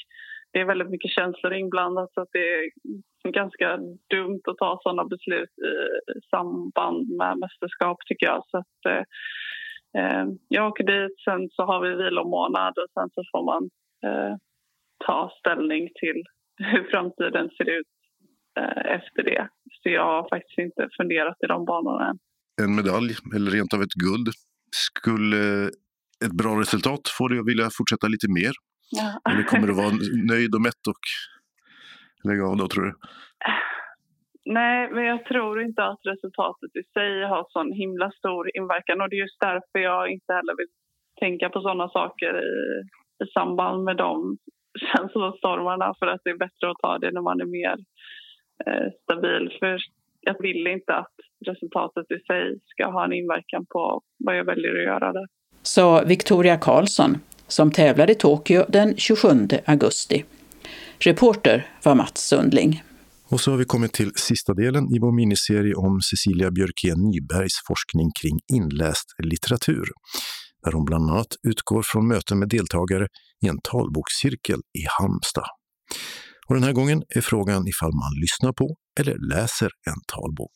det 0.53 0.61
är 0.61 0.65
väldigt 0.65 0.91
mycket 0.91 1.11
känslor 1.11 1.53
inblandat 1.53 2.13
så 2.13 2.21
att 2.21 2.29
det 2.33 2.49
är 2.55 2.71
ganska 3.33 3.79
dumt 4.15 4.43
att 4.51 4.57
ta 4.57 4.81
sådana 4.83 5.05
beslut 5.05 5.55
i 6.17 6.21
samband 6.31 7.09
med 7.21 7.39
mästerskap 7.39 7.99
tycker 8.07 8.27
jag. 8.27 8.43
Så 8.51 8.59
att, 8.59 8.81
eh, 8.89 9.05
eh 10.01 10.25
jag 10.49 10.67
åker 10.67 10.85
dit, 10.85 11.21
sen 11.25 11.49
så 11.53 11.63
har 11.63 11.81
vi 11.81 12.05
vilomånad 12.05 12.75
och 12.79 12.91
sen 12.95 13.09
så 13.15 13.23
får 13.33 13.45
man 13.53 13.63
eh, 14.07 14.35
ta 15.07 15.33
ställning 15.39 15.89
till 16.01 16.23
hur 16.59 16.85
framtiden 16.91 17.51
ser 17.51 17.71
ut 17.71 17.96
efter 18.97 19.23
det. 19.23 19.49
Så 19.83 19.89
jag 19.89 20.05
har 20.05 20.29
faktiskt 20.29 20.59
inte 20.59 20.89
funderat 20.97 21.37
i 21.45 21.47
de 21.47 21.65
banorna 21.65 22.09
än. 22.11 22.19
En 22.63 22.75
medalj, 22.77 23.13
eller 23.35 23.51
rent 23.51 23.75
av 23.75 23.83
ett 23.83 23.97
guld, 24.05 24.29
skulle 24.71 25.71
ett 26.25 26.37
bra 26.43 26.61
resultat 26.61 27.01
få 27.19 27.29
dig 27.29 27.39
att 27.39 27.49
vilja 27.49 27.69
fortsätta 27.79 28.07
lite 28.09 28.29
mer? 28.39 28.53
Ja. 28.91 29.33
Eller 29.33 29.43
kommer 29.43 29.67
du 29.67 29.75
vara 29.75 29.93
nöjd 30.33 30.55
och 30.55 30.61
mätt 30.61 30.85
och 30.93 31.03
lägga 32.29 32.45
av 32.51 32.57
då, 32.57 32.69
tror 32.69 32.85
du? 32.85 32.95
Nej, 34.45 34.91
men 34.93 35.05
jag 35.05 35.25
tror 35.25 35.63
inte 35.63 35.85
att 35.85 36.01
resultatet 36.13 36.77
i 36.81 36.83
sig 36.95 37.13
har 37.31 37.47
sån 37.49 37.73
himla 37.73 38.11
stor 38.11 38.57
inverkan 38.57 39.01
och 39.01 39.09
det 39.11 39.17
är 39.17 39.27
just 39.27 39.41
därför 39.41 39.79
jag 39.79 40.11
inte 40.11 40.33
heller 40.33 40.57
vill 40.57 40.73
tänka 41.21 41.49
på 41.49 41.61
sådana 41.61 41.89
saker 41.89 42.33
i, 42.53 42.55
i 43.25 43.27
samband 43.35 43.85
med 43.85 43.97
de 43.97 44.37
känslostormarna 44.91 45.95
för 45.99 46.07
att 46.07 46.21
det 46.25 46.31
är 46.31 46.45
bättre 46.47 46.71
att 46.71 46.83
ta 46.83 46.99
det 46.99 47.11
när 47.13 47.21
man 47.21 47.41
är 47.41 47.51
mer 47.61 47.73
eh, 47.73 47.79
stabil. 49.03 49.57
För 49.59 49.79
jag 50.21 50.37
vill 50.43 50.67
inte 50.67 50.95
att 50.95 51.15
resultatet 51.47 52.11
i 52.11 52.19
sig 52.27 52.59
ska 52.65 52.91
ha 52.91 53.05
en 53.05 53.13
inverkan 53.13 53.67
på 53.67 54.01
vad 54.19 54.39
jag 54.39 54.45
väljer 54.45 54.79
att 54.79 54.85
göra 54.85 55.13
där. 55.13 55.27
Sa 55.63 56.03
Victoria 56.07 56.57
Karlsson, 56.57 57.19
som 57.47 57.71
tävlar 57.71 58.11
i 58.11 58.15
Tokyo 58.15 58.65
den 58.69 58.97
27 58.97 59.29
augusti. 59.67 60.25
Reporter 60.99 61.67
var 61.85 61.95
Mats 61.95 62.29
Sundling. 62.29 62.83
Och 63.31 63.41
så 63.41 63.51
har 63.51 63.59
vi 63.59 63.65
kommit 63.65 63.93
till 63.93 64.11
sista 64.15 64.55
delen 64.55 64.85
i 64.95 64.99
vår 64.99 65.13
miniserie 65.13 65.75
om 65.75 66.01
Cecilia 66.01 66.51
Björkén 66.51 67.01
Nybergs 67.11 67.57
forskning 67.69 68.11
kring 68.21 68.39
inläst 68.59 69.07
litteratur, 69.19 69.87
där 70.65 70.73
hon 70.73 70.85
bland 70.85 71.11
annat 71.11 71.27
utgår 71.49 71.83
från 71.83 72.09
möten 72.09 72.39
med 72.39 72.49
deltagare 72.49 73.07
i 73.45 73.49
en 73.49 73.59
talbokscirkel 73.71 74.59
i 74.59 74.83
Halmstad. 74.99 75.49
Och 76.49 76.55
den 76.55 76.65
här 76.65 76.73
gången 76.73 77.03
är 77.17 77.21
frågan 77.21 77.69
ifall 77.69 77.93
man 77.93 78.13
lyssnar 78.21 78.53
på 78.53 78.77
eller 79.01 79.17
läser 79.35 79.71
en 79.87 80.01
talbok. 80.15 80.55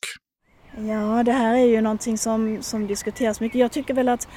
Ja, 0.77 1.23
det 1.23 1.33
här 1.33 1.55
är 1.55 1.67
ju 1.67 1.81
någonting 1.81 2.19
som, 2.19 2.63
som 2.63 2.87
diskuteras 2.87 3.41
mycket. 3.41 3.61
Jag 3.61 3.73
tycker 3.73 3.95
väl 3.95 4.09
att 4.09 4.29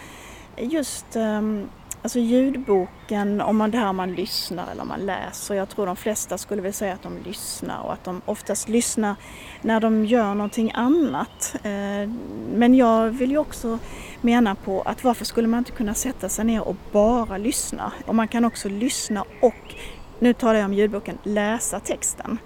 just 0.57 1.15
um, 1.15 1.69
alltså 2.01 2.19
ljudboken, 2.19 3.41
om 3.41 3.57
man 3.57 3.73
här 3.73 3.93
man 3.93 4.13
lyssnar 4.13 4.71
eller 4.71 4.83
man 4.83 4.99
läser, 4.99 5.55
jag 5.55 5.69
tror 5.69 5.85
de 5.85 5.95
flesta 5.95 6.37
skulle 6.37 6.61
väl 6.61 6.73
säga 6.73 6.93
att 6.93 7.03
de 7.03 7.17
lyssnar 7.25 7.81
och 7.81 7.93
att 7.93 8.03
de 8.03 8.21
oftast 8.25 8.69
lyssnar 8.69 9.15
när 9.61 9.79
de 9.79 10.05
gör 10.05 10.35
någonting 10.35 10.71
annat. 10.75 11.55
Uh, 11.55 12.13
men 12.53 12.75
jag 12.75 13.09
vill 13.09 13.31
ju 13.31 13.37
också 13.37 13.79
mena 14.21 14.55
på 14.55 14.81
att 14.81 15.03
varför 15.03 15.25
skulle 15.25 15.47
man 15.47 15.57
inte 15.57 15.71
kunna 15.71 15.93
sätta 15.93 16.29
sig 16.29 16.45
ner 16.45 16.67
och 16.67 16.75
bara 16.91 17.37
lyssna? 17.37 17.91
Och 18.05 18.15
man 18.15 18.27
kan 18.27 18.45
också 18.45 18.69
lyssna 18.69 19.25
och, 19.41 19.75
nu 20.19 20.33
talar 20.33 20.55
jag 20.55 20.65
om 20.65 20.73
ljudboken, 20.73 21.17
läsa 21.23 21.79
texten. 21.79 22.37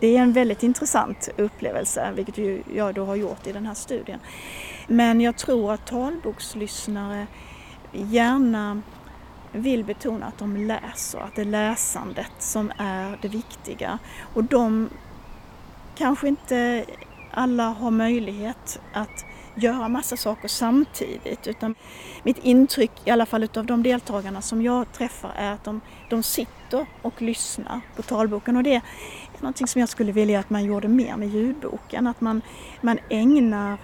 Det 0.00 0.16
är 0.16 0.22
en 0.22 0.32
väldigt 0.32 0.62
intressant 0.62 1.28
upplevelse, 1.36 2.12
vilket 2.16 2.64
jag 2.74 2.94
då 2.94 3.04
har 3.04 3.16
gjort 3.16 3.46
i 3.46 3.52
den 3.52 3.66
här 3.66 3.74
studien. 3.74 4.20
Men 4.86 5.20
jag 5.20 5.36
tror 5.36 5.72
att 5.72 5.86
talbokslyssnare 5.86 7.26
gärna 7.92 8.82
vill 9.52 9.84
betona 9.84 10.26
att 10.26 10.38
de 10.38 10.56
läser, 10.56 11.18
att 11.18 11.34
det 11.34 11.40
är 11.40 11.46
läsandet 11.46 12.32
som 12.38 12.72
är 12.78 13.18
det 13.22 13.28
viktiga. 13.28 13.98
Och 14.34 14.44
de 14.44 14.88
kanske 15.94 16.28
inte 16.28 16.84
alla 17.30 17.68
har 17.68 17.90
möjlighet 17.90 18.80
att 18.92 19.24
göra 19.54 19.88
massa 19.88 20.16
saker 20.16 20.48
samtidigt 20.48 21.46
utan 21.46 21.74
mitt 22.22 22.38
intryck 22.38 22.90
i 23.04 23.10
alla 23.10 23.26
fall 23.26 23.44
utav 23.44 23.66
de 23.66 23.82
deltagarna 23.82 24.42
som 24.42 24.62
jag 24.62 24.92
träffar 24.92 25.32
är 25.36 25.52
att 25.52 25.64
de, 25.64 25.80
de 26.10 26.22
sitter 26.22 26.86
och 27.02 27.22
lyssnar 27.22 27.80
på 27.96 28.02
talboken 28.02 28.56
och 28.56 28.62
det 28.62 28.74
är 28.74 28.82
någonting 29.40 29.66
som 29.66 29.80
jag 29.80 29.88
skulle 29.88 30.12
vilja 30.12 30.40
att 30.40 30.50
man 30.50 30.64
gjorde 30.64 30.88
mer 30.88 31.16
med 31.16 31.28
ljudboken, 31.28 32.06
att 32.06 32.20
man, 32.20 32.42
man 32.80 32.98
ägnar 33.10 33.78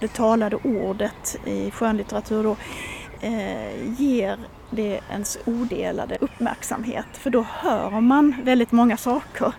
det 0.00 0.08
talade 0.08 0.56
ordet 0.56 1.36
i 1.44 1.70
skönlitteratur 1.70 2.42
då, 2.42 2.56
eh, 3.20 4.00
ger 4.00 4.38
det 4.70 5.00
ens 5.10 5.38
odelade 5.44 6.18
uppmärksamhet 6.20 7.06
för 7.12 7.30
då 7.30 7.42
hör 7.42 8.00
man 8.00 8.34
väldigt 8.42 8.72
många 8.72 8.96
saker. 8.96 9.54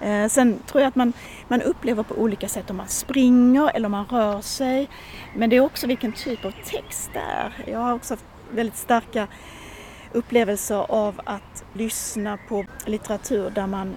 Eh, 0.00 0.28
sen 0.28 0.58
tror 0.66 0.82
jag 0.82 0.88
att 0.88 0.96
man, 0.96 1.12
man 1.48 1.62
upplever 1.62 2.02
på 2.02 2.14
olika 2.14 2.48
sätt 2.48 2.70
om 2.70 2.76
man 2.76 2.88
springer 2.88 3.70
eller 3.74 3.86
om 3.86 3.92
man 3.92 4.06
rör 4.06 4.40
sig. 4.40 4.88
Men 5.36 5.50
det 5.50 5.56
är 5.56 5.60
också 5.60 5.86
vilken 5.86 6.12
typ 6.12 6.44
av 6.44 6.54
text 6.64 7.10
det 7.12 7.18
är. 7.18 7.52
Jag 7.66 7.78
har 7.78 7.94
också 7.94 8.14
haft 8.14 8.24
väldigt 8.50 8.76
starka 8.76 9.26
upplevelser 10.12 10.92
av 10.92 11.20
att 11.24 11.64
lyssna 11.72 12.38
på 12.48 12.64
litteratur 12.86 13.50
där 13.50 13.66
man 13.66 13.96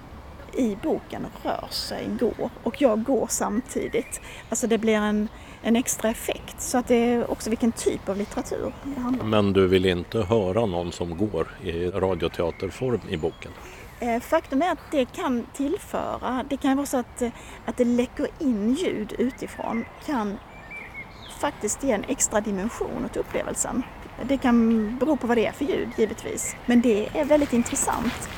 i 0.56 0.76
boken 0.82 1.26
rör 1.42 1.66
sig, 1.70 2.06
går 2.20 2.50
och 2.62 2.82
jag 2.82 3.02
går 3.02 3.26
samtidigt. 3.30 4.20
Alltså 4.48 4.66
det 4.66 4.78
blir 4.78 4.94
en, 4.94 5.28
en 5.62 5.76
extra 5.76 6.10
effekt 6.10 6.60
så 6.60 6.78
att 6.78 6.88
det 6.88 6.94
är 6.94 7.30
också 7.30 7.50
vilken 7.50 7.72
typ 7.72 8.08
av 8.08 8.16
litteratur 8.16 8.72
det 8.84 9.00
handlar 9.00 9.24
om. 9.24 9.30
Men 9.30 9.52
du 9.52 9.68
vill 9.68 9.86
inte 9.86 10.22
höra 10.22 10.66
någon 10.66 10.92
som 10.92 11.16
går 11.16 11.48
i 11.62 11.90
radioteaterform 11.90 13.00
i 13.08 13.16
boken? 13.16 13.52
Eh, 14.00 14.20
faktum 14.20 14.62
är 14.62 14.72
att 14.72 14.90
det 14.90 15.04
kan 15.04 15.46
tillföra, 15.54 16.44
det 16.50 16.56
kan 16.56 16.76
vara 16.76 16.86
så 16.86 16.96
att, 16.96 17.22
eh, 17.22 17.30
att 17.64 17.76
det 17.76 17.84
läcker 17.84 18.26
in 18.38 18.74
ljud 18.74 19.14
utifrån 19.18 19.84
kan 20.06 20.38
faktiskt 21.40 21.84
ge 21.84 21.92
en 21.92 22.04
extra 22.04 22.40
dimension 22.40 23.04
åt 23.04 23.16
upplevelsen. 23.16 23.82
Det 24.24 24.38
kan 24.38 24.98
bero 24.98 25.16
på 25.16 25.26
vad 25.26 25.36
det 25.36 25.46
är 25.46 25.52
för 25.52 25.64
ljud 25.64 25.88
givetvis, 25.96 26.56
men 26.66 26.80
det 26.80 27.08
är 27.14 27.24
väldigt 27.24 27.52
intressant. 27.52 28.28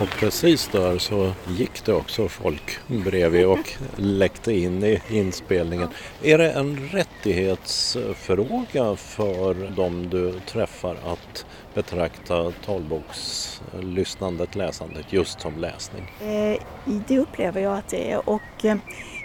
Och 0.00 0.08
precis 0.08 0.68
där 0.68 0.98
så 0.98 1.32
gick 1.48 1.84
det 1.84 1.92
också 1.92 2.28
folk 2.28 2.78
bredvid 2.86 3.46
och 3.46 3.72
läckte 3.96 4.52
in 4.52 4.84
i 4.84 5.02
inspelningen. 5.10 5.88
Är 6.22 6.38
det 6.38 6.50
en 6.50 6.88
rättighetsfråga 6.88 8.96
för 8.96 9.70
de 9.76 10.10
du 10.10 10.40
träffar 10.40 10.96
att 11.04 11.46
betrakta 11.74 12.50
talbokslyssnandet, 12.50 14.54
läsandet 14.54 15.12
just 15.12 15.40
som 15.40 15.58
läsning? 15.58 16.10
Eh, 16.20 16.56
det 16.84 17.18
upplever 17.18 17.60
jag 17.60 17.78
att 17.78 17.88
det 17.88 18.12
är 18.12 18.28
och 18.28 18.64
eh, 18.64 18.76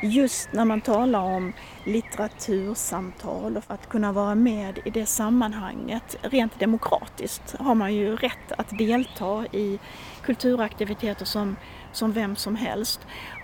just 0.02 0.54
när 0.54 0.66
man 0.66 0.82
talar 0.82 1.20
om 1.20 1.54
litteratursamtal 1.84 3.58
och 3.58 3.64
att 3.68 3.90
kunna 3.90 4.12
vara 4.12 4.36
med 4.36 4.80
i 4.86 4.90
det 4.90 5.06
sammanhanget 5.06 6.16
rent 6.22 6.60
demokratiskt 6.60 7.56
har 7.60 7.76
man 7.76 7.94
ju 7.94 8.16
rätt 8.16 8.52
att 8.58 8.78
delta 8.78 9.46
i 9.52 9.80
kulturaktiviteter 10.22 11.26
som, 11.26 11.56
som 11.92 12.12
vem 12.12 12.36
som 12.36 12.56
helst. 12.56 13.00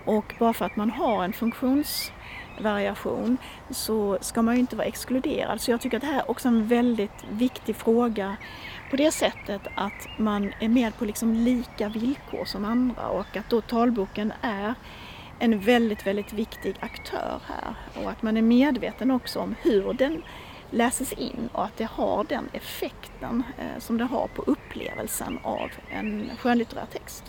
Och 0.06 0.34
bara 0.38 0.52
för 0.52 0.64
att 0.64 0.76
man 0.76 0.90
har 0.90 1.24
en 1.24 1.32
funktionsvariation 1.32 3.36
så 3.70 4.18
ska 4.20 4.42
man 4.42 4.54
ju 4.54 4.60
inte 4.60 4.76
vara 4.76 4.86
exkluderad. 4.86 5.60
Så 5.60 5.70
jag 5.70 5.80
tycker 5.80 5.96
att 5.96 6.00
det 6.00 6.06
här 6.06 6.20
är 6.20 6.30
också 6.30 6.48
en 6.48 6.66
väldigt 6.66 7.24
viktig 7.30 7.76
fråga 7.76 8.36
på 8.94 8.98
det 8.98 9.12
sättet 9.12 9.62
att 9.74 10.08
man 10.18 10.52
är 10.60 10.68
med 10.68 10.96
på 10.98 11.04
liksom 11.04 11.34
lika 11.34 11.88
villkor 11.88 12.44
som 12.44 12.64
andra 12.64 13.08
och 13.08 13.36
att 13.36 13.50
då 13.50 13.60
talboken 13.60 14.32
är 14.42 14.74
en 15.38 15.60
väldigt, 15.60 16.06
väldigt 16.06 16.32
viktig 16.32 16.74
aktör 16.80 17.40
här 17.46 17.76
och 17.94 18.10
att 18.10 18.22
man 18.22 18.36
är 18.36 18.42
medveten 18.42 19.10
också 19.10 19.38
om 19.38 19.54
hur 19.62 19.92
den 19.92 20.22
läses 20.70 21.12
in 21.12 21.48
och 21.52 21.64
att 21.64 21.76
det 21.76 21.84
har 21.84 22.24
den 22.28 22.48
effekten 22.52 23.42
eh, 23.58 23.80
som 23.80 23.98
det 23.98 24.04
har 24.04 24.28
på 24.28 24.42
upplevelsen 24.42 25.38
av 25.38 25.70
en 25.90 26.30
skönlitterär 26.38 26.86
text. 26.92 27.24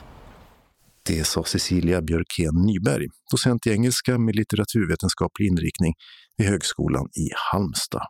Det 1.05 1.23
sa 1.23 1.43
Cecilia 1.43 2.01
Björkén 2.01 2.65
Nyberg, 2.65 3.07
docent 3.31 3.67
i 3.67 3.71
engelska 3.71 4.17
med 4.17 4.35
litteraturvetenskaplig 4.35 5.47
inriktning 5.47 5.93
vid 6.37 6.47
Högskolan 6.47 7.05
i 7.05 7.29
Halmstad. 7.51 8.07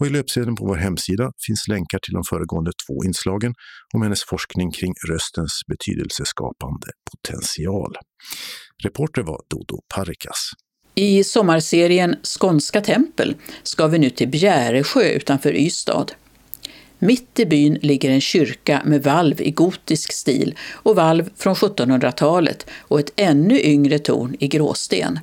Och 0.00 0.06
I 0.06 0.10
löpsedeln 0.10 0.56
på 0.56 0.64
vår 0.64 0.76
hemsida 0.76 1.32
finns 1.46 1.68
länkar 1.68 1.98
till 1.98 2.14
de 2.14 2.22
föregående 2.30 2.70
två 2.86 3.04
inslagen 3.04 3.54
om 3.94 4.02
hennes 4.02 4.24
forskning 4.24 4.70
kring 4.70 4.94
röstens 5.08 5.60
betydelseskapande 5.68 6.86
potential. 7.10 7.96
Reporter 8.84 9.22
var 9.22 9.40
Dodo 9.50 9.80
Parikas. 9.94 10.50
I 10.94 11.24
sommarserien 11.24 12.16
Skånska 12.22 12.80
tempel 12.80 13.36
ska 13.62 13.86
vi 13.86 13.98
nu 13.98 14.10
till 14.10 14.28
Bjäresjö 14.28 15.08
utanför 15.08 15.56
Ystad. 15.56 16.06
Mitt 16.98 17.40
i 17.40 17.46
byn 17.46 17.78
ligger 17.82 18.10
en 18.10 18.20
kyrka 18.20 18.82
med 18.84 19.02
valv 19.02 19.40
i 19.40 19.50
gotisk 19.50 20.12
stil 20.12 20.54
och 20.72 20.96
valv 20.96 21.30
från 21.36 21.54
1700-talet 21.54 22.66
och 22.80 23.00
ett 23.00 23.12
ännu 23.16 23.60
yngre 23.60 23.98
torn 23.98 24.36
i 24.38 24.48
gråsten. 24.48 25.18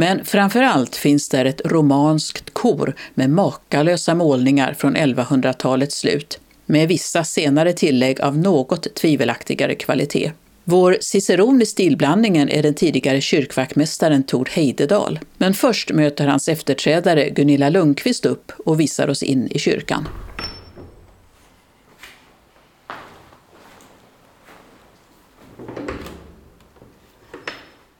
Men 0.00 0.24
framför 0.24 0.62
allt 0.62 0.96
finns 0.96 1.28
där 1.28 1.44
ett 1.44 1.60
romanskt 1.64 2.50
kor 2.54 2.94
med 3.14 3.30
makalösa 3.30 4.14
målningar 4.14 4.74
från 4.78 4.96
1100-talets 4.96 5.98
slut, 5.98 6.40
med 6.66 6.88
vissa 6.88 7.24
senare 7.24 7.72
tillägg 7.72 8.20
av 8.20 8.38
något 8.38 8.94
tvivelaktigare 8.94 9.74
kvalitet. 9.74 10.32
Vår 10.64 10.96
ciceron 11.00 11.62
i 11.62 11.66
stilblandningen 11.66 12.48
är 12.48 12.62
den 12.62 12.74
tidigare 12.74 13.20
kyrkvaktmästaren 13.20 14.22
Tord 14.22 14.48
Heidedal. 14.48 15.18
Men 15.36 15.54
först 15.54 15.92
möter 15.92 16.26
hans 16.26 16.48
efterträdare 16.48 17.30
Gunilla 17.30 17.68
Lundqvist 17.68 18.26
upp 18.26 18.52
och 18.66 18.80
visar 18.80 19.08
oss 19.08 19.22
in 19.22 19.48
i 19.50 19.58
kyrkan. 19.58 20.08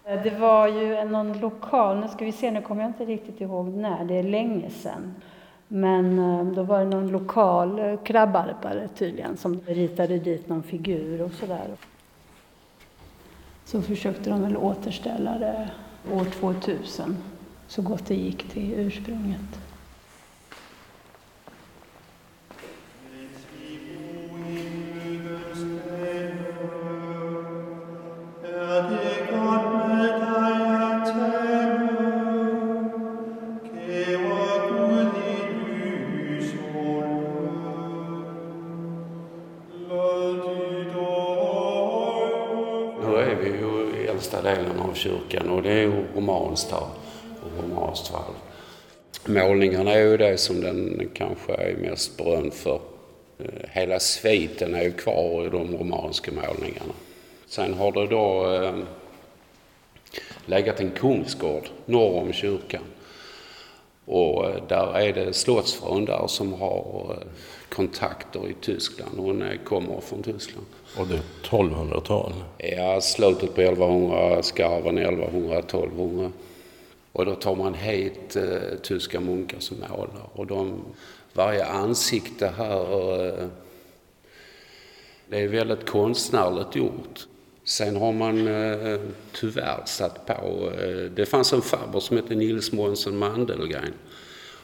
Eh, 0.09 0.23
det 0.23 0.31
var 0.31 0.69
ju 0.69 1.05
någon 1.05 1.41
lokal, 1.41 2.01
nu 2.01 2.09
ska 2.09 2.25
vi 2.25 2.33
se, 2.33 2.51
nu 2.51 2.63
kommer 2.63 2.83
jag 2.83 2.91
inte 2.91 3.05
riktigt 3.05 3.41
ihåg 3.41 3.69
när, 3.69 4.05
det 4.05 4.15
är 4.15 4.23
länge 4.23 4.71
sedan. 4.71 5.15
Men 5.69 6.19
eh, 6.19 6.45
då 6.45 6.63
var 6.63 6.79
det 6.79 6.85
någon 6.85 7.09
lokal 7.09 7.79
eh, 7.79 7.97
krabbarpare 8.05 8.89
tydligen 8.89 9.37
som 9.37 9.61
ritade 9.67 10.19
dit 10.19 10.49
någon 10.49 10.63
figur 10.63 11.23
och 11.23 11.33
sådär. 11.33 11.67
Så 13.65 13.83
försökte 13.83 14.31
de 14.31 14.43
väl 14.43 14.57
återställa 14.57 15.39
det 15.39 15.71
år 16.13 16.25
2000 16.25 17.17
så 17.67 17.83
gott 17.83 18.07
det 18.07 18.15
gick 18.15 18.51
till 18.51 18.75
ursprunget. 18.75 19.61
Kyrkan 44.99 45.51
och 45.51 45.63
det 45.63 45.73
är 45.73 45.83
ju 45.83 46.05
romanskt 46.17 46.71
här 46.71 46.87
och 47.43 47.65
romanskt 47.65 48.13
valv. 48.13 48.35
Målningarna 49.27 49.93
är 49.93 50.01
ju 50.01 50.17
det 50.17 50.39
som 50.39 50.61
den 50.61 51.11
kanske 51.15 51.55
är 51.55 51.77
mest 51.77 52.17
berömd 52.17 52.55
för. 52.55 52.81
Eh, 53.39 53.69
hela 53.71 54.01
sviten 54.01 54.75
är 54.75 54.83
ju 54.83 54.93
kvar 54.93 55.47
i 55.47 55.49
de 55.51 55.77
romanska 55.77 56.33
målningarna. 56.33 56.95
Sen 57.47 57.75
har 57.75 57.93
det 57.93 58.07
då 58.07 58.55
eh, 58.55 58.75
legat 60.47 60.81
en 60.81 60.91
kungsgård 60.91 61.69
norr 61.87 62.23
om 62.23 62.33
kyrkan. 62.33 62.83
Och 64.05 64.51
eh, 64.51 64.67
där 64.69 64.99
är 64.99 65.13
det 65.13 65.33
slottsfrun 65.33 66.05
där 66.05 66.27
som 66.27 66.53
har 66.53 67.07
eh, 67.11 67.27
kontakter 67.69 68.49
i 68.49 68.55
Tyskland. 68.61 69.19
Hon 69.19 69.59
kommer 69.65 70.01
från 70.01 70.23
Tyskland. 70.23 70.67
Och 70.99 71.07
det 71.07 71.15
är 71.15 71.23
1200-tal? 71.43 72.33
Ja, 72.59 73.01
slutet 73.01 73.55
på 73.55 73.61
1100, 73.61 74.43
skarven 74.43 74.99
1100, 74.99 75.59
1200. 75.59 76.33
Och 77.13 77.27
då 77.27 77.35
tar 77.35 77.57
man 77.57 77.75
hit 77.75 78.37
eh, 78.37 78.79
tyska 78.83 79.21
munkar 79.21 79.59
som 79.61 79.77
målar. 79.91 80.29
Och 80.33 80.47
de, 80.47 80.81
varje 81.33 81.67
ansikte 81.67 82.53
här, 82.57 83.27
eh, 83.27 83.47
det 85.29 85.39
är 85.39 85.49
väldigt 85.49 85.91
konstnärligt 85.91 86.77
gjort. 86.77 87.27
Sen 87.65 87.97
har 87.97 88.13
man 88.13 88.49
eh, 88.49 89.01
tyvärr 89.33 89.83
satt 89.87 90.27
på, 90.27 90.73
eh, 90.81 91.11
det 91.17 91.27
fanns 91.27 91.53
en 91.53 91.63
farbror 91.63 92.01
som 92.01 92.17
hette 92.17 92.35
Nils 92.35 92.73
Månsson 92.73 93.19
Mandelgren. 93.19 93.95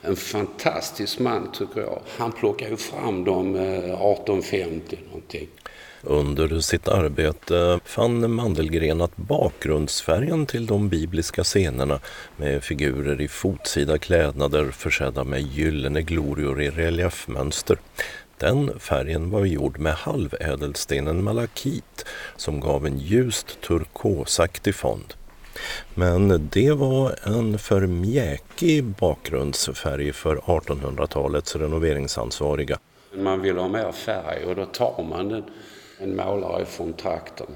En 0.02 0.16
fantastisk 0.16 1.18
man 1.18 1.52
tycker 1.52 1.80
jag. 1.80 2.00
Han 2.18 2.32
plockade 2.32 2.70
ju 2.70 2.76
fram 2.76 3.24
dem 3.24 3.54
eh, 3.54 3.62
1850 3.62 4.98
någonting. 5.06 5.48
Under 6.06 6.60
sitt 6.60 6.88
arbete 6.88 7.80
fann 7.84 8.34
Mandelgren 8.34 9.00
att 9.00 9.16
bakgrundsfärgen 9.16 10.46
till 10.46 10.66
de 10.66 10.88
bibliska 10.88 11.44
scenerna 11.44 12.00
med 12.36 12.64
figurer 12.64 13.20
i 13.20 13.28
fotsida 13.28 13.98
klädnader 13.98 14.70
försedda 14.70 15.24
med 15.24 15.42
gyllene 15.42 16.02
glorior 16.02 16.62
i 16.62 16.70
reliefmönster 16.70 17.78
den 18.38 18.80
färgen 18.80 19.30
var 19.30 19.44
gjord 19.44 19.78
med 19.78 19.94
halvädelstenen 19.94 21.24
malakit 21.24 22.04
som 22.36 22.60
gav 22.60 22.86
en 22.86 22.98
ljust 22.98 23.60
turkosaktig 23.60 24.74
fond. 24.74 25.14
Men 25.94 26.48
det 26.52 26.72
var 26.72 27.14
en 27.22 27.58
för 27.58 27.86
mjäkig 27.86 28.84
bakgrundsfärg 28.84 30.12
för 30.12 30.36
1800-talets 30.36 31.56
renoveringsansvariga. 31.56 32.78
Man 33.16 33.40
vill 33.40 33.56
ha 33.56 33.68
mer 33.68 33.92
färg 33.92 34.44
och 34.44 34.56
då 34.56 34.66
tar 34.66 35.02
man 35.02 35.28
den 35.28 35.44
en 35.98 36.16
målare 36.16 36.64
från 36.64 36.92
trakten 36.92 37.46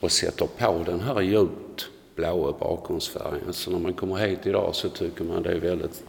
och 0.00 0.12
sätter 0.12 0.46
på 0.58 0.82
den 0.86 1.00
här 1.00 1.20
djupt 1.20 1.88
blåa 2.14 2.52
bakgrundsfärgen. 2.52 3.52
Så 3.52 3.70
när 3.70 3.78
man 3.78 3.94
kommer 3.94 4.16
hit 4.16 4.46
idag 4.46 4.74
så 4.74 4.88
tycker 4.88 5.24
man 5.24 5.42
det 5.42 5.52
är 5.52 5.60
väldigt 5.60 6.04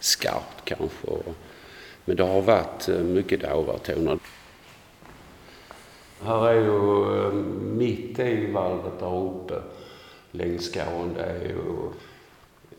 skarpt 0.00 0.64
kanske. 0.64 1.08
Men 2.04 2.16
det 2.16 2.24
har 2.24 2.42
varit 2.42 2.88
mycket 2.88 3.04
mycket 3.04 3.40
dåvartoner. 3.40 4.18
Här 6.22 6.48
är 6.48 6.54
ju 6.54 7.26
eh, 7.26 7.32
mitt 7.76 8.18
i 8.18 8.52
valvet 8.52 9.00
där 9.00 9.16
uppe 9.16 9.54
längs 10.30 10.72
gården, 10.72 11.14
det 11.14 11.22
är 11.22 11.44
ju 11.44 11.90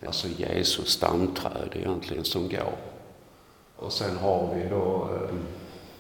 alltså 0.06 0.28
Jesus 0.28 0.88
stamträd 0.88 1.70
egentligen 1.74 2.24
som 2.24 2.50
går. 2.50 2.74
Och 3.76 3.94
sen 3.94 4.18
har 4.18 4.56
vi 4.56 4.70
då 4.70 5.10
eh, 5.14 5.36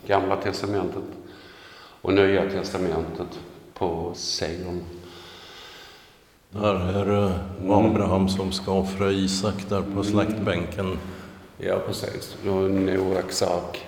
Gamla 0.07 0.35
Testamentet 0.35 1.03
och 2.01 2.13
Nya 2.13 2.49
Testamentet 2.49 3.39
på 3.73 4.11
sidorna. 4.15 4.79
Där 6.49 6.75
är 6.75 7.05
det 7.05 7.39
Abraham 7.73 8.29
som 8.29 8.51
ska 8.51 8.71
offra 8.71 9.11
Isak 9.11 9.69
där 9.69 9.83
på 9.95 10.03
slaktbänken. 10.03 10.97
Ja, 11.57 11.79
precis. 11.87 12.35
Noaks 12.43 13.41
ark, 13.41 13.85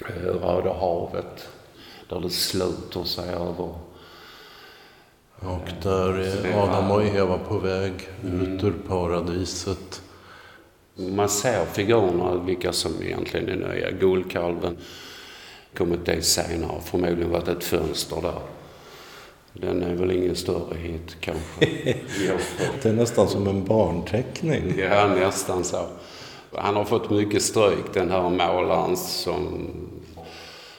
eh, 0.00 0.22
Röda 0.22 0.72
havet, 0.72 1.48
där 2.08 2.20
det 2.20 2.30
sluter 2.30 3.04
sig 3.04 3.28
över. 3.28 3.74
Och 5.40 5.68
där 5.82 6.18
är 6.18 6.62
Adam 6.62 6.90
och 6.90 7.04
Eva 7.04 7.38
på 7.38 7.58
väg 7.58 7.92
ut 8.24 8.64
ur 8.64 8.74
paradiset. 8.88 10.02
Man 10.94 11.28
ser 11.28 11.64
figurerna, 11.64 12.34
vilka 12.34 12.72
som 12.72 12.92
egentligen 13.02 13.48
är 13.48 13.74
nya. 13.74 13.90
Guldkalven 13.90 14.76
kommit 15.76 16.06
det 16.06 16.22
senare, 16.22 16.80
förmodligen 16.84 17.30
varit 17.30 17.48
ett 17.48 17.64
fönster 17.64 18.22
där. 18.22 18.40
Den 19.52 19.82
är 19.82 19.94
väl 19.94 20.10
ingen 20.10 20.36
större 20.36 20.76
hit 20.76 21.16
kanske. 21.20 21.60
det 22.82 22.88
är 22.88 22.92
nästan 22.92 23.28
som 23.28 23.48
en 23.48 23.64
barnteckning. 23.64 24.78
Ja, 24.78 25.06
nästan 25.06 25.64
så. 25.64 25.86
Han 26.52 26.76
har 26.76 26.84
fått 26.84 27.10
mycket 27.10 27.42
stryk 27.42 27.94
den 27.94 28.10
här 28.10 28.30
målaren 28.30 28.96
som 28.96 29.70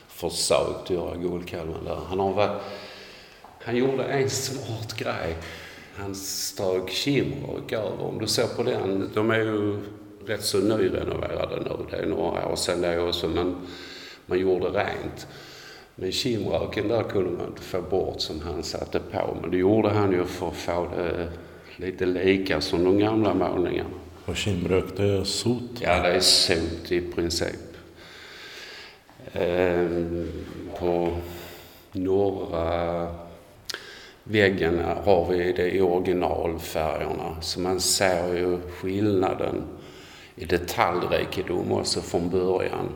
försökt 0.08 0.90
göra 0.90 1.16
Guldkalven 1.16 1.84
där. 1.86 2.00
Han 2.10 2.20
har 2.20 2.34
varit, 2.34 2.62
han 3.64 3.76
gjorde 3.76 4.04
en 4.04 4.30
smart 4.30 4.94
grej. 4.98 5.38
Han 5.96 6.16
strök 6.16 6.90
Kimrock 6.90 7.72
över. 7.72 8.02
Om 8.02 8.20
du 8.20 8.28
ser 8.28 8.48
på 8.48 8.64
den, 8.64 9.12
de 9.14 9.32
är 9.32 9.40
ju 9.40 9.78
rätt 10.26 10.44
så 10.44 10.58
nyrenoverade 10.58 11.56
nu. 11.56 11.86
Det 11.90 11.98
är 11.98 12.06
några 12.06 12.48
år 12.48 12.56
sedan 12.56 12.82
det 12.82 13.00
också, 13.00 13.28
men 13.28 13.56
man 14.26 14.40
gjorde 14.40 14.66
rent. 14.66 15.28
Men 15.96 16.12
kimröken 16.12 16.88
där 16.88 17.04
kunde 17.04 17.32
man 17.32 17.48
inte 17.48 17.62
få 17.62 17.82
bort 17.82 18.22
som 18.22 18.42
han 18.42 18.64
satte 18.64 19.00
på. 19.00 19.38
Men 19.42 19.52
det 19.52 19.58
gjorde 19.58 19.90
han 19.90 20.12
ju 20.12 20.26
för 20.26 20.48
att 20.48 20.56
få 20.56 20.88
det 20.96 21.30
lite 21.76 22.06
lika 22.06 22.62
som 22.62 22.84
de 22.84 23.00
gamla 23.00 23.34
målningarna. 23.34 23.90
Och 24.26 24.36
kimrök, 24.36 24.86
det 24.98 25.04
är 25.04 25.24
sot? 25.24 25.82
Ja, 25.82 26.02
det 26.02 26.10
är 26.10 26.20
sot 26.20 26.92
i 26.92 27.02
princip. 27.02 27.60
Ehm, 29.34 30.32
på 30.80 31.18
norra 31.92 33.08
väggen 34.24 34.80
har 35.06 35.28
vi 35.30 35.52
det 35.52 35.72
i 35.72 35.82
originalfärgerna. 35.82 37.42
Så 37.42 37.60
man 37.60 37.80
ser 37.80 38.36
ju 38.36 38.60
skillnaden 38.62 39.64
i 40.36 40.46
detaljrikedom 40.46 41.72
också 41.72 42.02
från 42.02 42.30
början. 42.30 42.90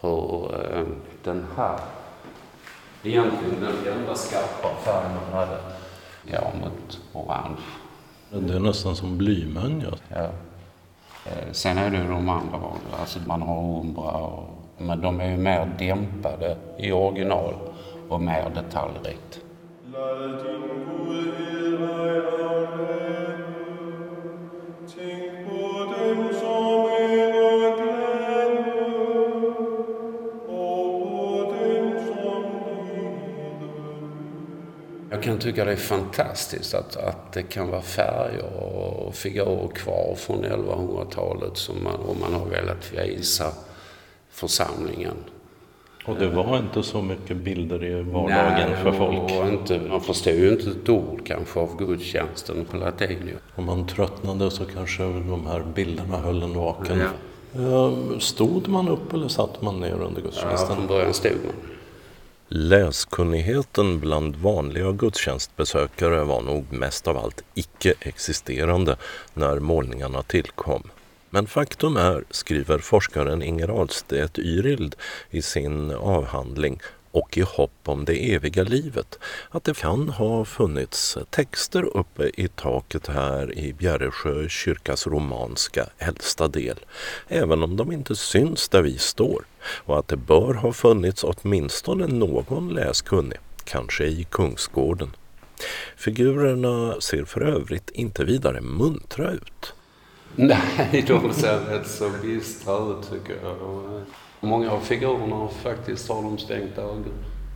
Hur 0.00 0.54
eh, 0.54 0.86
den 1.24 1.46
här, 1.56 1.78
egentligen 3.02 3.60
den 3.60 3.94
enda 3.98 4.14
skarpa 4.14 4.68
färgen 4.84 5.10
man 5.14 5.32
hade, 5.32 5.58
ja 6.24 6.52
mot 6.62 7.00
orange. 7.12 7.60
Det 8.30 8.54
är 8.54 8.60
nästan 8.60 8.96
som 8.96 9.18
blymönja. 9.18 9.90
Ja. 10.08 10.30
Eh, 11.26 11.52
sen 11.52 11.78
är 11.78 11.90
det 11.90 12.08
de 12.08 12.28
andra, 12.28 12.58
alltså 13.00 13.18
man 13.26 13.42
har 13.42 13.80
umbra 13.80 14.10
och, 14.10 14.48
men 14.78 15.00
de 15.00 15.20
är 15.20 15.30
ju 15.30 15.36
mer 15.36 15.70
dämpade 15.78 16.56
i 16.78 16.92
original 16.92 17.54
och 18.08 18.20
mer 18.20 18.50
detaljrikt. 18.54 19.40
Jag 35.18 35.24
kan 35.24 35.38
tycka 35.38 35.64
det 35.64 35.72
är 35.72 35.76
fantastiskt 35.76 36.74
att, 36.74 36.96
att 36.96 37.32
det 37.32 37.42
kan 37.42 37.70
vara 37.70 37.82
färger 37.82 38.62
och 38.62 39.14
figurer 39.14 39.68
kvar 39.74 40.14
från 40.16 40.44
1100-talet 40.44 41.56
som 41.56 41.84
man, 41.84 41.94
om 41.94 42.20
man 42.20 42.34
har 42.34 42.46
velat 42.46 42.92
visa 42.92 43.52
församlingen. 44.30 45.16
Och 46.04 46.16
det 46.16 46.28
var 46.28 46.58
inte 46.58 46.82
så 46.82 47.02
mycket 47.02 47.36
bilder 47.36 47.84
i 47.84 48.02
vardagen 48.02 48.70
Nej, 48.70 48.82
för 48.82 48.92
folk? 48.92 49.40
Och 49.40 49.48
inte, 49.48 49.80
man 49.88 50.00
förstod 50.00 50.34
ju 50.34 50.52
inte 50.52 50.70
ett 50.70 50.88
ord 50.88 51.26
kanske 51.26 51.60
av 51.60 51.76
gudstjänsten 51.78 52.64
på 52.70 52.76
latin. 52.76 53.30
Om 53.54 53.64
man 53.64 53.86
tröttnade 53.86 54.50
så 54.50 54.64
kanske 54.64 55.02
de 55.02 55.46
här 55.46 55.62
bilderna 55.74 56.16
höll 56.16 56.42
en 56.42 56.54
vaken. 56.54 56.98
Ja, 56.98 57.06
Eh, 57.54 58.18
stod 58.18 58.68
man 58.68 58.88
upp 58.88 59.12
eller 59.12 59.28
satt 59.28 59.62
man 59.62 59.80
ner 59.80 59.92
under 59.92 60.22
gudstjänsten? 60.22 60.68
Ja, 60.70 60.76
från 60.76 60.86
början 60.86 61.14
stod 61.14 61.32
man. 61.32 61.54
Läskunnigheten 62.50 64.00
bland 64.00 64.36
vanliga 64.36 64.92
gudstjänstbesökare 64.92 66.24
var 66.24 66.42
nog 66.42 66.72
mest 66.72 67.08
av 67.08 67.16
allt 67.16 67.44
icke-existerande 67.54 68.96
när 69.34 69.60
målningarna 69.60 70.22
tillkom. 70.22 70.82
Men 71.30 71.46
faktum 71.46 71.96
är, 71.96 72.24
skriver 72.30 72.78
forskaren 72.78 73.42
Inger 73.42 73.68
Ahlstedt 73.68 74.38
Yrild 74.38 74.96
i 75.30 75.42
sin 75.42 75.90
avhandling 75.90 76.80
och 77.18 77.38
i 77.38 77.40
hopp 77.40 77.80
om 77.84 78.04
det 78.04 78.34
eviga 78.34 78.62
livet 78.62 79.18
att 79.50 79.64
det 79.64 79.76
kan 79.76 80.08
ha 80.08 80.44
funnits 80.44 81.18
texter 81.30 81.96
uppe 81.96 82.30
i 82.34 82.48
taket 82.48 83.06
här 83.06 83.58
i 83.58 83.72
Bjärresjö 83.72 84.48
kyrkas 84.48 85.06
romanska 85.06 85.86
äldsta 85.98 86.48
del, 86.48 86.78
även 87.28 87.62
om 87.62 87.76
de 87.76 87.92
inte 87.92 88.16
syns 88.16 88.68
där 88.68 88.82
vi 88.82 88.98
står 88.98 89.44
och 89.60 89.98
att 89.98 90.08
det 90.08 90.16
bör 90.16 90.54
ha 90.54 90.72
funnits 90.72 91.24
åtminstone 91.24 92.06
någon 92.06 92.68
läskunnig, 92.68 93.38
kanske 93.64 94.04
i 94.04 94.26
Kungsgården. 94.30 95.10
Figurerna 95.96 97.00
ser 97.00 97.24
för 97.24 97.40
övrigt 97.40 97.90
inte 97.90 98.24
vidare 98.24 98.60
muntra 98.60 99.30
ut. 99.30 99.74
Nej, 100.36 101.04
de 101.06 101.32
ser 101.32 101.60
rätt 101.60 101.88
så 101.88 102.10
bistra 102.22 102.78
ut 102.78 103.10
tycker 103.10 103.36
jag. 103.42 104.02
Många 104.40 104.70
av 104.70 104.80
figurerna 104.80 105.48
faktiskt 105.48 106.08
har 106.08 106.22
de 106.22 106.38
stängt 106.38 106.78
ögon. 106.78 107.04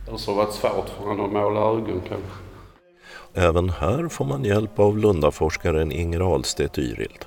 Eller 0.07 0.17
så 0.17 0.31
har 0.31 0.37
det 0.37 0.45
varit 0.45 0.55
svårt 0.55 0.89
för 0.89 1.05
honom 1.07 1.25
att 1.25 1.31
måla 1.31 1.59
ögon 1.59 2.01
kanske. 2.09 2.43
Även 3.33 3.69
här 3.69 4.07
får 4.07 4.25
man 4.25 4.43
hjälp 4.43 4.79
av 4.79 4.97
Lundaforskaren 4.97 5.91
Inger 5.91 6.19
Ahlstedt 6.19 6.77
Yrild. 6.77 7.25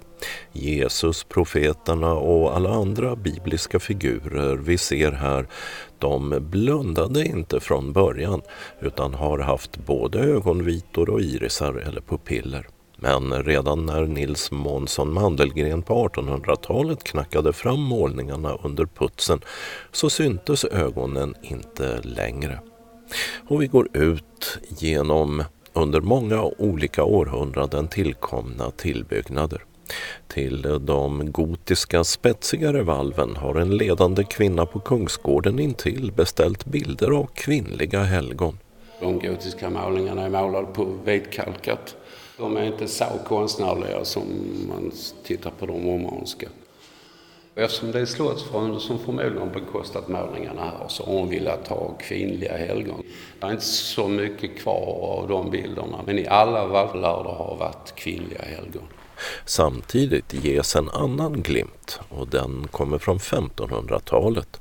Jesus, 0.52 1.24
profeterna 1.24 2.14
och 2.14 2.56
alla 2.56 2.70
andra 2.70 3.16
bibliska 3.16 3.78
figurer 3.78 4.56
vi 4.56 4.78
ser 4.78 5.12
här, 5.12 5.46
de 5.98 6.38
blundade 6.40 7.24
inte 7.24 7.60
från 7.60 7.92
början 7.92 8.42
utan 8.80 9.14
har 9.14 9.38
haft 9.38 9.76
både 9.76 10.18
ögonvitor 10.18 11.10
och 11.10 11.20
irisar 11.20 11.74
eller 11.74 12.00
pupiller. 12.00 12.66
Men 12.96 13.44
redan 13.44 13.86
när 13.86 14.06
Nils 14.06 14.50
Månsson 14.50 15.12
Mandelgren 15.12 15.82
på 15.82 16.08
1800-talet 16.08 17.04
knackade 17.04 17.52
fram 17.52 17.80
målningarna 17.80 18.58
under 18.62 18.86
putsen 18.86 19.40
så 19.92 20.10
syntes 20.10 20.64
ögonen 20.64 21.34
inte 21.42 22.00
längre. 22.02 22.60
Och 23.48 23.62
vi 23.62 23.66
går 23.66 23.88
ut 23.96 24.58
genom 24.68 25.44
under 25.72 26.00
många 26.00 26.42
olika 26.42 27.04
århundraden 27.04 27.88
tillkomna 27.88 28.70
tillbyggnader. 28.70 29.64
Till 30.28 30.62
de 30.80 31.32
gotiska 31.32 32.04
spetsigare 32.04 32.82
valven 32.82 33.36
har 33.36 33.54
en 33.54 33.76
ledande 33.76 34.24
kvinna 34.24 34.66
på 34.66 34.80
Kungsgården 34.80 35.58
intill 35.58 36.12
beställt 36.12 36.64
bilder 36.64 37.10
av 37.10 37.26
kvinnliga 37.34 38.02
helgon. 38.02 38.58
De 39.00 39.18
gotiska 39.18 39.70
målningarna 39.70 40.22
är 40.22 40.30
målade 40.30 40.66
på 40.66 40.84
vitkalkat 41.04 41.96
de 42.38 42.56
är 42.56 42.64
inte 42.64 42.88
så 42.88 43.04
konstnärliga 43.26 44.04
som 44.04 44.22
man 44.68 44.92
tittar 45.24 45.50
på 45.50 45.66
de 45.66 45.86
romanska. 45.86 46.48
Eftersom 47.54 47.92
det 47.92 48.00
är 48.00 48.06
slottsfrun 48.06 48.80
som 48.80 48.98
förmodligen 48.98 49.52
bekostat 49.52 50.08
målningarna 50.08 50.62
här 50.64 50.88
så 50.88 51.04
har 51.04 51.12
hon 51.12 51.30
velat 51.30 51.68
ha 51.68 51.96
kvinnliga 51.98 52.56
helgon. 52.56 53.02
Det 53.40 53.46
är 53.46 53.50
inte 53.50 53.64
så 53.64 54.08
mycket 54.08 54.58
kvar 54.58 55.18
av 55.18 55.28
de 55.28 55.50
bilderna 55.50 56.00
men 56.06 56.18
i 56.18 56.26
alla 56.26 56.68
fall 56.68 57.00
lär 57.00 57.22
det 57.24 57.30
ha 57.30 57.54
varit 57.54 57.94
kvinnliga 57.94 58.42
helgon. 58.42 58.88
Samtidigt 59.44 60.34
ges 60.44 60.76
en 60.76 60.88
annan 60.88 61.42
glimt 61.42 62.00
och 62.08 62.28
den 62.28 62.68
kommer 62.68 62.98
från 62.98 63.18
1500-talet. 63.18 64.60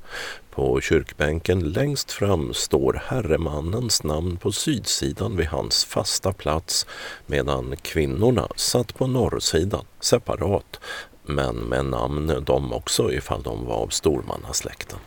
På 0.56 0.82
kyrkbänken 0.82 1.60
längst 1.60 2.12
fram 2.12 2.53
står 2.53 3.01
herremannens 3.06 4.03
namn 4.03 4.38
på 4.38 4.51
sydsidan 4.51 5.38
vid 5.38 5.47
hans 5.47 5.86
fasta 5.86 6.34
plats 6.34 6.88
medan 7.26 7.76
kvinnorna 7.82 8.47
satt 8.56 8.93
på 8.93 9.08
norrsidan 9.08 9.86
separat 9.99 10.80
men 11.24 11.56
med 11.56 11.86
namn 11.86 12.43
de 12.45 12.74
också 12.74 13.12
ifall 13.12 13.43
de 13.43 13.66
var 13.66 13.76
av 13.76 13.88
stormannasläkten. 13.88 14.99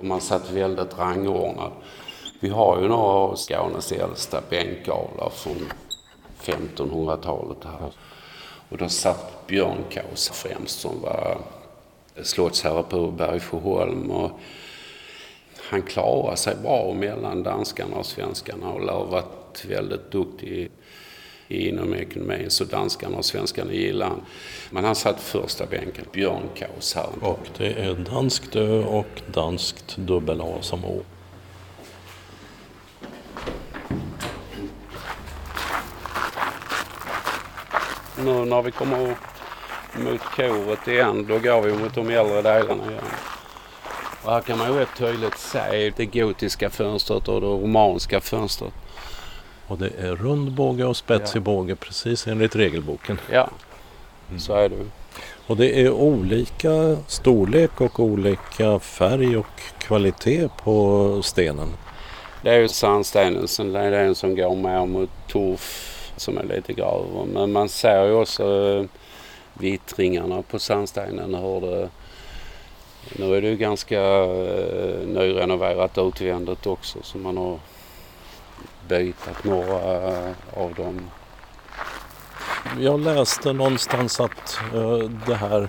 Man 0.00 0.20
satt 0.20 0.50
väldigt 0.50 0.98
rangordnad. 0.98 1.72
Vi 2.40 2.48
har 2.48 2.80
ju 2.80 2.88
några 2.88 3.02
av 3.02 3.36
Skånes 3.36 3.92
äldsta 3.92 4.42
bänkavlar 4.50 5.30
från 5.30 5.72
1500-talet 6.42 7.64
här. 7.64 7.92
Och 8.68 8.78
då 8.78 8.88
satt 8.88 9.46
Björnkaus 9.46 10.28
främst 10.28 10.80
som 10.80 11.00
var 11.00 11.38
slottsherre 12.22 12.82
på 12.82 13.10
Bergsjöholm. 13.10 14.10
Och 14.10 14.40
han 15.70 15.82
klarade 15.82 16.36
sig 16.36 16.56
bra 16.62 16.94
mellan 16.94 17.42
danskarna 17.42 17.96
och 17.96 18.06
svenskarna 18.06 18.68
och 18.68 18.80
har 18.80 19.06
varit 19.06 19.64
väldigt 19.68 20.10
duktig 20.10 20.70
inom 21.48 21.94
ekonomin 21.94 22.50
så 22.50 22.64
danskarna 22.64 23.16
och 23.16 23.24
svenskarna 23.24 23.72
gillade 23.72 24.10
han. 24.10 24.20
Men 24.70 24.84
han 24.84 24.94
satt 24.94 25.20
första 25.20 25.66
bänken, 25.66 26.04
Björn 26.12 26.48
här. 26.94 27.08
Och 27.20 27.48
det 27.58 27.72
är 27.72 27.94
danskt 27.94 28.56
ö 28.56 28.84
och 28.84 29.22
danskt 29.26 29.96
dubbel 29.96 30.40
A 30.40 30.58
som 30.60 30.84
Å. 30.84 31.02
Nu 38.24 38.44
när 38.44 38.62
vi 38.62 38.70
kommer 38.70 39.16
mot 39.98 40.20
koret 40.20 40.88
igen, 40.88 41.26
då 41.28 41.38
går 41.38 41.62
vi 41.62 41.72
mot 41.72 41.94
de 41.94 42.10
äldre 42.10 42.42
delarna 42.42 42.90
igen. 42.90 43.04
Och 44.22 44.32
här 44.32 44.40
kan 44.40 44.58
man 44.58 44.72
ju 44.72 44.78
rätt 44.78 44.96
tydligt 44.98 45.38
se 45.38 45.92
det 45.96 46.06
gotiska 46.06 46.70
fönstret 46.70 47.28
och 47.28 47.40
det 47.40 47.46
romanska 47.46 48.20
fönstret. 48.20 48.72
Och 49.66 49.78
det 49.78 49.90
är 49.98 50.16
rund 50.16 50.52
båge 50.52 50.84
och 50.84 50.96
spetsig 50.96 51.38
ja. 51.38 51.40
båge 51.40 51.76
precis 51.76 52.26
enligt 52.26 52.56
regelboken. 52.56 53.18
Ja, 53.32 53.48
mm. 54.28 54.40
så 54.40 54.54
är 54.54 54.68
det. 54.68 54.76
Och 55.46 55.56
det 55.56 55.80
är 55.80 55.90
olika 55.90 56.96
storlek 57.06 57.80
och 57.80 58.00
olika 58.00 58.78
färg 58.78 59.36
och 59.36 59.60
kvalitet 59.78 60.48
på 60.64 61.20
stenen. 61.22 61.68
Det 62.42 62.50
är 62.50 62.58
ju 62.58 62.68
sandstenen, 62.68 63.48
sen 63.48 63.76
är 63.76 63.90
det 63.90 64.00
en 64.00 64.14
som 64.14 64.36
går 64.36 64.56
mer 64.56 64.86
mot 64.86 65.10
torf 65.28 65.96
som 66.16 66.38
är 66.38 66.44
lite 66.44 66.72
grövre. 66.72 67.26
Men 67.26 67.52
man 67.52 67.68
ser 67.68 68.04
ju 68.04 68.12
också 68.12 68.44
eh, 68.44 68.84
vittringarna 69.60 70.42
på 70.42 70.58
sandstenen. 70.58 71.34
Hur 71.34 71.60
det, 71.60 71.88
nu 73.16 73.34
är 73.34 73.42
det 73.42 73.48
ju 73.48 73.56
ganska 73.56 74.00
eh, 74.00 75.06
nyrenoverat 75.06 75.98
utvändigt 75.98 76.66
också 76.66 76.98
så 77.02 77.18
man 77.18 77.36
har 77.36 77.58
bytt 78.88 79.44
några 79.44 80.08
eh, 80.08 80.32
av 80.54 80.74
dem. 80.74 81.10
Jag 82.80 83.00
läste 83.00 83.52
någonstans 83.52 84.20
att 84.20 84.58
det 85.26 85.34
här 85.34 85.68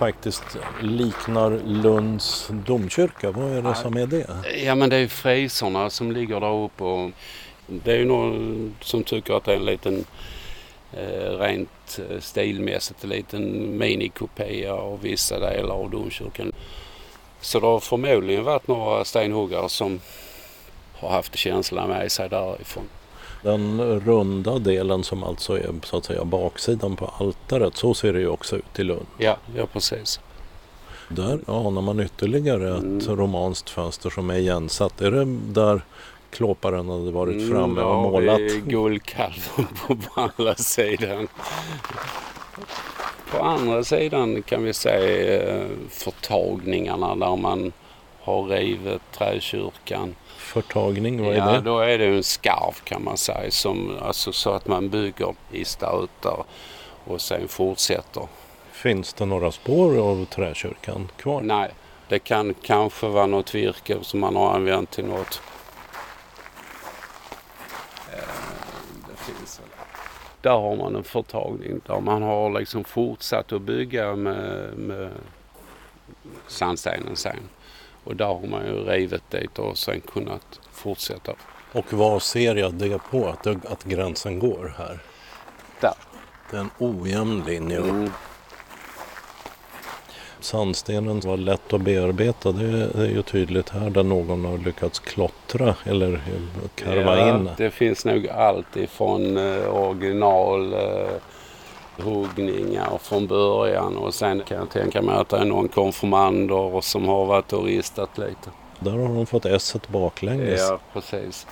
faktiskt 0.00 0.56
liknar 0.82 1.50
Lunds 1.64 2.48
domkyrka. 2.66 3.30
Vad 3.30 3.52
är 3.52 3.62
det 3.62 3.74
som 3.74 3.96
är 3.96 4.06
det? 4.06 4.26
Ja 4.64 4.74
men 4.74 4.90
det 4.90 4.96
är 4.96 5.08
friserna 5.08 5.90
som 5.90 6.12
ligger 6.12 6.40
där 6.40 6.64
uppe. 6.64 6.84
Och 6.84 7.10
det 7.66 7.92
är 7.92 7.96
ju 7.96 8.04
någon 8.04 8.74
som 8.80 9.04
tycker 9.04 9.34
att 9.34 9.44
det 9.44 9.52
är 9.52 9.56
en 9.56 9.64
liten 9.64 10.04
eh, 10.92 11.38
rent 11.38 11.68
eh, 11.98 12.20
stilmässigt 12.20 13.04
en 13.04 13.10
liten 13.10 13.78
minikopia 13.78 14.74
av 14.74 15.00
vissa 15.00 15.38
delar 15.38 15.74
av 15.74 15.90
domkyrkan. 15.90 16.52
Så 17.40 17.60
det 17.60 17.66
har 17.66 17.80
förmodligen 17.80 18.44
varit 18.44 18.68
några 18.68 19.04
stenhuggare 19.04 19.68
som 19.68 20.00
har 20.94 21.10
haft 21.10 21.36
känslan 21.36 21.88
med 21.88 22.12
sig 22.12 22.28
därifrån. 22.28 22.84
Den 23.42 24.00
runda 24.00 24.58
delen 24.58 25.04
som 25.04 25.24
alltså 25.24 25.58
är 25.58 25.70
så 25.84 25.96
att 25.96 26.04
säga 26.04 26.24
baksidan 26.24 26.96
på 26.96 27.06
altaret, 27.18 27.76
så 27.76 27.94
ser 27.94 28.12
det 28.12 28.20
ju 28.20 28.28
också 28.28 28.56
ut 28.56 28.78
i 28.78 28.84
Lund. 28.84 29.06
Ja, 29.18 29.36
ja 29.56 29.66
precis. 29.66 30.20
Där 31.08 31.40
anar 31.46 31.82
man 31.82 32.00
ytterligare 32.00 32.76
ett 32.76 33.06
mm. 33.06 33.16
romanskt 33.16 33.70
fönster 33.70 34.10
som 34.10 34.30
är 34.30 34.34
igensatt. 34.34 35.00
Är 35.00 35.10
det 35.10 35.24
där 35.52 35.82
klåparen 36.30 36.88
hade 36.88 37.10
varit 37.10 37.36
mm, 37.36 37.50
framme 37.50 37.82
och 37.82 38.02
målat. 38.02 38.40
Mm, 38.40 38.68
guldkalven 38.68 39.66
på 39.86 40.20
andra 40.20 40.54
sidan. 40.54 41.28
På 43.30 43.42
andra 43.42 43.84
sidan 43.84 44.42
kan 44.42 44.64
vi 44.64 44.72
se 44.72 45.36
eh, 45.36 45.66
förtagningarna 45.90 47.14
där 47.14 47.36
man 47.36 47.72
har 48.20 48.42
rivit 48.42 49.12
träkyrkan. 49.12 50.14
Förtagning, 50.36 51.24
vad 51.24 51.32
är 51.32 51.38
ja, 51.38 51.46
det? 51.46 51.54
Ja, 51.54 51.60
då 51.60 51.78
är 51.78 51.98
det 51.98 52.06
en 52.06 52.22
skarv 52.22 52.74
kan 52.84 53.04
man 53.04 53.16
säga. 53.16 53.50
Som, 53.50 53.96
alltså 54.02 54.32
så 54.32 54.50
att 54.50 54.66
man 54.66 54.88
bygger 54.88 55.34
i 55.52 55.64
stötar 55.64 56.44
och 57.04 57.20
sen 57.20 57.48
fortsätter. 57.48 58.28
Finns 58.72 59.12
det 59.12 59.24
några 59.24 59.52
spår 59.52 59.98
av 59.98 60.24
träkyrkan 60.24 61.08
kvar? 61.16 61.40
Nej, 61.40 61.70
det 62.08 62.18
kan 62.18 62.54
kanske 62.62 63.06
vara 63.06 63.26
något 63.26 63.54
virke 63.54 63.96
som 64.02 64.20
man 64.20 64.36
har 64.36 64.54
använt 64.54 64.90
till 64.90 65.04
något. 65.04 65.40
Där 70.42 70.50
har 70.50 70.76
man 70.76 70.96
en 70.96 71.04
förtagning 71.04 71.80
där 71.86 72.00
man 72.00 72.22
har 72.22 72.50
liksom 72.50 72.84
fortsatt 72.84 73.52
att 73.52 73.62
bygga 73.62 74.16
med, 74.16 74.78
med 74.78 75.10
sandstenen 76.46 77.16
sen. 77.16 77.36
Och 78.04 78.16
där 78.16 78.26
har 78.26 78.46
man 78.46 78.66
ju 78.66 78.72
rivit 78.72 79.30
dit 79.30 79.58
och 79.58 79.78
sen 79.78 80.00
kunnat 80.00 80.60
fortsätta. 80.72 81.32
Och 81.72 81.92
vad 81.92 82.22
ser 82.22 82.56
jag 82.56 82.74
det 82.74 82.98
på, 83.10 83.28
att, 83.28 83.46
att 83.46 83.84
gränsen 83.84 84.38
går 84.38 84.74
här? 84.78 84.98
Där. 85.80 85.94
Det 86.50 86.56
är 86.56 86.60
en 86.60 86.70
ojämn 86.78 87.42
linje. 87.46 87.78
Mm. 87.78 88.10
Sandstenen 90.44 91.20
var 91.20 91.36
lätt 91.36 91.72
att 91.72 91.80
bearbeta, 91.80 92.52
det 92.52 92.90
är 92.94 93.06
ju 93.06 93.22
tydligt 93.22 93.68
här 93.68 93.90
där 93.90 94.02
någon 94.02 94.44
har 94.44 94.58
lyckats 94.58 94.98
klottra 94.98 95.74
eller 95.84 96.20
karva 96.74 97.18
ja, 97.18 97.36
in. 97.36 97.50
Det 97.56 97.70
finns 97.70 98.04
nog 98.04 98.28
allt 98.28 98.76
ifrån 98.76 99.36
eh, 99.36 99.74
original 99.74 100.72
eh, 100.72 101.08
från 103.00 103.26
början 103.26 103.96
och 103.96 104.14
sen 104.14 104.40
kan 104.40 104.58
jag 104.58 104.70
tänka 104.70 105.02
mig 105.02 105.14
att 105.14 105.28
det 105.28 105.36
är 105.36 105.44
någon 105.44 105.68
konfirmander 105.68 106.80
som 106.80 107.08
har 107.08 107.26
varit 107.26 107.52
och 107.52 107.64
ristat 107.64 108.18
lite. 108.18 108.50
Där 108.80 108.90
har 108.90 109.14
de 109.14 109.26
fått 109.26 109.46
s 109.46 109.76
baklänges. 109.88 110.60
Ja, 110.68 110.78
precis. 110.92 111.46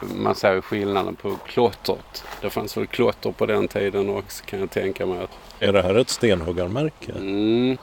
Man 0.00 0.34
ser 0.34 0.60
skillnaden 0.60 1.16
på 1.16 1.36
klottret. 1.46 2.24
Det 2.40 2.50
fanns 2.50 2.76
väl 2.76 2.86
klotter 2.86 3.32
på 3.32 3.46
den 3.46 3.68
tiden 3.68 4.10
också 4.10 4.44
kan 4.44 4.60
jag 4.60 4.70
tänka 4.70 5.06
mig. 5.06 5.26
Är 5.60 5.72
det 5.72 5.82
här 5.82 5.94
ett 5.94 6.10
stenhuggarmärke? 6.10 7.12
Mm. 7.12 7.76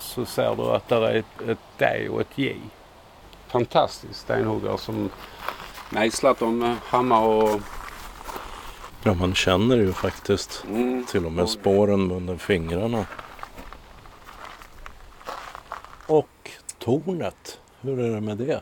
Så 0.00 0.24
ser 0.24 0.56
du 0.56 0.62
att 0.62 0.88
det 0.88 0.96
är 0.96 1.14
ett, 1.14 1.48
ett 1.48 1.58
D 1.78 2.08
och 2.08 2.20
ett 2.20 2.38
J. 2.38 2.56
Fantastiskt 3.48 4.20
stenhuggare 4.20 4.78
som 4.78 5.10
mejslat 5.90 6.38
dem 6.38 6.58
med 6.58 6.76
hammare 6.84 7.26
och... 7.26 7.60
Ja, 9.02 9.14
man 9.14 9.34
känner 9.34 9.76
ju 9.76 9.92
faktiskt 9.92 10.64
Mm. 10.68 11.06
till 11.06 11.26
och 11.26 11.32
med 11.32 11.48
spåren 11.48 12.10
under 12.10 12.36
fingrarna. 12.36 13.06
Och 16.06 16.50
tornet, 16.78 17.60
hur 17.80 18.00
är 18.00 18.14
det 18.14 18.20
med 18.20 18.36
det? 18.36 18.60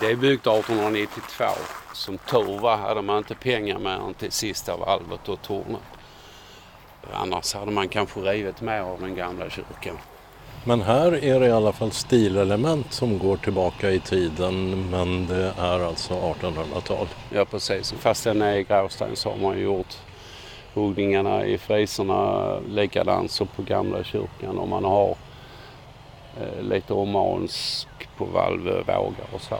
Det 0.00 0.06
är 0.10 0.16
byggt 0.16 0.46
1892. 0.46 1.44
Som 1.92 2.18
tur 2.18 2.58
var 2.58 2.76
hade 2.76 3.02
man 3.02 3.18
inte 3.18 3.34
pengar 3.34 3.78
mer 3.78 3.90
än 4.08 4.14
till 4.14 4.32
sista 4.32 4.76
valvet 4.76 5.28
och 5.28 5.42
tornet. 5.42 5.80
Annars 7.12 7.54
hade 7.54 7.70
man 7.72 7.88
kanske 7.88 8.20
rivit 8.20 8.60
mer 8.60 8.80
av 8.80 9.00
den 9.00 9.14
gamla 9.16 9.50
kyrkan. 9.50 9.98
Men 10.68 10.82
här 10.82 11.24
är 11.24 11.40
det 11.40 11.46
i 11.46 11.52
alla 11.52 11.72
fall 11.72 11.90
stilelement 11.90 12.92
som 12.92 13.18
går 13.18 13.36
tillbaka 13.36 13.90
i 13.90 14.00
tiden 14.00 14.90
men 14.90 15.26
det 15.26 15.52
är 15.58 15.80
alltså 15.80 16.14
1800-tal. 16.14 17.06
Ja 17.30 17.44
precis. 17.44 17.92
Fast 17.92 18.24
den 18.24 18.42
är 18.42 18.56
i 18.56 18.62
gråsten 18.62 19.16
så 19.16 19.30
har 19.30 19.36
man 19.36 19.60
gjort 19.60 19.96
huggningarna 20.74 21.46
i 21.46 21.58
friserna 21.58 22.52
likadant 22.60 23.30
som 23.30 23.46
på 23.46 23.62
gamla 23.62 24.04
kyrkan. 24.04 24.58
Och 24.58 24.68
man 24.68 24.84
har 24.84 25.16
eh, 26.40 26.62
lite 26.62 26.94
romansk 26.94 27.88
på 28.16 28.24
valvvågar 28.24 29.26
och 29.32 29.40
så. 29.40 29.58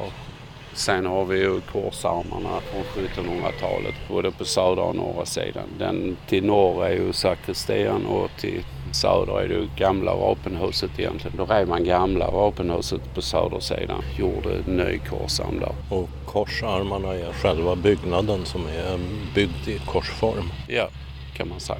Sen 0.74 1.06
har 1.06 1.24
vi 1.24 1.38
ju 1.38 1.60
korsarmarna 1.60 2.60
från 2.60 3.04
1700-talet 3.04 3.94
både 4.08 4.30
på 4.30 4.44
södra 4.44 4.82
och 4.82 4.96
norra 4.96 5.26
sidan. 5.26 5.68
Den 5.78 6.16
till 6.28 6.44
norr 6.44 6.84
är 6.84 6.92
ju 6.92 7.12
sakristian 7.12 8.06
och 8.06 8.30
till 8.40 8.62
söder 9.00 9.40
är 9.40 9.48
det 9.48 9.68
gamla 9.76 10.14
vapenhuset 10.14 10.90
egentligen. 10.98 11.36
Då 11.36 11.44
rev 11.44 11.68
man 11.68 11.84
gamla 11.84 12.30
vapenhuset 12.30 13.14
på 13.14 13.22
södersidan, 13.22 14.02
gjorde 14.18 14.62
ny 14.66 14.98
korsarm 14.98 15.60
där. 15.60 15.96
Och 15.96 16.08
korsarmarna 16.26 17.14
är 17.14 17.32
själva 17.32 17.76
byggnaden 17.76 18.44
som 18.44 18.66
är 18.66 18.98
byggd 19.34 19.68
i 19.68 19.78
korsform. 19.86 20.50
Ja, 20.68 20.88
kan 21.36 21.48
man 21.48 21.60
säga. 21.60 21.78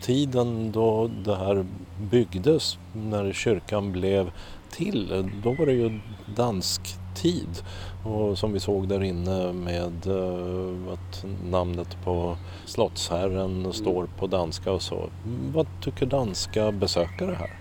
Tiden 0.00 0.72
då 0.72 1.10
det 1.24 1.36
här 1.36 1.66
byggdes, 2.10 2.78
när 2.92 3.32
kyrkan 3.32 3.92
blev 3.92 4.30
till, 4.70 5.30
då 5.42 5.52
var 5.52 5.66
det 5.66 5.72
ju 5.72 6.00
dansk 6.36 6.80
tid. 7.22 7.62
Och 8.04 8.38
som 8.38 8.52
vi 8.52 8.60
såg 8.60 8.88
där 8.88 9.02
inne 9.02 9.52
med 9.52 10.06
uh, 10.06 10.92
att 10.92 11.24
namnet 11.50 11.96
på 12.04 12.36
slottsherren 12.66 13.72
står 13.72 14.08
på 14.18 14.26
danska 14.26 14.72
och 14.72 14.82
så. 14.82 15.10
Vad 15.52 15.66
tycker 15.80 16.06
danska 16.06 16.72
besökare 16.72 17.34
här? 17.38 17.58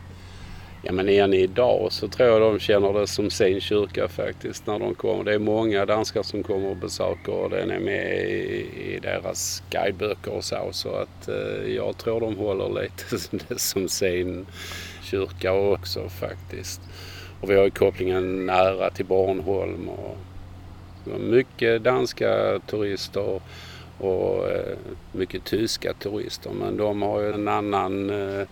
Ja 0.82 0.92
men 0.92 1.10
än 1.10 1.34
idag 1.34 1.88
så 1.92 2.08
tror 2.08 2.30
jag 2.30 2.42
de 2.42 2.60
känner 2.60 2.94
det 2.94 3.08
som 3.08 3.30
sin 3.30 3.62
kyrka 3.62 4.08
faktiskt 4.08 4.68
när 4.68 4.80
de 4.80 4.96
kommer. 4.96 5.24
Det 5.24 5.34
är 5.34 5.40
många 5.40 5.86
danskar 5.86 6.24
som 6.24 6.44
kommer 6.44 6.70
och 6.70 6.78
besöker 6.78 7.34
och 7.34 7.50
den 7.50 7.72
är 7.72 7.80
med 7.80 8.30
i, 8.30 8.66
i 8.94 9.00
deras 9.02 9.64
guideböcker 9.70 10.32
och 10.32 10.44
så. 10.44 10.70
Så 10.72 10.90
att 10.90 11.28
eh, 11.28 11.74
jag 11.76 11.98
tror 11.98 12.20
de 12.20 12.38
håller 12.38 12.82
lite 12.82 13.60
som 13.60 13.90
sin 13.90 14.46
kyrka 15.04 15.54
också 15.54 16.10
faktiskt. 16.10 16.82
Och 17.42 17.50
vi 17.50 17.56
har 17.56 17.64
ju 17.64 17.70
kopplingen 17.70 18.46
nära 18.46 18.90
till 18.90 19.06
Bornholm 19.06 19.90
och 19.90 20.18
mycket 21.20 21.84
danska 21.84 22.60
turister 22.68 23.42
och 23.98 24.50
eh, 24.50 24.78
mycket 25.12 25.44
tyska 25.44 25.94
turister. 25.94 26.52
Men 26.52 26.78
de 26.78 27.02
har 27.02 27.22
ju 27.22 27.34
en 27.34 27.48
annan 27.48 28.10
eh, 28.10 28.48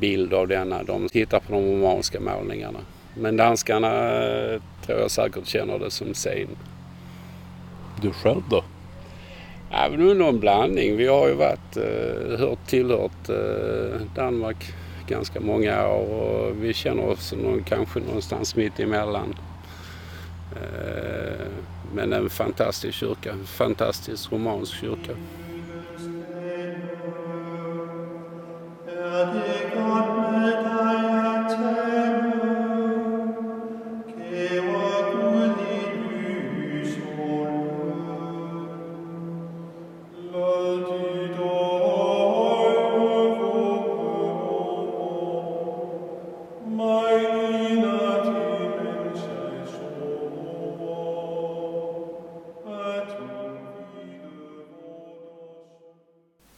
bild 0.00 0.34
av 0.34 0.48
denna. 0.48 0.82
De 0.82 1.08
tittar 1.08 1.40
på 1.40 1.52
de 1.52 1.72
romanska 1.72 2.20
målningarna. 2.20 2.78
Men 3.14 3.36
danskarna 3.36 4.22
eh, 4.24 4.60
tror 4.86 4.98
jag 5.00 5.10
säkert 5.10 5.46
känner 5.46 5.78
det 5.78 5.90
som 5.90 6.14
sin. 6.14 6.48
Du 8.02 8.10
själv 8.12 8.42
då? 8.50 8.64
Ja, 9.70 9.86
men 9.90 10.04
det 10.04 10.10
är 10.10 10.14
någon 10.14 10.40
blandning. 10.40 10.96
Vi 10.96 11.06
har 11.06 11.28
ju 11.28 11.34
varit, 11.34 11.76
hört, 12.38 12.66
tillhört 12.66 13.28
Danmark 14.14 14.74
ganska 15.06 15.40
många 15.40 15.88
år 15.88 16.48
och 16.48 16.64
vi 16.64 16.74
känner 16.74 17.08
oss 17.08 17.32
någon, 17.32 17.62
kanske 17.62 18.00
någonstans 18.00 18.56
mitt 18.56 18.80
emellan. 18.80 19.34
Eh, 20.56 21.46
men 21.94 22.12
en 22.12 22.30
fantastisk 22.30 22.98
kyrka, 22.98 23.32
en 23.32 23.46
fantastisk 23.46 24.32
romansk 24.32 24.74
kyrka. 24.74 25.12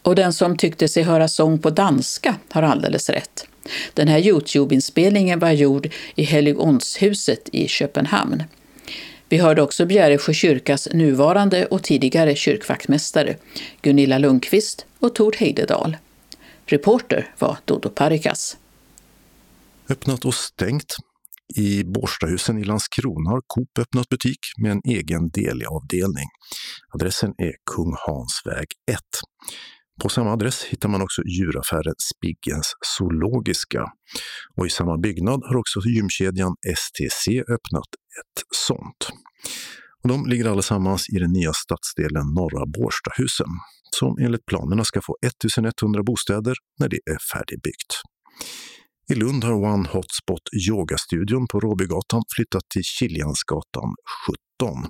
Och 0.09 0.14
den 0.14 0.32
som 0.32 0.56
tyckte 0.56 0.88
sig 0.88 1.02
höra 1.02 1.28
sång 1.28 1.59
på 1.59 1.70
danska 1.70 2.36
har 2.50 2.62
alldeles 2.62 3.11
rätt. 3.11 3.46
Den 3.94 4.09
här 4.09 4.18
Youtube-inspelningen 4.18 5.38
var 5.38 5.50
gjord 5.50 5.92
i 6.14 6.24
Helligonshuset 6.24 7.48
i 7.52 7.68
Köpenhamn. 7.68 8.42
Vi 9.28 9.38
hörde 9.38 9.62
också 9.62 9.86
Bjäresjö 9.86 10.32
kyrkas 10.32 10.88
nuvarande 10.92 11.66
och 11.66 11.82
tidigare 11.82 12.34
kyrkvaktmästare 12.34 13.36
Gunilla 13.82 14.18
Lundqvist 14.18 14.86
och 14.98 15.14
Tord 15.14 15.36
Heidedal. 15.36 15.96
Reporter 16.66 17.34
var 17.38 17.59
Dodo 17.64 17.88
Parikas. 17.88 18.56
Öppnat 19.90 20.24
och 20.24 20.34
stängt. 20.34 20.96
I 21.56 21.84
Bårstahusen 21.84 22.59
i 22.59 22.64
Landskrona 22.64 23.30
har 23.30 23.40
Coop 23.46 23.78
öppnat 23.78 24.09
butik 24.09 24.40
med 24.62 24.72
en 24.72 24.80
egen 24.84 25.28
delavdelning. 25.28 26.28
Adressen 26.94 27.30
är 27.38 27.52
Kung 27.74 27.94
Hans 28.06 28.42
väg 28.44 28.66
1. 28.90 28.98
På 30.03 30.09
samma 30.09 30.32
adress 30.32 30.64
hittar 30.64 30.88
man 30.88 31.03
också 31.03 31.22
djuraffären 31.22 31.94
Spiggens 32.14 32.72
Zoologiska. 32.86 33.84
Och 34.57 34.66
i 34.66 34.70
samma 34.70 34.99
byggnad 34.99 35.40
har 35.44 35.57
också 35.57 35.80
gymkedjan 35.80 36.55
STC 36.76 37.40
öppnat 37.40 37.90
ett 38.20 38.42
sånt. 38.57 39.09
Och 40.03 40.09
de 40.09 40.26
ligger 40.26 40.51
allesammans 40.51 41.09
i 41.09 41.18
den 41.18 41.32
nya 41.32 41.53
stadsdelen 41.53 42.26
Norra 42.34 42.66
Bårstahusen, 42.66 43.53
som 43.99 44.18
enligt 44.20 44.46
planerna 44.46 44.84
ska 44.84 45.01
få 45.03 45.16
1100 45.26 46.03
bostäder 46.03 46.55
när 46.80 46.88
det 46.88 47.01
är 47.11 47.18
färdigbyggt. 47.32 47.92
I 49.12 49.14
Lund 49.14 49.44
har 49.44 49.53
One 49.53 49.88
Hotspot 49.88 50.42
yogastudion 50.68 51.46
på 51.49 51.61
Råbygatan 51.61 52.22
flyttat 52.36 52.62
till 52.74 52.82
Kiljansgatan 52.84 53.94
17. 54.61 54.86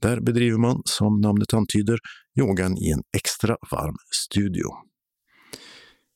Där 0.00 0.20
bedriver 0.20 0.58
man, 0.58 0.82
som 0.84 1.20
namnet 1.20 1.54
antyder, 1.54 1.98
yogan 2.40 2.78
i 2.78 2.90
en 2.90 3.02
extra 3.16 3.56
varm 3.70 3.96
studio. 4.26 4.68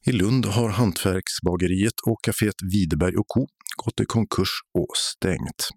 I 0.06 0.12
Lund 0.12 0.46
har 0.46 0.68
Hantverksbageriet 0.68 2.00
och 2.06 2.18
kaféet 2.22 2.54
Widerberg 2.72 3.16
och 3.16 3.28
Co 3.28 3.46
gått 3.84 4.00
i 4.00 4.04
konkurs 4.04 4.50
och 4.74 4.96
stängt. 4.96 5.68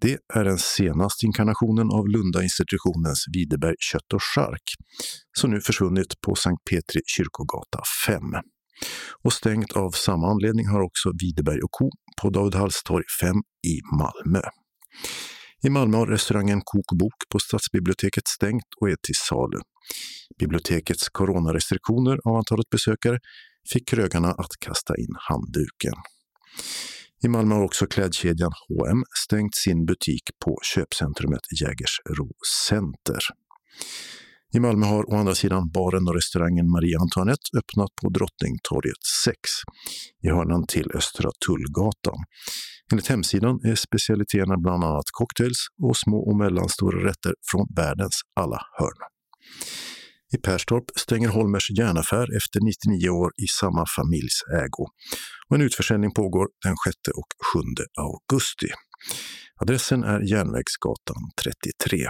Det 0.00 0.18
är 0.34 0.44
den 0.44 0.58
senaste 0.58 1.26
inkarnationen 1.26 1.90
av 1.90 2.08
Lunda-institutionens 2.08 3.24
Widerberg 3.34 3.74
kött 3.78 4.12
och 4.14 4.22
chark, 4.22 4.62
som 5.38 5.50
nu 5.50 5.60
försvunnit 5.60 6.20
på 6.20 6.34
Sankt 6.34 6.64
Petri 6.70 7.00
kyrkogata 7.06 7.80
5. 8.06 8.22
Och 9.22 9.32
stängt 9.32 9.72
av 9.72 9.90
samma 9.90 10.30
anledning 10.30 10.66
har 10.66 10.80
också 10.80 11.12
Widerberg 11.22 11.60
och 11.60 11.70
Co 11.70 11.90
på 12.22 12.30
David 12.30 12.54
Halls 12.54 12.82
torg 12.82 13.04
5 13.20 13.36
i 13.66 13.74
Malmö. 13.98 14.42
I 15.64 15.70
Malmö 15.70 15.96
har 15.96 16.06
restaurangen 16.06 16.60
Kok 16.64 16.92
och 16.92 16.98
Bok 16.98 17.14
på 17.32 17.38
Stadsbiblioteket 17.38 18.28
stängt 18.28 18.68
och 18.80 18.88
är 18.90 18.96
till 19.02 19.14
salu. 19.14 19.58
Bibliotekets 20.38 21.08
coronarestriktioner 21.08 22.18
av 22.24 22.36
antalet 22.36 22.70
besökare 22.70 23.18
fick 23.72 23.88
krögarna 23.88 24.28
att 24.28 24.56
kasta 24.58 24.96
in 24.96 25.14
handduken. 25.18 25.94
I 27.24 27.28
Malmö 27.28 27.54
har 27.54 27.62
också 27.62 27.86
klädkedjan 27.86 28.52
H&M 28.68 29.02
stängt 29.24 29.54
sin 29.54 29.86
butik 29.86 30.22
på 30.44 30.58
köpcentrumet 30.74 31.42
Jägersro 31.60 32.28
Center. 32.68 33.22
I 34.54 34.60
Malmö 34.60 34.86
har 34.86 35.10
å 35.10 35.16
andra 35.16 35.34
sidan 35.34 35.70
baren 35.70 36.08
och 36.08 36.14
restaurangen 36.14 36.70
Marie 36.70 36.98
Antoinette 36.98 37.58
öppnat 37.58 37.90
på 38.02 38.08
Drottningtorget 38.08 39.02
6 39.24 39.36
i 40.22 40.28
hörnan 40.28 40.66
till 40.66 40.90
Östra 40.94 41.30
Tullgatan. 41.46 42.18
Enligt 42.92 43.06
hemsidan 43.06 43.60
är 43.64 43.74
specialiteterna 43.74 44.56
bland 44.56 44.84
annat 44.84 45.04
cocktails 45.12 45.66
och 45.82 45.96
små 45.96 46.18
och 46.30 46.36
mellanstora 46.36 47.08
rätter 47.08 47.34
från 47.50 47.66
världens 47.76 48.20
alla 48.40 48.60
hörn. 48.78 48.98
I 50.34 50.36
Perstorp 50.36 50.84
stänger 50.96 51.28
Holmers 51.28 51.70
järnaffär 51.70 52.36
efter 52.36 52.60
99 52.60 53.08
år 53.08 53.32
i 53.36 53.46
samma 53.46 53.84
familjs 53.96 54.42
ägo. 54.62 54.86
Och 55.48 55.56
en 55.56 55.62
utförsäljning 55.62 56.14
pågår 56.14 56.48
den 56.64 56.74
6 56.86 56.96
och 57.14 57.28
7 57.52 57.58
augusti. 57.98 58.68
Adressen 59.60 60.04
är 60.04 60.20
Järnvägsgatan 60.20 61.16
33. 61.42 62.06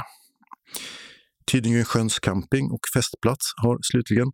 Tydingesjöns 1.53 2.19
camping 2.19 2.71
och 2.71 2.81
festplats 2.95 3.53
har 3.63 3.79
slutligen 3.83 4.33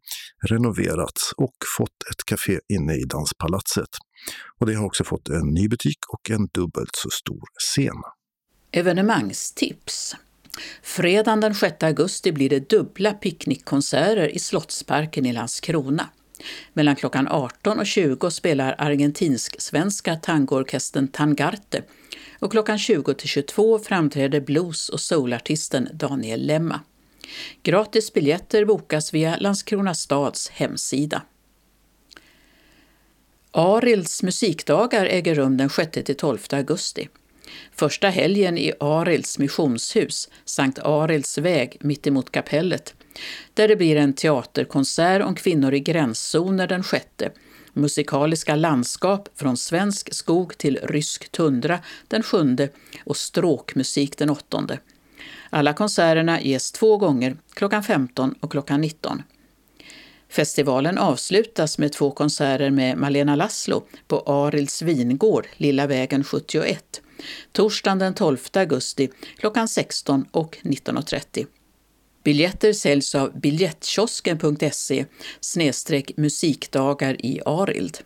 renoverats 0.48 1.32
och 1.36 1.54
fått 1.76 2.02
ett 2.10 2.24
café 2.26 2.58
inne 2.68 2.94
i 2.94 3.04
Danspalatset. 3.04 3.88
Och 4.60 4.66
det 4.66 4.74
har 4.74 4.86
också 4.86 5.04
fått 5.04 5.28
en 5.28 5.46
ny 5.46 5.68
butik 5.68 5.98
och 6.08 6.30
en 6.30 6.46
dubbelt 6.54 6.90
så 6.92 7.10
stor 7.10 7.42
scen. 7.58 8.02
Evenemangstips. 8.72 10.16
Fredagen 10.82 11.40
den 11.40 11.54
6 11.54 11.82
augusti 11.82 12.32
blir 12.32 12.48
det 12.48 12.70
dubbla 12.70 13.12
picknickkonserter 13.12 14.28
i 14.28 14.38
Slottsparken 14.38 15.26
i 15.26 15.32
Landskrona. 15.32 16.08
Mellan 16.72 16.96
klockan 16.96 17.28
18 17.28 17.78
och 17.78 17.86
20 17.86 18.30
spelar 18.30 18.74
argentinsk-svenska 18.78 20.16
tangoorkestern 20.16 21.08
Tangarte 21.08 21.82
och 22.38 22.50
klockan 22.50 22.78
20 22.78 23.14
till 23.14 23.28
22 23.28 23.78
framträder 23.78 24.40
blues 24.40 24.88
och 24.88 25.00
soulartisten 25.00 25.88
Daniel 25.92 26.46
Lemma. 26.46 26.80
Gratis 27.62 28.12
biljetter 28.12 28.64
bokas 28.64 29.14
via 29.14 29.36
Landskrona 29.36 29.94
stads 29.94 30.48
hemsida. 30.48 31.22
Arilds 33.52 34.22
musikdagar 34.22 35.06
äger 35.06 35.34
rum 35.34 35.56
den 35.56 35.68
6-12 35.68 36.56
augusti. 36.56 37.08
Första 37.72 38.08
helgen 38.08 38.58
i 38.58 38.72
Arilds 38.80 39.38
missionshus, 39.38 40.28
Sankt 40.44 40.78
Arilds 40.78 41.38
väg 41.38 41.76
mittemot 41.80 42.32
kapellet, 42.32 42.94
där 43.54 43.68
det 43.68 43.76
blir 43.76 43.96
en 43.96 44.12
teaterkonsert 44.12 45.22
om 45.22 45.34
kvinnor 45.34 45.74
i 45.74 45.80
gränszoner 45.80 46.66
den 46.66 46.84
6, 46.84 47.06
musikaliska 47.72 48.56
landskap 48.56 49.28
från 49.34 49.56
svensk 49.56 50.14
skog 50.14 50.58
till 50.58 50.78
rysk 50.82 51.32
tundra 51.32 51.78
den 52.08 52.22
sjunde 52.22 52.68
och 53.04 53.16
stråkmusik 53.16 54.18
den 54.18 54.30
åttonde. 54.30 54.78
Alla 55.50 55.72
konserterna 55.72 56.40
ges 56.40 56.72
två 56.72 56.96
gånger, 56.96 57.36
klockan 57.54 57.82
15 57.82 58.34
och 58.40 58.52
klockan 58.52 58.80
19. 58.80 59.22
Festivalen 60.28 60.98
avslutas 60.98 61.78
med 61.78 61.92
två 61.92 62.10
konserter 62.10 62.70
med 62.70 62.98
Malena 62.98 63.36
Laszlo 63.36 63.82
på 64.08 64.18
Arilds 64.26 64.82
vingård, 64.82 65.46
Lilla 65.56 65.86
vägen 65.86 66.24
71, 66.24 67.00
torsdagen 67.52 67.98
den 67.98 68.14
12 68.14 68.38
augusti 68.52 69.10
klockan 69.36 69.68
16 69.68 70.26
och 70.30 70.58
19.30. 70.62 71.46
Biljetter 72.24 72.72
säljs 72.72 73.14
av 73.14 73.40
biljettkiosken.se 73.40 75.06
snedstreck 75.40 76.16
musikdagar 76.16 77.26
i 77.26 77.40
Arild. 77.46 77.98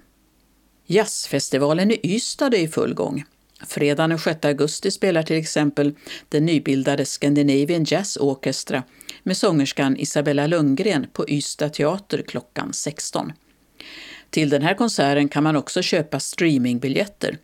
Jazzfestivalen 0.86 1.90
i 1.90 2.00
Ystad 2.02 2.54
är 2.54 2.58
i 2.58 2.68
full 2.68 2.94
gång. 2.94 3.24
Fredagen 3.68 4.10
den 4.10 4.18
6 4.18 4.44
augusti 4.44 4.90
spelar 4.90 5.22
till 5.22 5.36
exempel 5.36 5.94
den 6.28 6.46
nybildade 6.46 7.04
Scandinavian 7.04 7.84
Jazz 7.84 8.16
Orchestra 8.16 8.82
med 9.22 9.36
sångerskan 9.36 9.96
Isabella 9.96 10.46
Lundgren 10.46 11.06
på 11.12 11.28
Ystad 11.28 11.68
teater 11.68 12.22
klockan 12.28 12.72
16. 12.72 13.32
Till 14.30 14.50
den 14.50 14.62
här 14.62 14.74
konserten 14.74 15.28
kan 15.28 15.42
man 15.42 15.56
också 15.56 15.82
köpa 15.82 16.20
streamingbiljetter, 16.20 17.38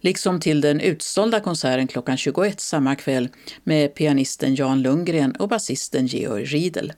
liksom 0.00 0.40
till 0.40 0.60
den 0.60 0.80
utsålda 0.80 1.40
konserten 1.40 1.86
klockan 1.86 2.16
21 2.16 2.60
samma 2.60 2.96
kväll 2.96 3.28
med 3.64 3.94
pianisten 3.94 4.54
Jan 4.54 4.82
Lundgren 4.82 5.32
och 5.32 5.48
basisten 5.48 6.06
Georg 6.06 6.44
Riedel. 6.44 6.92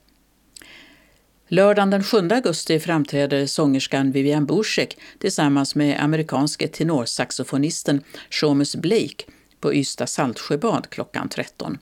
Lördagen 1.47 1.89
den 1.89 2.03
7 2.03 2.29
augusti 2.31 2.79
framträder 2.79 3.45
sångerskan 3.45 4.11
Vivian 4.11 4.45
Borsek 4.45 4.97
tillsammans 5.19 5.75
med 5.75 6.03
amerikanske 6.03 6.67
tenorsaxofonisten 6.67 8.03
Shomus 8.29 8.75
Blake 8.75 9.25
på 9.59 9.73
Ystad 9.73 10.07
Saltsjöbad 10.07 10.89
klockan 10.89 11.29
13. 11.29 11.77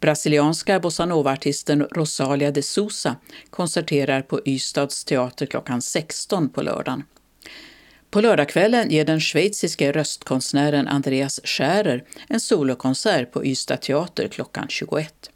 Brasilianska 0.00 0.80
bossanova-artisten 0.80 1.82
Rosalia 1.82 2.50
de 2.50 2.62
Sousa 2.62 3.16
konserterar 3.50 4.22
på 4.22 4.40
Ystads 4.46 5.04
teater 5.04 5.46
klockan 5.46 5.82
16 5.82 6.48
på 6.48 6.62
lördagen. 6.62 7.04
På 8.10 8.20
lördagskvällen 8.20 8.90
ger 8.90 9.04
den 9.04 9.20
schweiziske 9.20 9.92
röstkonstnären 9.92 10.88
Andreas 10.88 11.40
Schärer 11.44 12.04
en 12.28 12.40
solokonsert 12.40 13.32
på 13.32 13.44
Ystad 13.44 13.76
teater 13.76 14.28
klockan 14.28 14.66
21. 14.68 15.30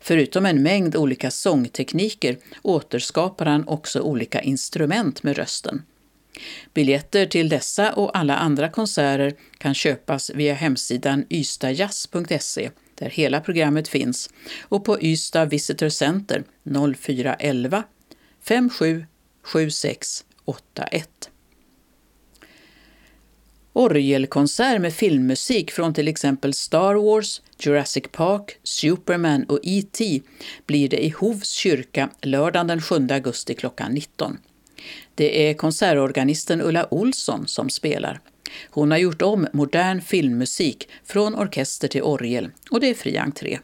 Förutom 0.00 0.46
en 0.46 0.62
mängd 0.62 0.96
olika 0.96 1.30
sångtekniker 1.30 2.38
återskapar 2.62 3.46
han 3.46 3.68
också 3.68 4.00
olika 4.00 4.40
instrument 4.40 5.22
med 5.22 5.36
rösten. 5.36 5.82
Biljetter 6.74 7.26
till 7.26 7.48
dessa 7.48 7.92
och 7.92 8.18
alla 8.18 8.36
andra 8.36 8.68
konserter 8.68 9.34
kan 9.58 9.74
köpas 9.74 10.30
via 10.30 10.54
hemsidan 10.54 11.24
ystadjazz.se 11.30 12.70
där 12.94 13.10
hela 13.10 13.40
programmet 13.40 13.88
finns 13.88 14.30
och 14.60 14.84
på 14.84 15.02
Ystad 15.02 15.46
Visitor 15.46 15.88
Center 15.88 16.44
0411 16.96 17.84
57 18.42 19.06
7681. 19.42 21.30
Orgelkonsert 23.78 24.80
med 24.80 24.94
filmmusik 24.94 25.70
från 25.70 25.94
till 25.94 26.08
exempel 26.08 26.54
Star 26.54 26.94
Wars, 26.94 27.42
Jurassic 27.58 28.04
Park, 28.12 28.58
Superman 28.62 29.44
och 29.44 29.60
E.T. 29.62 30.20
blir 30.66 30.88
det 30.88 31.04
i 31.04 31.08
Hovs 31.08 31.50
kyrka 31.50 32.10
lördagen 32.22 32.66
den 32.66 32.80
7 32.80 33.06
augusti 33.10 33.54
klockan 33.54 33.92
19. 33.92 34.38
Det 35.14 35.48
är 35.48 35.54
konsertorganisten 35.54 36.62
Ulla 36.62 36.94
Olsson 36.94 37.48
som 37.48 37.70
spelar. 37.70 38.20
Hon 38.70 38.90
har 38.90 38.98
gjort 38.98 39.22
om 39.22 39.46
modern 39.52 40.00
filmmusik 40.00 40.88
från 41.04 41.34
orkester 41.34 41.88
till 41.88 42.02
orgel 42.02 42.50
och 42.70 42.80
det 42.80 42.90
är 42.90 42.94
fri 42.94 43.16
entré. 43.16 43.58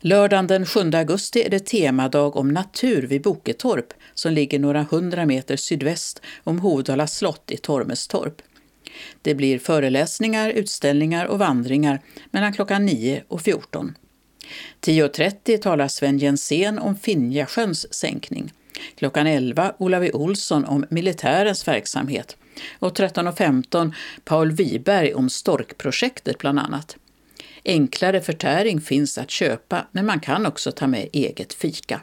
Lördagen 0.00 0.46
den 0.46 0.66
7 0.66 0.80
augusti 0.80 1.42
är 1.42 1.50
det 1.50 1.66
temadag 1.66 2.36
om 2.36 2.48
natur 2.48 3.02
vid 3.02 3.22
Boketorp 3.22 3.92
som 4.14 4.32
ligger 4.32 4.58
några 4.58 4.82
hundra 4.82 5.26
meter 5.26 5.56
sydväst 5.56 6.22
om 6.44 6.58
Hovdala 6.58 7.06
slott 7.06 7.50
i 7.50 7.56
Tormestorp. 7.56 8.42
Det 9.22 9.34
blir 9.34 9.58
föreläsningar, 9.58 10.50
utställningar 10.50 11.26
och 11.26 11.38
vandringar 11.38 12.00
mellan 12.30 12.52
klockan 12.52 12.86
9 12.86 13.22
och 13.28 13.42
14. 13.42 13.94
10.30 14.80 15.58
talar 15.58 15.88
Sven 15.88 16.18
Jensen 16.18 16.78
om 16.78 16.96
Finjasjöns 16.96 17.94
sänkning. 17.94 18.52
Klockan 18.94 19.26
11 19.26 19.74
Ola 19.78 20.06
e. 20.06 20.12
Olsson 20.12 20.64
om 20.64 20.84
militärens 20.90 21.68
verksamhet 21.68 22.36
och 22.78 22.98
13.15 22.98 23.92
Paul 24.24 24.52
Wiberg 24.52 25.14
om 25.14 25.30
Storkprojektet 25.30 26.38
bland 26.38 26.58
annat. 26.58 26.96
Enklare 27.64 28.20
förtäring 28.20 28.80
finns 28.80 29.18
att 29.18 29.30
köpa, 29.30 29.86
men 29.92 30.06
man 30.06 30.20
kan 30.20 30.46
också 30.46 30.72
ta 30.72 30.86
med 30.86 31.08
eget 31.12 31.54
fika. 31.54 32.00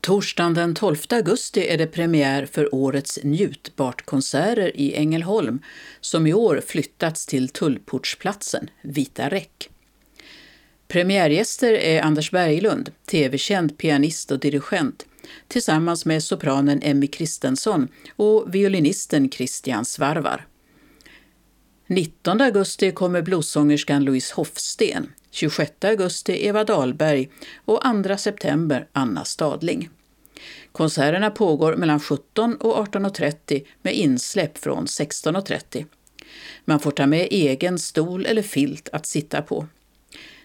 Torsdagen 0.00 0.54
den 0.54 0.74
12 0.74 0.96
augusti 1.08 1.66
är 1.68 1.78
det 1.78 1.86
premiär 1.86 2.46
för 2.46 2.74
årets 2.74 3.18
Njutbart-konserter 3.22 4.76
i 4.76 4.94
Ängelholm 4.94 5.62
som 6.00 6.26
i 6.26 6.34
år 6.34 6.62
flyttats 6.66 7.26
till 7.26 7.48
Tullportsplatsen, 7.48 8.70
Vita 8.82 9.28
Räck. 9.28 9.70
Premiärgäster 10.88 11.72
är 11.72 12.02
Anders 12.02 12.30
Berglund, 12.30 12.92
tv-känd 13.06 13.78
pianist 13.78 14.30
och 14.30 14.38
dirigent, 14.38 15.06
tillsammans 15.48 16.04
med 16.04 16.24
sopranen 16.24 16.80
Emmy 16.82 17.06
Kristensson 17.06 17.88
och 18.16 18.54
violinisten 18.54 19.30
Christian 19.30 19.84
Svarvar. 19.84 20.46
19 21.86 22.40
augusti 22.40 22.92
kommer 22.92 23.22
bluessångerskan 23.22 24.04
Louise 24.04 24.34
Hofsten, 24.34 25.12
26 25.38 25.84
augusti 25.84 26.46
Eva 26.46 26.64
Dahlberg 26.64 27.30
och 27.64 27.82
2 28.04 28.16
september 28.16 28.88
Anna 28.92 29.24
Stadling. 29.24 29.88
Konserterna 30.72 31.30
pågår 31.30 31.76
mellan 31.76 32.00
17 32.00 32.56
och 32.56 32.86
18.30 32.86 33.64
med 33.82 33.94
insläpp 33.94 34.58
från 34.58 34.86
16.30. 34.86 35.86
Man 36.64 36.80
får 36.80 36.90
ta 36.90 37.06
med 37.06 37.28
egen 37.30 37.78
stol 37.78 38.26
eller 38.26 38.42
filt 38.42 38.88
att 38.92 39.06
sitta 39.06 39.42
på. 39.42 39.66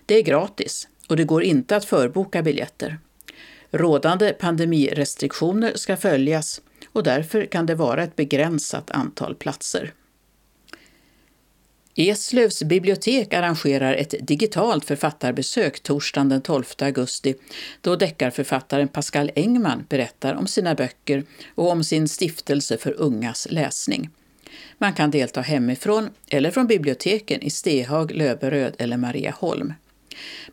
Det 0.06 0.16
är 0.16 0.22
gratis 0.22 0.88
och 1.08 1.18
det 1.18 1.24
går 1.24 1.44
inte 1.44 1.76
att 1.76 1.86
förboka 1.86 2.44
biljetter. 2.44 3.00
Rådande 3.72 4.34
pandemirestriktioner 4.34 5.72
ska 5.76 5.98
följas 5.98 6.62
och 6.88 7.04
därför 7.04 7.46
kan 7.46 7.66
det 7.66 7.76
vara 7.76 8.04
ett 8.04 8.16
begränsat 8.16 8.92
antal 8.92 9.36
platser. 9.36 9.94
Eslövs 11.96 12.64
bibliotek 12.64 13.34
arrangerar 13.34 13.94
ett 13.94 14.16
digitalt 14.22 14.86
författarbesök 14.86 15.80
torsdagen 15.80 16.30
den 16.30 16.42
12 16.42 16.64
augusti 16.80 17.36
då 17.82 17.96
deckarförfattaren 17.96 18.88
Pascal 18.88 19.32
Engman 19.36 19.86
berättar 19.90 20.34
om 20.34 20.48
sina 20.48 20.76
böcker 20.76 21.24
och 21.56 21.70
om 21.70 21.84
sin 21.84 22.08
stiftelse 22.08 22.78
för 22.78 23.02
ungas 23.02 23.48
läsning. 23.50 24.10
Man 24.78 24.94
kan 24.94 25.12
delta 25.12 25.42
hemifrån 25.42 26.10
eller 26.28 26.52
från 26.52 26.68
biblioteken 26.68 27.42
i 27.42 27.50
Stehag, 27.50 28.12
Löberöd 28.12 28.76
eller 28.80 28.98
Mariaholm. 28.98 29.74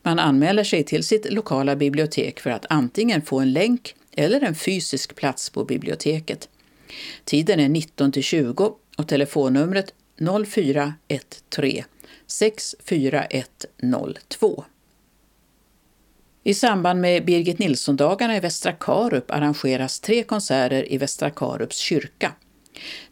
Man 0.02 0.18
anmäler 0.18 0.64
sig 0.64 0.84
till 0.84 1.04
sitt 1.04 1.32
lokala 1.32 1.76
bibliotek 1.76 2.40
för 2.40 2.50
att 2.50 2.66
antingen 2.68 3.22
få 3.22 3.40
en 3.40 3.52
länk 3.52 3.94
eller 4.12 4.40
en 4.40 4.54
fysisk 4.54 5.14
plats 5.14 5.50
på 5.50 5.64
biblioteket. 5.64 6.48
Tiden 7.24 7.60
är 7.60 7.68
19 7.68 8.12
till 8.12 8.22
20 8.22 8.74
och 8.96 9.08
telefonnumret 9.08 9.94
0413 10.20 11.84
64102. 12.26 14.64
I 16.42 16.54
samband 16.54 17.00
med 17.00 17.24
Birgit 17.24 17.58
Nilsson-dagarna 17.58 18.36
i 18.36 18.40
Västra 18.40 18.72
Karup 18.72 19.30
arrangeras 19.30 20.00
tre 20.00 20.22
konserter 20.22 20.92
i 20.92 20.98
Västra 20.98 21.30
Karups 21.30 21.76
kyrka. 21.76 22.32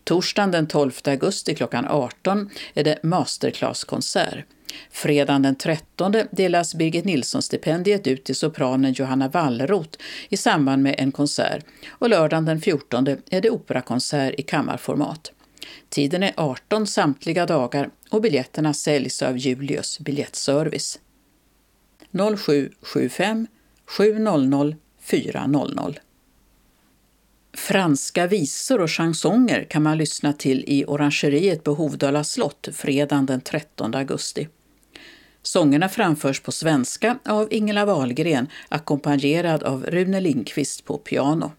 Torsdagen 0.04 0.50
den 0.50 0.66
12 0.66 0.92
augusti 1.04 1.54
klockan 1.54 1.86
18 1.88 2.50
är 2.74 2.84
det 2.84 3.02
masterclasskonsert. 3.02 4.44
Fredagen 4.90 5.42
den 5.42 5.56
13 5.56 6.14
delas 6.30 6.74
Birgit 6.74 7.04
Nilsson-stipendiet 7.04 8.06
ut 8.06 8.24
till 8.24 8.36
sopranen 8.36 8.92
Johanna 8.92 9.28
Wallroth 9.28 9.98
i 10.28 10.36
samband 10.36 10.82
med 10.82 10.94
en 10.98 11.12
konsert 11.12 11.64
och 11.88 12.08
lördagen 12.08 12.44
den 12.44 12.60
14 12.60 13.06
är 13.30 13.40
det 13.40 13.50
operakonsert 13.50 14.34
i 14.38 14.42
kammarformat. 14.42 15.32
Tiden 15.88 16.22
är 16.22 16.32
18 16.36 16.86
samtliga 16.86 17.46
dagar 17.46 17.90
och 18.10 18.22
biljetterna 18.22 18.74
säljs 18.74 19.22
av 19.22 19.38
Julius 19.38 20.00
biljettservice. 20.00 20.98
0775 22.38 23.46
700 23.86 24.76
400. 25.00 25.92
Franska 27.52 28.26
visor 28.26 28.80
och 28.80 28.90
chansonger 28.90 29.64
kan 29.64 29.82
man 29.82 29.98
lyssna 29.98 30.32
till 30.32 30.64
i 30.66 30.84
Orangeriet 30.84 31.64
på 31.64 31.74
Hovdala 31.74 32.24
slott 32.24 32.68
fredagen 32.72 33.26
den 33.26 33.40
13 33.40 33.94
augusti. 33.94 34.48
Sångerna 35.42 35.88
framförs 35.88 36.40
på 36.40 36.52
svenska 36.52 37.18
av 37.24 37.52
Ingela 37.52 37.84
Wahlgren 37.84 38.46
ackompanjerad 38.68 39.62
av 39.62 39.86
Rune 39.86 40.20
Lindqvist 40.20 40.84
på 40.84 40.98
piano. 40.98 41.52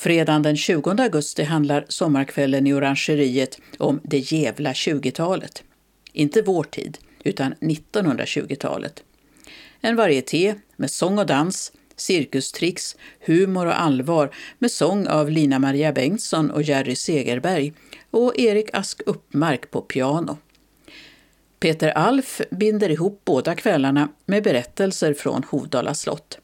Fredagen 0.00 0.42
den 0.42 0.56
20 0.56 0.90
augusti 0.90 1.42
handlar 1.42 1.84
sommarkvällen 1.88 2.66
i 2.66 2.74
Orangeriet 2.74 3.58
om 3.78 4.00
det 4.04 4.32
jävla 4.32 4.72
20-talet. 4.72 5.62
Inte 6.12 6.42
vår 6.42 6.64
tid, 6.64 6.98
utan 7.24 7.54
1920-talet. 7.54 9.02
En 9.80 9.96
varieté 9.96 10.54
med 10.76 10.90
sång 10.90 11.18
och 11.18 11.26
dans, 11.26 11.72
cirkustricks, 11.96 12.96
humor 13.20 13.66
och 13.66 13.80
allvar 13.80 14.30
med 14.58 14.70
sång 14.70 15.06
av 15.06 15.30
Lina 15.30 15.58
Maria 15.58 15.92
Bengtsson 15.92 16.50
och 16.50 16.62
Jerry 16.62 16.96
Segerberg 16.96 17.72
och 18.10 18.38
Erik 18.38 18.70
Ask 18.72 19.00
Uppmark 19.06 19.70
på 19.70 19.80
piano. 19.80 20.38
Peter 21.58 21.88
Alf 21.88 22.40
binder 22.50 22.90
ihop 22.90 23.20
båda 23.24 23.54
kvällarna 23.54 24.08
med 24.26 24.42
berättelser 24.42 25.14
från 25.14 25.42
Hovdala 25.50 25.94
slott. 25.94 26.38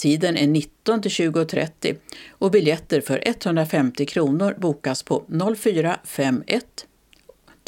Tiden 0.00 0.36
är 0.36 0.46
19 0.46 1.02
till 1.02 1.10
20.30 1.10 1.96
och 2.30 2.50
biljetter 2.50 3.00
för 3.00 3.22
150 3.26 4.06
kronor 4.06 4.56
bokas 4.58 5.02
på 5.02 5.24
0451 5.56 6.86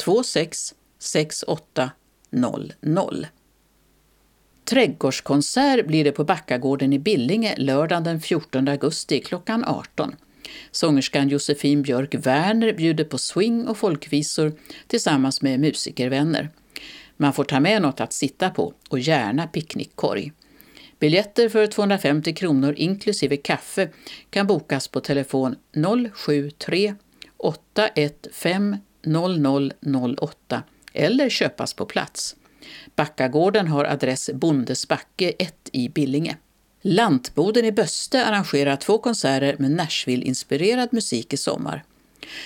26 0.03 0.73
68 0.99 1.91
00. 2.29 3.27
Trädgårdskonsert 4.65 5.87
blir 5.87 6.03
det 6.03 6.11
på 6.11 6.23
Backagården 6.23 6.93
i 6.93 6.99
Billinge 6.99 7.55
lördagen 7.57 8.03
den 8.03 8.21
14 8.21 8.67
augusti 8.67 9.19
klockan 9.19 9.65
18. 9.65 10.15
Sångerskan 10.71 11.29
Josefin 11.29 11.81
Björk 11.81 12.15
Werner 12.15 12.73
bjuder 12.73 13.03
på 13.03 13.17
swing 13.17 13.67
och 13.67 13.77
folkvisor 13.77 14.53
tillsammans 14.87 15.41
med 15.41 15.59
musikervänner. 15.59 16.49
Man 17.17 17.33
får 17.33 17.43
ta 17.43 17.59
med 17.59 17.81
något 17.81 18.01
att 18.01 18.13
sitta 18.13 18.49
på 18.49 18.73
och 18.89 18.99
gärna 18.99 19.47
picknickkorg. 19.47 20.31
Biljetter 21.03 21.49
för 21.49 21.67
250 21.67 22.33
kronor 22.33 22.73
inklusive 22.77 23.37
kaffe 23.37 23.89
kan 24.29 24.47
bokas 24.47 24.87
på 24.87 24.99
telefon 24.99 25.55
073 26.13 26.95
815 27.37 28.77
0008 29.05 30.63
eller 30.93 31.29
köpas 31.29 31.73
på 31.73 31.85
plats. 31.85 32.35
Backagården 32.95 33.67
har 33.67 33.85
adress 33.85 34.29
Bondesbacke 34.33 35.33
1 35.39 35.69
i 35.71 35.89
Billinge. 35.89 36.37
Lantboden 36.81 37.65
i 37.65 37.71
Böste 37.71 38.25
arrangerar 38.25 38.75
två 38.75 38.97
konserter 38.97 39.55
med 39.59 39.71
Nashville-inspirerad 39.71 40.89
musik 40.91 41.33
i 41.33 41.37
sommar. 41.37 41.83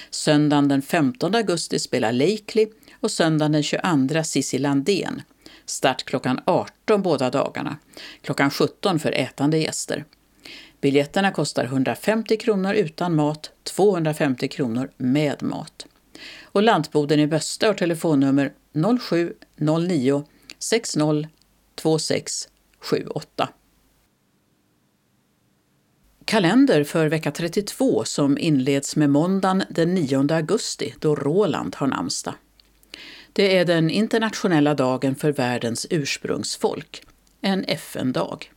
Söndagen 0.09 0.67
den 0.67 0.81
15 0.81 1.35
augusti 1.35 1.79
spelar 1.79 2.11
Lakely 2.11 2.67
och 2.99 3.11
söndagen 3.11 3.51
den 3.51 3.63
22 3.63 4.23
Cissi 4.23 4.57
Landén. 4.57 5.21
Start 5.69 6.03
klockan 6.03 6.39
18 6.45 7.01
båda 7.01 7.29
dagarna. 7.29 7.77
Klockan 8.21 8.51
17 8.51 8.99
för 8.99 9.11
ätande 9.11 9.57
gäster. 9.57 10.05
Biljetterna 10.81 11.31
kostar 11.31 11.65
150 11.65 12.37
kronor 12.37 12.73
utan 12.73 13.15
mat, 13.15 13.51
250 13.63 14.47
kronor 14.47 14.91
med 14.97 15.43
mat. 15.43 15.87
Och 16.43 16.63
Lantboden 16.63 17.19
i 17.19 17.27
Bösta 17.27 17.67
har 17.67 17.73
telefonnummer 17.73 18.53
0709 18.99 20.23
60 20.59 21.27
26 21.81 22.47
78. 22.79 23.49
Kalender 26.25 26.83
för 26.83 27.07
vecka 27.07 27.31
32 27.31 28.03
som 28.05 28.37
inleds 28.37 28.95
med 28.95 29.09
måndagen 29.09 29.63
den 29.69 29.93
9 29.93 30.33
augusti 30.33 30.93
då 30.99 31.15
Roland 31.15 31.75
har 31.75 31.87
namnsdag. 31.87 32.33
Det 33.37 33.57
är 33.57 33.65
den 33.65 33.89
internationella 33.89 34.73
dagen 34.73 35.15
för 35.15 35.31
världens 35.31 35.87
ursprungsfolk, 35.89 37.03
en 37.41 37.63
FN-dag. 37.63 38.51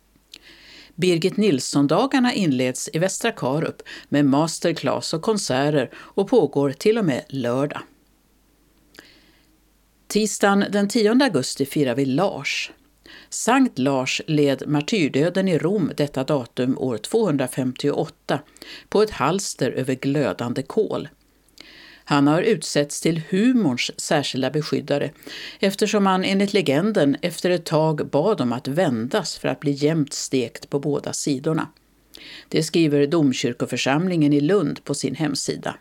Birgit 0.94 1.36
Nilsson-dagarna 1.36 2.34
inleds 2.34 2.90
i 2.92 2.98
Västra 2.98 3.32
Karup 3.32 3.82
med 4.08 4.24
masterclass 4.24 5.14
och 5.14 5.22
konserter 5.22 5.90
och 5.94 6.28
pågår 6.28 6.70
till 6.70 6.98
och 6.98 7.04
med 7.04 7.24
lördag. 7.28 7.80
Tisdagen 10.08 10.64
den 10.70 10.88
10 10.88 11.10
augusti 11.10 11.66
firar 11.66 11.94
vi 11.94 12.04
Lars. 12.04 12.72
Sankt 13.28 13.78
Lars 13.78 14.22
led 14.26 14.68
martyrdöden 14.68 15.48
i 15.48 15.58
Rom 15.58 15.92
detta 15.96 16.24
datum 16.24 16.78
år 16.78 16.98
258 16.98 18.40
på 18.88 19.02
ett 19.02 19.10
halster 19.10 19.70
över 19.70 19.94
glödande 19.94 20.62
kol. 20.62 21.08
Han 22.10 22.26
har 22.26 22.42
utsetts 22.42 23.00
till 23.00 23.22
humorns 23.28 24.00
särskilda 24.00 24.50
beskyddare 24.50 25.10
eftersom 25.60 26.06
han 26.06 26.24
enligt 26.24 26.52
legenden 26.52 27.16
efter 27.22 27.50
ett 27.50 27.64
tag 27.64 28.06
bad 28.10 28.40
om 28.40 28.52
att 28.52 28.68
vändas 28.68 29.38
för 29.38 29.48
att 29.48 29.60
bli 29.60 29.70
jämnt 29.70 30.12
stekt 30.12 30.70
på 30.70 30.78
båda 30.78 31.12
sidorna. 31.12 31.68
Det 32.48 32.62
skriver 32.62 33.06
domkyrkoförsamlingen 33.06 34.32
i 34.32 34.40
Lund 34.40 34.84
på 34.84 34.94
sin 34.94 35.14
hemsida. 35.14 35.74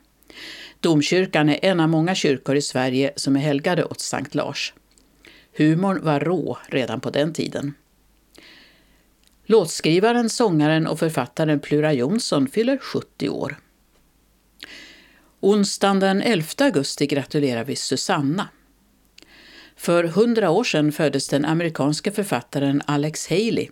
Domkyrkan 0.80 1.50
är 1.50 1.60
en 1.62 1.80
av 1.80 1.90
många 1.90 2.16
kyrkor 2.16 2.56
i 2.56 2.62
Sverige 2.62 3.14
som 3.16 3.36
är 3.36 3.40
helgade 3.40 3.84
åt 3.86 4.00
Sankt 4.00 4.36
Lars. 4.36 4.74
Humorn 5.58 6.04
var 6.04 6.20
rå 6.20 6.58
redan 6.68 7.02
på 7.02 7.10
den 7.10 7.34
tiden. 7.34 7.74
Låtskrivaren, 9.46 10.30
sångaren 10.30 10.88
och 10.88 11.00
författaren 11.00 11.60
Plura 11.60 11.94
Jonsson 11.94 12.48
fyller 12.48 12.78
70 12.78 13.30
år. 13.30 13.58
Onsdagen 15.42 16.00
den 16.00 16.22
11 16.22 16.46
augusti 16.58 17.08
gratulerar 17.08 17.64
vi 17.64 17.76
Susanna. 17.76 18.50
För 19.76 20.04
hundra 20.04 20.50
år 20.50 20.64
sedan 20.64 20.92
föddes 20.92 21.28
den 21.28 21.46
amerikanske 21.46 22.12
författaren 22.12 22.82
Alex 22.86 23.30
Haley, 23.30 23.68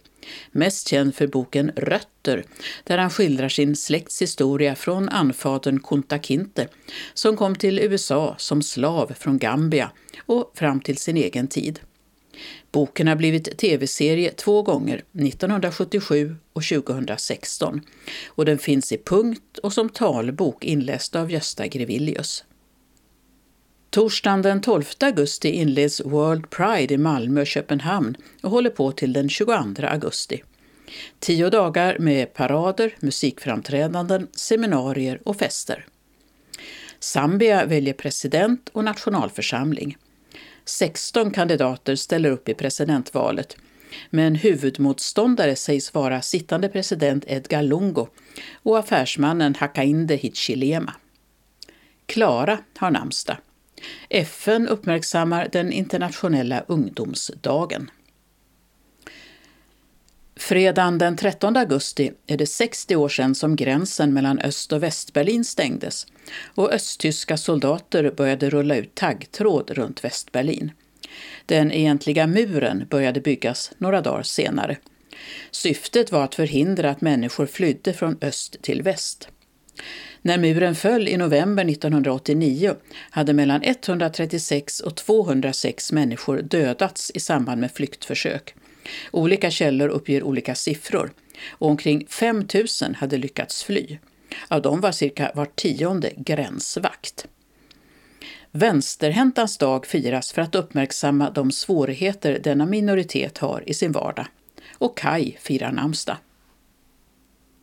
mest 0.51 0.88
känd 0.88 1.15
för 1.15 1.28
boken 1.28 1.72
Rötter, 1.76 2.43
där 2.84 2.97
han 2.97 3.09
skildrar 3.09 3.49
sin 3.49 3.76
släkts 3.76 4.22
historia 4.22 4.76
från 4.76 5.09
anfadern 5.09 5.80
Kunta 5.80 6.20
Kinte, 6.20 6.68
som 7.13 7.38
kom 7.38 7.55
till 7.55 7.80
USA 7.80 8.36
som 8.38 8.61
slav 8.61 9.13
från 9.20 9.38
Gambia 9.38 9.91
och 10.26 10.51
fram 10.55 10.82
till 10.82 10.97
sin 10.97 11.18
egen 11.18 11.47
tid. 11.47 11.80
Boken 12.72 13.07
har 13.07 13.15
blivit 13.15 13.57
tv-serie 13.57 14.32
två 14.32 14.61
gånger, 14.61 14.95
1977 14.95 16.36
och 16.53 16.63
2016. 16.63 17.82
Och 18.28 18.45
den 18.45 18.57
finns 18.57 18.91
i 18.91 18.97
punkt 18.97 19.57
och 19.63 19.74
som 19.74 19.89
talbok 19.89 20.63
inläst 20.63 21.15
av 21.15 21.32
Gösta 21.32 21.68
Grevilius. 21.68 22.43
Torsdagen 23.89 24.41
den 24.41 24.61
12 24.61 24.84
augusti 24.99 25.49
inleds 25.49 26.01
World 26.05 26.49
Pride 26.49 26.93
i 26.93 26.97
Malmö 26.97 27.41
och 27.41 27.47
Köpenhamn 27.47 28.18
och 28.41 28.51
håller 28.51 28.70
på 28.70 28.91
till 28.91 29.13
den 29.13 29.30
22 29.30 29.53
augusti. 29.82 30.43
Tio 31.20 31.49
dagar 31.49 31.99
med 31.99 32.34
parader, 32.34 32.95
musikframträdanden, 32.99 34.28
seminarier 34.32 35.22
och 35.26 35.38
fester. 35.38 35.86
Zambia 36.99 37.65
väljer 37.65 37.93
president 37.93 38.70
och 38.74 38.84
nationalförsamling. 38.84 39.97
16 40.70 41.32
kandidater 41.32 41.95
ställer 41.95 42.30
upp 42.32 42.49
i 42.49 42.53
presidentvalet. 42.53 43.57
Men 44.09 44.36
huvudmotståndare 44.36 45.55
sägs 45.55 45.93
vara 45.93 46.22
sittande 46.22 46.70
president 46.70 47.24
Edgar 47.28 47.63
Lungo 47.63 48.07
och 48.63 48.80
affärsmannen 48.80 49.55
Hakainde 49.55 50.15
Hichilema. 50.15 50.93
Klara 52.05 52.57
har 52.78 52.91
namnsdag. 52.91 53.38
FN 54.09 54.68
uppmärksammar 54.68 55.49
den 55.51 55.72
internationella 55.72 56.63
ungdomsdagen. 56.68 57.91
Fredagen 60.39 60.97
den 60.97 61.15
13 61.15 61.57
augusti 61.57 62.11
är 62.27 62.38
det 62.38 62.45
60 62.45 62.95
år 62.95 63.09
sedan 63.09 63.35
som 63.35 63.55
gränsen 63.55 64.13
mellan 64.13 64.39
Öst 64.39 64.73
och 64.73 64.83
Västberlin 64.83 65.45
stängdes 65.45 66.07
och 66.55 66.73
östtyska 66.73 67.38
soldater 67.38 68.11
började 68.11 68.49
rulla 68.49 68.75
ut 68.75 68.95
taggtråd 68.95 69.71
runt 69.71 70.03
Västberlin. 70.03 70.71
Den 71.45 71.71
egentliga 71.71 72.27
muren 72.27 72.88
började 72.89 73.21
byggas 73.21 73.71
några 73.77 74.01
dagar 74.01 74.23
senare. 74.23 74.77
Syftet 75.51 76.11
var 76.11 76.23
att 76.23 76.35
förhindra 76.35 76.89
att 76.89 77.01
människor 77.01 77.45
flydde 77.45 77.93
från 77.93 78.17
öst 78.21 78.61
till 78.61 78.81
väst. 78.81 79.29
När 80.21 80.38
muren 80.38 80.75
föll 80.75 81.07
i 81.07 81.17
november 81.17 81.69
1989 81.69 82.75
hade 83.09 83.33
mellan 83.33 83.63
136 83.63 84.79
och 84.79 84.95
206 84.95 85.91
människor 85.91 86.41
dödats 86.41 87.11
i 87.13 87.19
samband 87.19 87.61
med 87.61 87.71
flyktförsök. 87.71 88.55
Olika 89.11 89.51
källor 89.51 89.88
uppger 89.88 90.23
olika 90.23 90.55
siffror 90.55 91.11
och 91.49 91.69
omkring 91.69 92.07
5 92.09 92.47
000 92.81 92.95
hade 92.95 93.17
lyckats 93.17 93.63
fly. 93.63 93.97
Av 94.47 94.61
dem 94.61 94.81
var 94.81 94.91
cirka 94.91 95.31
var 95.35 95.45
tionde 95.45 96.11
gränsvakt. 96.17 97.27
Vänsterhäntans 98.51 99.57
dag 99.57 99.85
firas 99.85 100.31
för 100.31 100.41
att 100.41 100.55
uppmärksamma 100.55 101.29
de 101.29 101.51
svårigheter 101.51 102.39
denna 102.43 102.65
minoritet 102.65 103.38
har 103.38 103.63
i 103.65 103.73
sin 103.73 103.91
vardag. 103.91 104.27
Och 104.77 104.97
Kai 104.97 105.35
firar 105.39 105.71
namnsdag. 105.71 106.17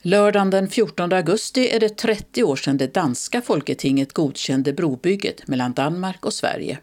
Lördagen 0.03 0.51
den 0.51 0.69
14 0.69 1.13
augusti 1.13 1.69
är 1.69 1.81
det 1.81 1.97
30 1.97 2.45
år 2.45 2.57
sedan 2.57 2.77
det 2.77 2.95
danska 2.95 3.43
folketinget 3.43 4.13
godkände 4.13 4.73
brobygget 4.73 5.49
mellan 5.49 5.73
Danmark 5.73 6.25
och 6.25 6.35
Sverige. 6.35 6.79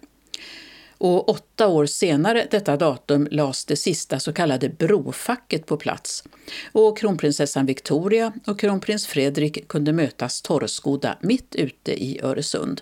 Och 1.03 1.29
åtta 1.29 1.67
år 1.67 1.85
senare 1.85 2.47
detta 2.51 2.77
datum 2.77 3.27
lades 3.31 3.65
det 3.65 3.75
sista 3.75 4.19
så 4.19 4.33
kallade 4.33 4.69
brofacket 4.69 5.65
på 5.65 5.77
plats 5.77 6.23
och 6.71 6.97
kronprinsessan 6.97 7.65
Victoria 7.65 8.33
och 8.47 8.59
kronprins 8.59 9.07
Fredrik 9.07 9.67
kunde 9.67 9.93
mötas 9.93 10.41
torrskodda 10.41 11.17
mitt 11.21 11.55
ute 11.55 12.03
i 12.03 12.19
Öresund. 12.23 12.81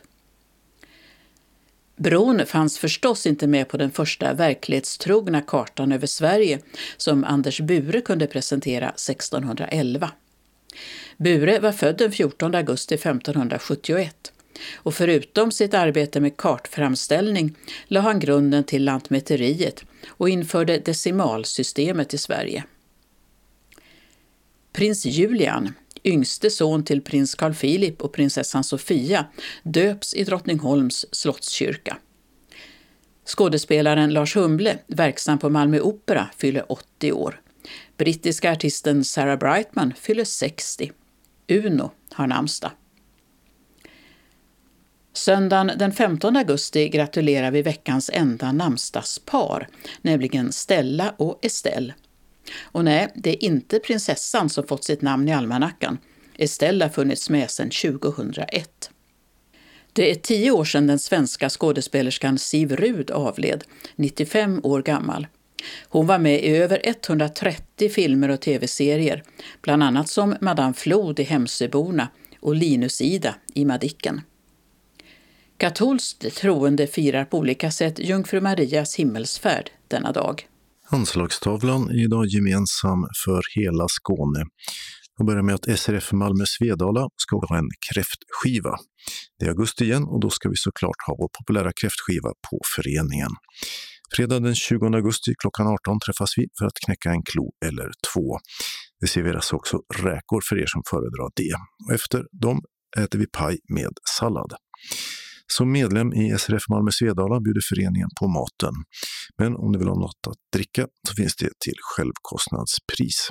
Bron 1.96 2.46
fanns 2.46 2.80
förstås 2.80 3.26
inte 3.26 3.48
med 3.48 3.68
på 3.68 3.78
den 3.78 3.92
första 3.92 4.34
verklighetstrogna 4.34 5.42
kartan 5.42 5.92
över 5.92 6.08
Sverige 6.08 6.60
som 6.98 7.24
Anders 7.24 7.60
Bure 7.62 8.02
kunde 8.02 8.28
presentera 8.28 8.90
1611. 8.90 10.12
Bure 11.18 11.60
var 11.60 11.72
född 11.72 11.98
den 11.98 12.12
14 12.12 12.56
augusti 12.56 12.96
1571 12.96 14.32
och 14.76 14.94
förutom 14.94 15.52
sitt 15.52 15.74
arbete 15.74 16.20
med 16.20 16.38
kartframställning 16.38 17.56
la 17.88 18.00
han 18.00 18.20
grunden 18.20 18.64
till 18.64 18.84
Lantmäteriet 18.84 19.84
och 20.08 20.30
införde 20.30 20.78
decimalsystemet 20.78 22.14
i 22.14 22.18
Sverige. 22.18 22.64
Prins 24.74 25.06
Julian, 25.06 25.74
yngste 26.04 26.50
son 26.50 26.84
till 26.84 27.02
prins 27.02 27.36
Carl 27.36 27.54
Philip 27.54 28.02
och 28.02 28.14
prinsessan 28.14 28.64
Sofia, 28.64 29.26
döps 29.64 30.14
i 30.14 30.24
Drottningholms 30.24 31.06
slottskyrka. 31.12 31.98
Skådespelaren 33.26 34.14
Lars 34.14 34.36
Humble, 34.36 34.80
verksam 34.88 35.40
på 35.40 35.50
Malmö 35.50 35.80
Opera, 35.80 36.30
fyller 36.38 36.72
80 36.72 37.12
år. 37.12 37.42
Brittiska 37.98 38.52
artisten 38.52 39.04
Sarah 39.04 39.40
Brightman 39.40 39.94
fyller 39.98 40.24
60. 40.24 40.92
Uno 41.48 41.92
har 42.12 42.28
namnsdag. 42.28 42.72
Söndagen 45.20 45.72
den 45.78 45.92
15 45.92 46.36
augusti 46.36 46.90
gratulerar 46.90 47.52
vi 47.52 47.62
veckans 47.62 48.10
enda 48.14 48.52
namnsdagspar, 48.52 49.68
nämligen 50.02 50.52
Stella 50.52 51.14
och 51.18 51.40
Estelle. 51.42 51.94
Och 52.62 52.86
nej, 52.86 53.08
det 53.16 53.30
är 53.30 53.44
inte 53.44 53.80
prinsessan 53.80 54.50
som 54.50 54.68
fått 54.68 54.84
sitt 54.84 55.02
namn 55.02 55.28
i 55.28 55.34
almanackan. 55.34 55.98
Estelle 56.38 56.86
har 56.86 56.90
funnits 56.90 57.30
med 57.30 57.52
sedan 57.52 57.70
2001. 57.70 58.90
Det 59.94 60.12
är 60.12 60.16
tio 60.16 60.52
år 60.52 60.66
sedan 60.66 60.88
den 60.88 61.00
svenska 61.00 61.50
skådespelerskan 61.50 62.38
Siv 62.38 62.76
Rud 62.76 63.12
avled, 63.12 63.64
95 63.96 64.60
år 64.64 64.82
gammal. 64.82 65.28
Hon 65.90 66.08
var 66.08 66.20
med 66.20 66.44
i 66.44 66.48
över 66.48 66.82
130 66.84 67.90
filmer 67.90 68.30
och 68.30 68.42
tv-serier, 68.42 69.24
bland 69.62 69.84
annat 69.84 70.10
som 70.10 70.36
Madame 70.42 70.74
Flod 70.74 71.20
i 71.20 71.24
Hemsöborna 71.24 72.08
och 72.40 72.56
Linus-Ida 72.56 73.36
i 73.54 73.66
Madicken. 73.66 74.22
Katolskt 75.60 76.36
troende 76.36 76.88
firar 76.88 77.26
på 77.26 77.38
olika 77.38 77.72
sätt 77.72 78.00
Jungfru 78.00 78.42
Marias 78.42 78.96
himmelsfärd 78.96 79.70
denna 79.88 80.12
dag. 80.12 80.48
Anslagstavlan 80.90 81.90
är 81.90 82.04
idag 82.04 82.26
gemensam 82.26 83.08
för 83.26 83.42
hela 83.60 83.86
Skåne. 83.90 84.46
Jag 85.18 85.28
börjar 85.28 85.42
med 85.42 85.56
att 85.56 85.80
SRF 85.80 86.12
Malmö 86.12 86.44
Svedala 86.48 87.08
ska 87.16 87.36
ha 87.38 87.58
en 87.58 87.70
kräftskiva. 87.92 88.78
Det 89.40 89.46
är 89.46 89.50
augusti 89.50 89.84
igen 89.84 90.04
och 90.04 90.20
då 90.20 90.30
ska 90.30 90.50
vi 90.50 90.56
såklart 90.56 90.96
ha 91.08 91.16
vår 91.20 91.30
populära 91.40 91.72
kräftskiva 91.82 92.30
på 92.50 92.60
föreningen. 92.76 93.32
Fredag 94.16 94.40
den 94.40 94.56
20 94.56 94.86
augusti 94.86 95.34
klockan 95.42 95.68
18 95.68 96.00
träffas 96.06 96.30
vi 96.38 96.48
för 96.60 96.66
att 96.66 96.78
knäcka 96.86 97.10
en 97.10 97.24
klo 97.24 97.52
eller 97.66 97.92
två. 98.14 98.38
Det 99.02 99.08
serveras 99.08 99.36
alltså 99.36 99.56
också 99.56 99.78
räkor 99.96 100.42
för 100.50 100.62
er 100.62 100.68
som 100.68 100.82
föredrar 100.90 101.30
det. 101.36 101.54
Och 101.86 101.94
efter 101.94 102.26
dem 102.32 102.62
äter 102.98 103.20
vi 103.20 103.28
paj 103.28 103.58
med 103.70 103.94
sallad. 104.18 104.54
Som 105.60 105.72
medlem 105.72 106.14
i 106.14 106.38
SRF 106.38 106.64
Malmö 106.70 106.92
Svedala 106.92 107.40
bjuder 107.40 107.62
föreningen 107.70 108.10
på 108.20 108.28
maten. 108.28 108.74
Men 109.38 109.56
om 109.56 109.72
du 109.72 109.80
vill 109.80 109.88
ha 109.88 109.96
något 109.96 110.28
att 110.28 110.42
dricka 110.54 110.88
så 111.08 111.14
finns 111.16 111.36
det 111.36 111.50
till 111.66 111.80
självkostnadspris. 111.82 113.30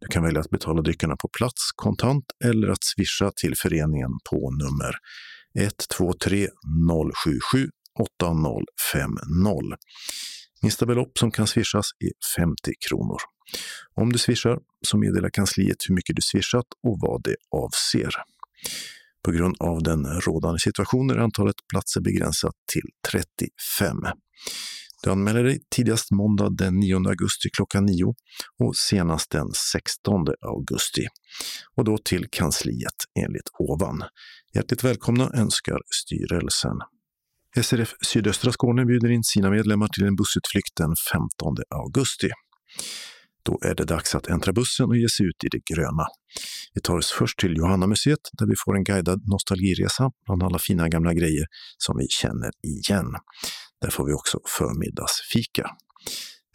Du 0.00 0.06
kan 0.06 0.22
välja 0.22 0.40
att 0.40 0.50
betala 0.50 0.82
dryckerna 0.82 1.16
på 1.16 1.28
plats, 1.38 1.72
kontant 1.76 2.24
eller 2.44 2.68
att 2.68 2.84
swisha 2.84 3.30
till 3.40 3.54
föreningen 3.56 4.10
på 4.30 4.50
nummer 4.50 4.92
123 5.54 6.48
077 7.24 7.68
8050. 8.00 9.76
Minsta 10.62 10.86
belopp 10.86 11.18
som 11.18 11.30
kan 11.30 11.46
swishas 11.46 11.86
är 11.98 12.42
50 12.42 12.72
kronor. 12.88 13.18
Om 13.94 14.12
du 14.12 14.18
swishar 14.18 14.58
så 14.86 14.98
meddelar 14.98 15.30
kansliet 15.30 15.76
hur 15.88 15.94
mycket 15.94 16.16
du 16.16 16.22
swishat 16.22 16.66
och 16.86 16.96
vad 17.00 17.22
det 17.22 17.36
avser. 17.56 18.14
På 19.24 19.30
grund 19.30 19.56
av 19.60 19.82
den 19.82 20.06
rådande 20.20 20.58
situationen 20.58 21.16
är 21.16 21.20
antalet 21.20 21.56
platser 21.72 22.00
begränsat 22.00 22.54
till 22.72 22.88
35. 23.10 23.96
Du 25.02 25.10
anmäler 25.10 25.44
dig 25.44 25.60
tidigast 25.70 26.10
måndag 26.10 26.48
den 26.50 26.80
9 26.80 26.96
augusti 26.96 27.48
klockan 27.56 27.86
9 27.86 28.14
och 28.58 28.76
senast 28.76 29.30
den 29.30 29.46
16 29.72 30.26
augusti. 30.46 31.06
Och 31.76 31.84
då 31.84 31.98
till 31.98 32.26
kansliet 32.30 32.94
enligt 33.20 33.48
ovan. 33.58 34.02
Hjärtligt 34.54 34.84
välkomna 34.84 35.30
önskar 35.34 35.78
styrelsen. 36.04 36.76
SRF 37.62 37.94
Sydöstra 38.06 38.52
Skåne 38.52 38.84
bjuder 38.84 39.10
in 39.10 39.24
sina 39.24 39.50
medlemmar 39.50 39.88
till 39.88 40.04
en 40.04 40.16
bussutflykt 40.16 40.76
den 40.76 40.94
15 41.12 41.56
augusti. 41.74 42.28
Då 43.42 43.58
är 43.62 43.74
det 43.74 43.84
dags 43.84 44.14
att 44.14 44.26
äntra 44.26 44.52
bussen 44.52 44.86
och 44.86 44.96
ge 44.96 45.08
sig 45.08 45.26
ut 45.26 45.44
i 45.44 45.48
det 45.48 45.74
gröna. 45.74 46.06
Vi 46.74 46.80
tar 46.80 46.96
oss 46.96 47.12
först 47.12 47.38
till 47.38 47.56
Johanna-museet 47.56 48.18
där 48.38 48.46
vi 48.46 48.54
får 48.64 48.76
en 48.76 48.84
guidad 48.84 49.20
nostalgiresa 49.28 50.10
bland 50.26 50.42
alla 50.42 50.58
fina 50.58 50.88
gamla 50.88 51.14
grejer 51.14 51.46
som 51.78 51.96
vi 51.98 52.06
känner 52.08 52.50
igen. 52.62 53.06
Där 53.80 53.90
får 53.90 54.06
vi 54.06 54.12
också 54.12 54.38
förmiddagsfika. 54.58 55.70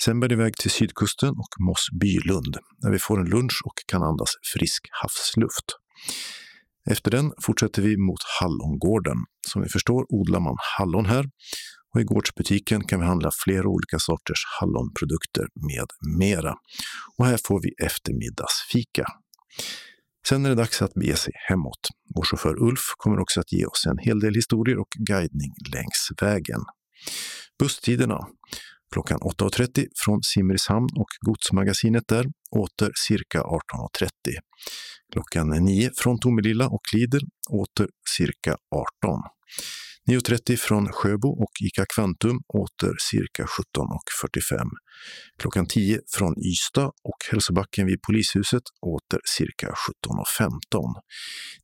Sen 0.03 0.19
bär 0.19 0.27
det 0.27 0.33
iväg 0.33 0.57
till 0.57 0.71
sydkusten 0.71 1.29
och 1.29 1.65
Moss 1.67 1.87
Bylund 2.01 2.57
där 2.81 2.91
vi 2.91 2.99
får 2.99 3.19
en 3.19 3.29
lunch 3.29 3.61
och 3.65 3.73
kan 3.85 4.03
andas 4.03 4.29
frisk 4.53 4.87
havsluft. 4.91 5.65
Efter 6.89 7.11
den 7.11 7.31
fortsätter 7.41 7.81
vi 7.81 7.97
mot 7.97 8.19
Hallongården. 8.39 9.17
Som 9.47 9.61
vi 9.61 9.69
förstår 9.69 10.05
odlar 10.09 10.39
man 10.39 10.55
hallon 10.77 11.05
här 11.05 11.25
och 11.95 12.01
i 12.01 12.03
gårdsbutiken 12.03 12.83
kan 12.83 12.99
vi 12.99 13.05
handla 13.05 13.31
flera 13.45 13.67
olika 13.67 13.99
sorters 13.99 14.41
hallonprodukter 14.59 15.45
med 15.55 15.87
mera. 16.19 16.53
Och 17.17 17.25
här 17.25 17.39
får 17.45 17.61
vi 17.63 17.85
eftermiddagsfika. 17.85 19.05
Sen 20.27 20.45
är 20.45 20.49
det 20.49 20.55
dags 20.55 20.81
att 20.81 20.93
bege 20.93 21.15
sig 21.15 21.33
hemåt. 21.49 21.79
Vår 22.15 22.23
chaufför 22.23 22.63
Ulf 22.63 22.81
kommer 22.97 23.19
också 23.19 23.39
att 23.39 23.51
ge 23.51 23.65
oss 23.65 23.85
en 23.85 23.97
hel 23.97 24.19
del 24.19 24.35
historier 24.35 24.77
och 24.79 24.87
guidning 25.07 25.51
längs 25.73 26.09
vägen. 26.21 26.61
Busstiderna. 27.59 28.19
Klockan 28.93 29.19
8.30 29.19 29.87
från 30.05 30.23
Simrishamn 30.23 30.89
och 30.95 31.09
godsmagasinet 31.25 32.03
där, 32.07 32.25
åter 32.51 32.91
cirka 33.07 33.41
18.30. 33.41 34.09
Klockan 35.13 35.49
9 35.49 35.89
från 35.97 36.19
Tomelilla 36.19 36.67
och 36.67 36.81
Lidl, 36.93 37.25
åter 37.49 37.87
cirka 38.17 38.57
18. 39.03 39.21
9.30 40.11 40.55
från 40.55 40.91
Sjöbo 40.91 41.27
och 41.27 41.51
ICA 41.65 41.85
Kvantum, 41.95 42.39
åter 42.47 42.93
cirka 43.11 43.43
17.45. 43.43 44.69
Klockan 45.39 45.67
10 45.67 45.99
från 46.17 46.33
Ystad 46.45 46.85
och 46.85 47.19
Hälsobacken 47.31 47.85
vid 47.85 48.01
polishuset, 48.01 48.63
åter 48.81 49.19
cirka 49.37 49.67
17.15. 49.67 50.93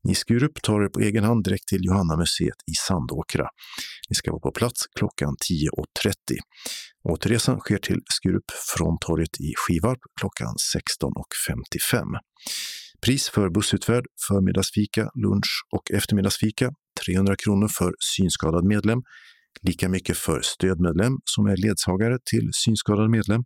Ni 0.03 0.15
Skurup 0.15 0.61
tar 0.61 0.81
er 0.81 0.89
på 0.89 0.99
egen 0.99 1.23
hand 1.23 1.43
direkt 1.43 1.67
till 1.67 1.85
Johanna 1.85 2.17
museet 2.17 2.55
i 2.71 2.73
Sandåkra. 2.87 3.47
Ni 4.09 4.15
ska 4.15 4.31
vara 4.31 4.41
på 4.41 4.51
plats 4.51 4.87
klockan 4.99 5.35
10.30. 5.51 6.13
Återresan 7.09 7.59
sker 7.59 7.77
till 7.77 7.99
Skurup 8.13 8.51
från 8.77 8.97
torget 9.01 9.39
i 9.39 9.53
Skivarp 9.57 9.99
klockan 10.19 10.55
16.55. 10.75 12.03
Pris 13.05 13.29
för 13.29 13.49
bussutfärd, 13.49 14.05
förmiddagsfika, 14.27 15.01
lunch 15.01 15.65
och 15.75 15.91
eftermiddagsfika 15.91 16.71
300 17.05 17.35
kronor 17.35 17.67
för 17.67 17.93
synskadad 17.99 18.65
medlem, 18.65 19.01
lika 19.61 19.89
mycket 19.89 20.17
för 20.17 20.41
stödmedlem 20.41 21.17
som 21.25 21.45
är 21.45 21.57
ledsagare 21.57 22.17
till 22.31 22.49
synskadad 22.53 23.09
medlem 23.09 23.43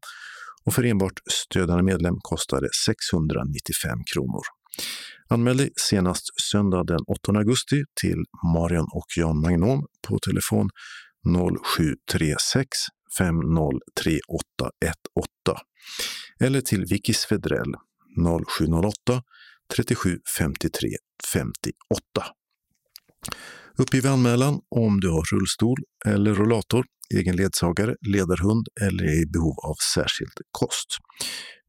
och 0.65 0.73
för 0.73 0.83
enbart 0.83 1.19
stödjande 1.31 1.83
medlem 1.83 2.15
kostar 2.21 2.61
det 2.61 2.69
695 2.85 3.99
kronor. 4.13 4.41
Anmäl 5.29 5.57
dig 5.57 5.69
senast 5.75 6.23
söndag 6.51 6.83
den 6.83 6.99
8 7.07 7.31
augusti 7.31 7.83
till 8.01 8.23
Marion 8.53 8.87
och 8.93 9.05
Jan 9.17 9.41
Magnon 9.41 9.83
på 10.07 10.19
telefon 10.19 10.69
0736 11.25 12.67
503818 13.17 15.57
eller 16.39 16.61
till 16.61 16.85
Vicky 16.85 17.13
Svedrell 17.13 17.73
0708 18.57 19.23
37 19.75 20.19
53 20.37 20.89
58. 21.33 21.75
Uppgiv 23.77 24.07
anmälan 24.07 24.59
om 24.69 24.99
du 24.99 25.09
har 25.09 25.23
rullstol 25.33 25.77
eller 26.05 26.33
rollator, 26.33 26.85
egen 27.15 27.35
ledsagare, 27.35 27.95
ledarhund 28.07 28.67
eller 28.81 29.03
är 29.03 29.23
i 29.23 29.25
behov 29.25 29.55
av 29.59 29.75
särskild 29.93 30.33
kost. 30.51 30.97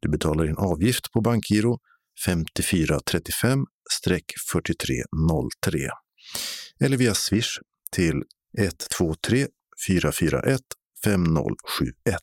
Du 0.01 0.09
betalar 0.09 0.49
in 0.49 0.57
avgift 0.57 1.13
på 1.13 1.21
bankgiro 1.21 1.79
5435-4303 2.27 3.65
eller 6.81 6.97
via 6.97 7.15
Swish 7.15 7.59
till 7.93 8.23
123 8.59 9.47
441 9.89 10.61
5071. 11.05 12.21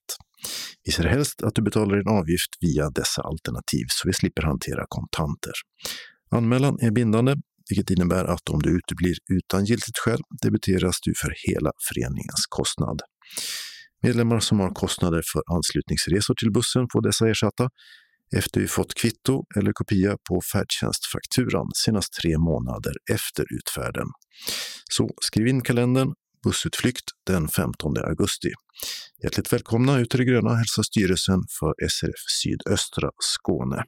Vi 0.84 0.92
ser 0.92 1.04
helst 1.04 1.42
att 1.44 1.56
du 1.56 1.62
betalar 1.62 1.96
din 1.96 2.08
avgift 2.08 2.50
via 2.62 2.90
dessa 2.90 3.22
alternativ 3.22 3.86
så 3.88 4.08
vi 4.08 4.14
slipper 4.14 4.42
hantera 4.42 4.86
kontanter. 4.88 5.54
Anmälan 6.32 6.78
är 6.82 6.92
bindande, 6.92 7.36
vilket 7.70 7.90
innebär 7.90 8.26
att 8.26 8.50
om 8.50 8.62
du 8.62 8.70
uteblir 8.70 9.16
utan 9.32 9.66
giltigt 9.66 9.98
skäl 9.98 10.20
debiteras 10.44 10.98
du 11.02 11.14
för 11.22 11.34
hela 11.48 11.72
föreningens 11.88 12.46
kostnad. 12.50 13.02
Medlemmar 14.02 14.40
som 14.40 14.60
har 14.60 14.70
kostnader 14.70 15.22
för 15.34 15.56
anslutningsresor 15.56 16.36
till 16.36 16.52
bussen 16.52 16.88
får 16.92 17.02
dessa 17.02 17.30
ersatta 17.30 17.70
efter 18.36 18.62
vi 18.62 18.68
fått 18.68 18.94
kvitto 18.94 19.44
eller 19.58 19.72
kopia 19.74 20.18
på 20.30 20.42
färdtjänstfakturan 20.52 21.68
senast 21.76 22.14
tre 22.22 22.38
månader 22.38 22.94
efter 23.12 23.46
utfärden. 23.58 24.08
Så 24.90 25.10
skriv 25.22 25.48
in 25.48 25.62
kalendern 25.62 26.14
bussutflykt 26.44 27.06
den 27.28 27.48
15 27.48 27.98
augusti. 27.98 28.50
Hjärtligt 29.24 29.54
välkomna 29.54 30.00
ut 30.00 30.16
i 30.16 30.18
det 30.18 30.26
gröna 30.26 30.56
hälsar 30.56 30.84
styrelsen 30.84 31.40
för 31.60 31.74
SRF 31.90 32.24
Sydöstra 32.42 33.10
Skåne. 33.20 33.84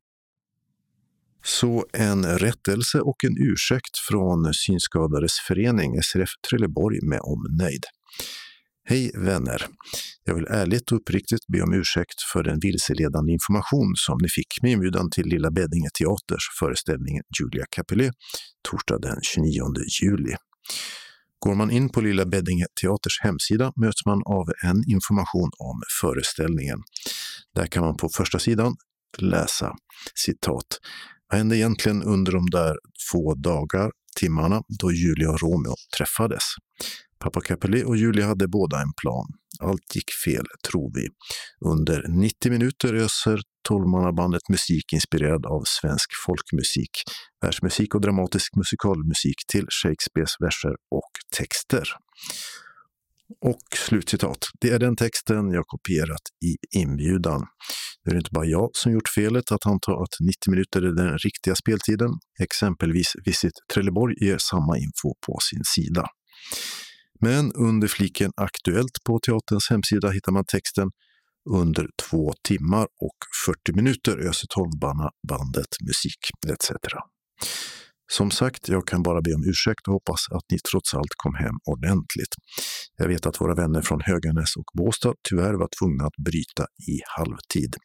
Så 1.48 1.86
en 1.94 2.26
rättelse 2.26 3.00
och 3.00 3.24
en 3.24 3.38
ursäkt 3.38 3.98
från 4.10 4.54
Synskadades 4.54 5.32
förening 5.48 6.04
SRF 6.04 6.30
Trelleborg 6.50 7.00
med 7.10 7.20
omnöjd. 7.22 7.84
Hej 8.90 9.12
vänner! 9.16 9.68
Jag 10.24 10.36
vill 10.36 10.48
ärligt 10.50 10.92
och 10.92 10.98
uppriktigt 10.98 11.48
be 11.48 11.62
om 11.62 11.74
ursäkt 11.74 12.22
för 12.34 12.44
den 12.44 12.60
vilseledande 12.60 13.34
information 13.34 13.94
som 13.96 14.18
ni 14.22 14.30
fick 14.30 14.62
med 14.62 14.72
inbjudan 14.72 15.10
till 15.10 15.26
Lilla 15.26 15.52
Beddinge 15.52 15.90
Teaters 16.00 16.44
föreställning 16.60 17.22
Julia 17.40 17.66
Capulet 17.72 18.14
torsdag 18.70 19.00
den 19.00 19.18
29 19.22 19.62
juli. 20.02 20.36
Går 21.40 21.56
man 21.56 21.72
in 21.72 21.90
på 21.90 22.02
Lilla 22.02 22.26
Beddinge 22.26 22.66
Teaters 22.82 23.20
hemsida 23.22 23.72
möts 23.82 24.06
man 24.06 24.22
av 24.26 24.46
en 24.64 24.84
information 24.92 25.50
om 25.58 25.82
föreställningen. 26.02 26.80
Där 27.56 27.68
kan 27.68 27.84
man 27.84 27.98
på 27.98 28.10
första 28.10 28.40
sidan 28.40 28.76
läsa 29.18 29.74
citat. 30.16 30.80
Vad 31.36 31.40
hände 31.40 31.58
egentligen 31.58 32.04
under 32.04 32.32
de 32.32 32.50
där 32.50 32.76
få 33.12 33.34
dagar, 33.34 33.92
timmarna, 34.20 34.62
då 34.80 34.92
Julia 34.92 35.30
och 35.30 35.42
Romeo 35.42 35.76
träffades? 35.98 36.44
Pappa 37.20 37.42
Capulet 37.42 37.86
och 37.86 37.98
Julia 37.98 38.28
hade 38.28 38.48
båda 38.48 38.82
en 38.82 38.94
plan. 39.02 39.28
Allt 39.60 39.96
gick 39.96 40.12
fel, 40.26 40.46
tror 40.70 40.92
vi. 40.96 41.08
Under 41.72 42.08
90 42.08 42.52
minuter 42.52 42.94
öser 42.94 43.40
tolvmannabandet 43.68 44.50
musik 44.50 44.94
inspirerad 44.94 45.46
av 45.46 45.64
svensk 45.66 46.10
folkmusik, 46.26 46.92
världsmusik 47.42 47.96
och 47.96 48.02
dramatisk 48.02 48.56
musikalmusik 48.56 49.36
till 49.48 49.66
Shakespeares 49.70 50.36
verser 50.40 50.76
och 50.92 51.12
texter. 51.38 51.88
Och 53.42 53.62
slutcitat. 53.76 54.38
Det 54.62 54.70
är 54.70 54.80
den 54.80 54.96
texten 54.96 55.52
jag 55.52 55.68
kopierat 55.68 56.22
i 56.46 56.78
inbjudan. 56.80 57.46
Nu 58.04 58.10
är 58.10 58.14
det 58.14 58.18
inte 58.18 58.32
bara 58.34 58.46
jag 58.46 58.70
som 58.74 58.92
gjort 58.92 59.10
felet 59.16 59.52
att 59.52 59.66
anta 59.66 59.92
att 59.92 60.16
90 60.20 60.52
minuter 60.52 60.82
är 60.82 60.92
den 60.92 61.18
riktiga 61.18 61.56
speltiden. 61.56 62.10
Exempelvis 62.40 63.14
Visit 63.26 63.54
Trelleborg 63.74 64.16
ger 64.26 64.38
samma 64.38 64.78
info 64.78 65.14
på 65.26 65.38
sin 65.42 65.64
sida. 65.76 66.08
Men 67.22 67.54
under 67.54 67.88
fliken 67.88 68.32
Aktuellt 68.38 68.98
på 69.06 69.20
teaterns 69.20 69.70
hemsida 69.70 70.10
hittar 70.10 70.32
man 70.32 70.46
texten 70.46 70.92
under 71.50 71.88
två 72.10 72.34
timmar 72.48 72.84
och 72.84 73.18
40 73.46 73.74
minuter 73.74 74.18
öser 74.18 74.48
bandet 75.28 75.68
musik 75.88 76.20
etc. 76.48 76.72
Som 78.12 78.32
sagt, 78.32 78.70
jag 78.70 78.88
kan 78.88 79.04
bara 79.04 79.22
be 79.22 79.34
om 79.34 79.44
ursäkt 79.50 79.88
och 79.88 79.94
hoppas 79.94 80.26
att 80.32 80.44
ni 80.52 80.60
trots 80.60 80.94
allt 80.94 81.14
kom 81.16 81.36
hem 81.36 81.56
ordentligt. 81.66 82.36
Jag 82.98 83.08
vet 83.08 83.26
att 83.26 83.42
våra 83.42 83.56
vänner 83.56 83.82
från 83.82 84.02
Höganäs 84.02 84.56
och 84.56 84.66
Båstad 84.74 85.14
tyvärr 85.30 85.54
var 85.54 85.70
tvungna 85.80 86.04
att 86.06 86.16
bryta 86.26 86.64
i 86.64 86.96
halvtid. 87.18 87.76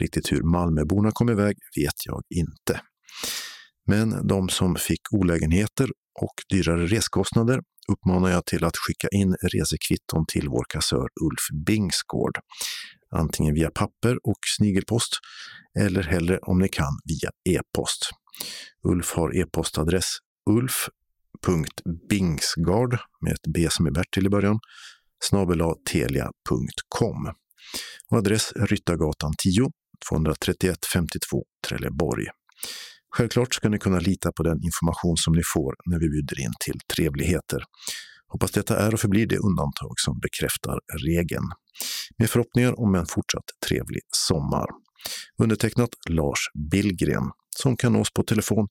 Riktigt 0.00 0.32
hur 0.32 0.42
Malmöborna 0.42 1.10
kom 1.12 1.30
iväg 1.30 1.56
vet 1.76 2.06
jag 2.06 2.22
inte. 2.30 2.80
Men 3.86 4.26
de 4.26 4.48
som 4.48 4.76
fick 4.76 5.00
olägenheter 5.12 5.90
och 6.22 6.34
dyrare 6.50 6.86
reskostnader 6.86 7.60
uppmanar 7.92 8.30
jag 8.30 8.44
till 8.46 8.64
att 8.64 8.76
skicka 8.76 9.08
in 9.08 9.36
resekvitton 9.42 10.24
till 10.28 10.48
vår 10.48 10.64
kassör 10.68 11.08
Ulf 11.24 11.64
Bingsgård. 11.66 12.38
Antingen 13.10 13.54
via 13.54 13.70
papper 13.70 14.16
och 14.22 14.38
snigelpost 14.58 15.10
eller 15.78 16.02
hellre 16.02 16.38
om 16.38 16.58
ni 16.58 16.68
kan 16.68 16.92
via 17.04 17.58
e-post. 17.58 18.10
Ulf 18.82 19.12
har 19.12 19.36
e-postadress 19.36 20.16
ulf.bingsgard 20.50 22.98
med 23.20 23.32
ett 23.32 23.46
B 23.54 23.68
som 23.70 23.86
är 23.86 23.90
Bertil 23.90 24.26
i 24.26 24.28
början, 24.28 24.58
telia.com. 25.90 27.32
Och 28.10 28.18
adress 28.18 28.52
Ryttargatan 28.56 29.32
10, 29.38 29.70
231 30.10 30.78
52 30.92 31.44
Trelleborg. 31.68 32.26
Självklart 33.10 33.54
ska 33.54 33.68
ni 33.68 33.78
kunna 33.78 33.98
lita 33.98 34.32
på 34.32 34.42
den 34.42 34.64
information 34.64 35.16
som 35.16 35.34
ni 35.34 35.42
får 35.54 35.74
när 35.86 35.98
vi 35.98 36.08
bjuder 36.08 36.40
in 36.40 36.52
till 36.64 36.80
trevligheter. 36.96 37.62
Hoppas 38.28 38.50
detta 38.50 38.78
är 38.78 38.94
och 38.94 39.00
förblir 39.00 39.26
det 39.26 39.38
undantag 39.38 39.94
som 39.96 40.20
bekräftar 40.20 40.78
regeln. 41.06 41.50
Med 42.18 42.30
förhoppningar 42.30 42.80
om 42.80 42.94
en 42.94 43.06
fortsatt 43.06 43.44
trevlig 43.68 44.02
sommar. 44.08 44.66
Undertecknat 45.38 45.90
Lars 46.08 46.40
Billgren 46.70 47.30
som 47.62 47.76
kan 47.76 47.92
nås 47.92 48.10
på 48.10 48.22
telefon 48.22 48.68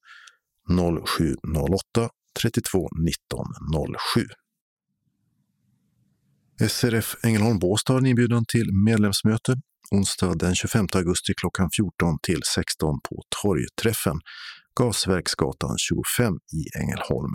0708 0.70 2.10
32 2.42 2.90
19 3.06 3.46
07. 4.16 4.26
SRF 6.70 7.16
Ängelholm 7.24 7.60
Båstad 7.60 7.94
har 7.94 8.00
en 8.00 8.06
inbjudan 8.06 8.46
till 8.46 8.74
medlemsmöte 8.86 9.56
onsdag 9.92 10.36
den 10.36 10.56
25 10.56 10.88
augusti 10.94 11.34
klockan 11.38 11.70
14 11.78 12.18
till 12.24 12.40
16 12.56 13.00
på 13.10 13.24
Torgträffen, 13.42 14.20
Gasverksgatan 14.80 15.76
25 15.78 16.34
i 16.34 16.80
Ängelholm. 16.80 17.34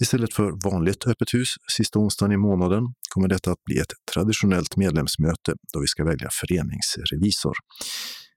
Istället 0.00 0.34
för 0.34 0.70
vanligt 0.70 1.06
öppet 1.06 1.34
hus 1.34 1.48
sista 1.76 1.98
onsdagen 1.98 2.32
i 2.32 2.36
månaden 2.36 2.84
kommer 3.14 3.28
detta 3.28 3.52
att 3.52 3.64
bli 3.64 3.78
ett 3.78 3.92
traditionellt 4.14 4.76
medlemsmöte 4.76 5.52
då 5.72 5.80
vi 5.80 5.86
ska 5.86 6.04
välja 6.04 6.28
föreningsrevisor. 6.40 7.54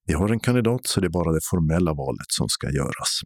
Vi 0.08 0.14
har 0.14 0.30
en 0.30 0.40
kandidat 0.40 0.88
så 0.88 1.02
det 1.02 1.08
är 1.08 1.10
bara 1.10 1.32
det 1.32 1.40
formella 1.44 1.94
valet 1.94 2.26
som 2.28 2.50
ska 2.50 2.70
göras. 2.72 3.20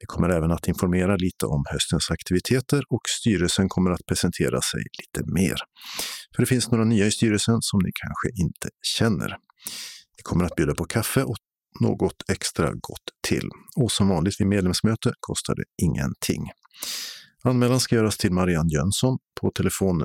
Vi 0.00 0.06
kommer 0.06 0.28
även 0.28 0.50
att 0.52 0.68
informera 0.68 1.16
lite 1.16 1.46
om 1.46 1.64
höstens 1.72 2.10
aktiviteter 2.10 2.82
och 2.90 3.00
styrelsen 3.20 3.68
kommer 3.68 3.90
att 3.90 4.06
presentera 4.06 4.60
sig 4.60 4.80
lite 5.00 5.32
mer. 5.32 5.56
För 6.36 6.42
det 6.42 6.46
finns 6.46 6.70
några 6.70 6.84
nya 6.84 7.06
i 7.06 7.10
styrelsen 7.10 7.58
som 7.60 7.80
ni 7.84 7.90
kanske 7.94 8.42
inte 8.42 8.68
känner. 8.82 9.36
Vi 10.16 10.22
kommer 10.22 10.44
att 10.44 10.56
bjuda 10.56 10.74
på 10.74 10.84
kaffe 10.84 11.22
och 11.22 11.36
något 11.80 12.30
extra 12.32 12.70
gott 12.72 13.08
till. 13.28 13.48
Och 13.76 13.92
som 13.92 14.08
vanligt 14.08 14.40
vid 14.40 14.46
medlemsmöte 14.46 15.12
kostar 15.20 15.54
det 15.54 15.64
ingenting. 15.82 16.50
Anmälan 17.44 17.80
ska 17.80 17.96
göras 17.96 18.16
till 18.16 18.32
Marianne 18.32 18.70
Jönsson 18.72 19.18
på 19.40 19.50
telefon 19.50 20.04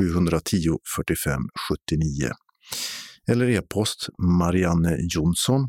070-710 0.00 0.78
45 0.96 1.42
79 1.68 2.32
eller 3.28 3.48
e-post 3.48 4.08
Marianne 4.18 4.96
Jonsson, 5.14 5.68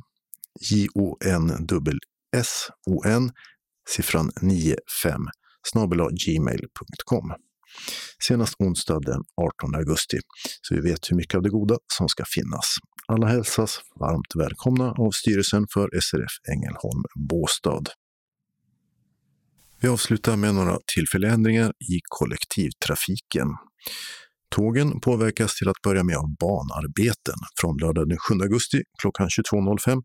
J-O-N-S-O-N, 0.72 1.72
siffran 3.90 4.32
95, 4.42 5.28
snabel 5.68 6.00
gmail.com. 6.26 7.34
Senast 8.28 8.56
onsdag 8.60 9.00
den 9.00 9.24
18 9.64 9.76
augusti, 9.76 10.20
så 10.62 10.76
vi 10.76 10.82
vet 10.82 11.12
hur 11.12 11.16
mycket 11.16 11.36
av 11.36 11.42
det 11.42 11.50
goda 11.50 11.78
som 11.98 12.10
ska 12.10 12.24
finnas. 12.36 12.76
Alla 13.08 13.28
hälsas 13.28 13.80
varmt 14.00 14.36
välkomna 14.36 14.92
av 14.92 15.12
styrelsen 15.12 15.68
för 15.74 15.90
SRF 16.02 16.54
Ängelholm 16.54 17.04
Båstad. 17.30 17.84
Vi 19.82 19.88
avslutar 19.88 20.36
med 20.36 20.56
några 20.56 20.78
tillfälliga 20.96 21.32
ändringar 21.32 21.70
i 21.70 22.00
kollektivtrafiken. 22.10 23.48
Tågen 24.56 25.00
påverkas 25.00 25.56
till 25.56 25.70
att 25.70 25.82
börja 25.84 26.04
med 26.04 26.18
av 26.18 26.36
banarbeten 26.40 27.36
från 27.62 27.78
lördag 27.78 28.10
den 28.10 28.18
7 28.18 28.34
augusti 28.44 28.82
klockan 29.02 29.28
22.05 29.28 30.02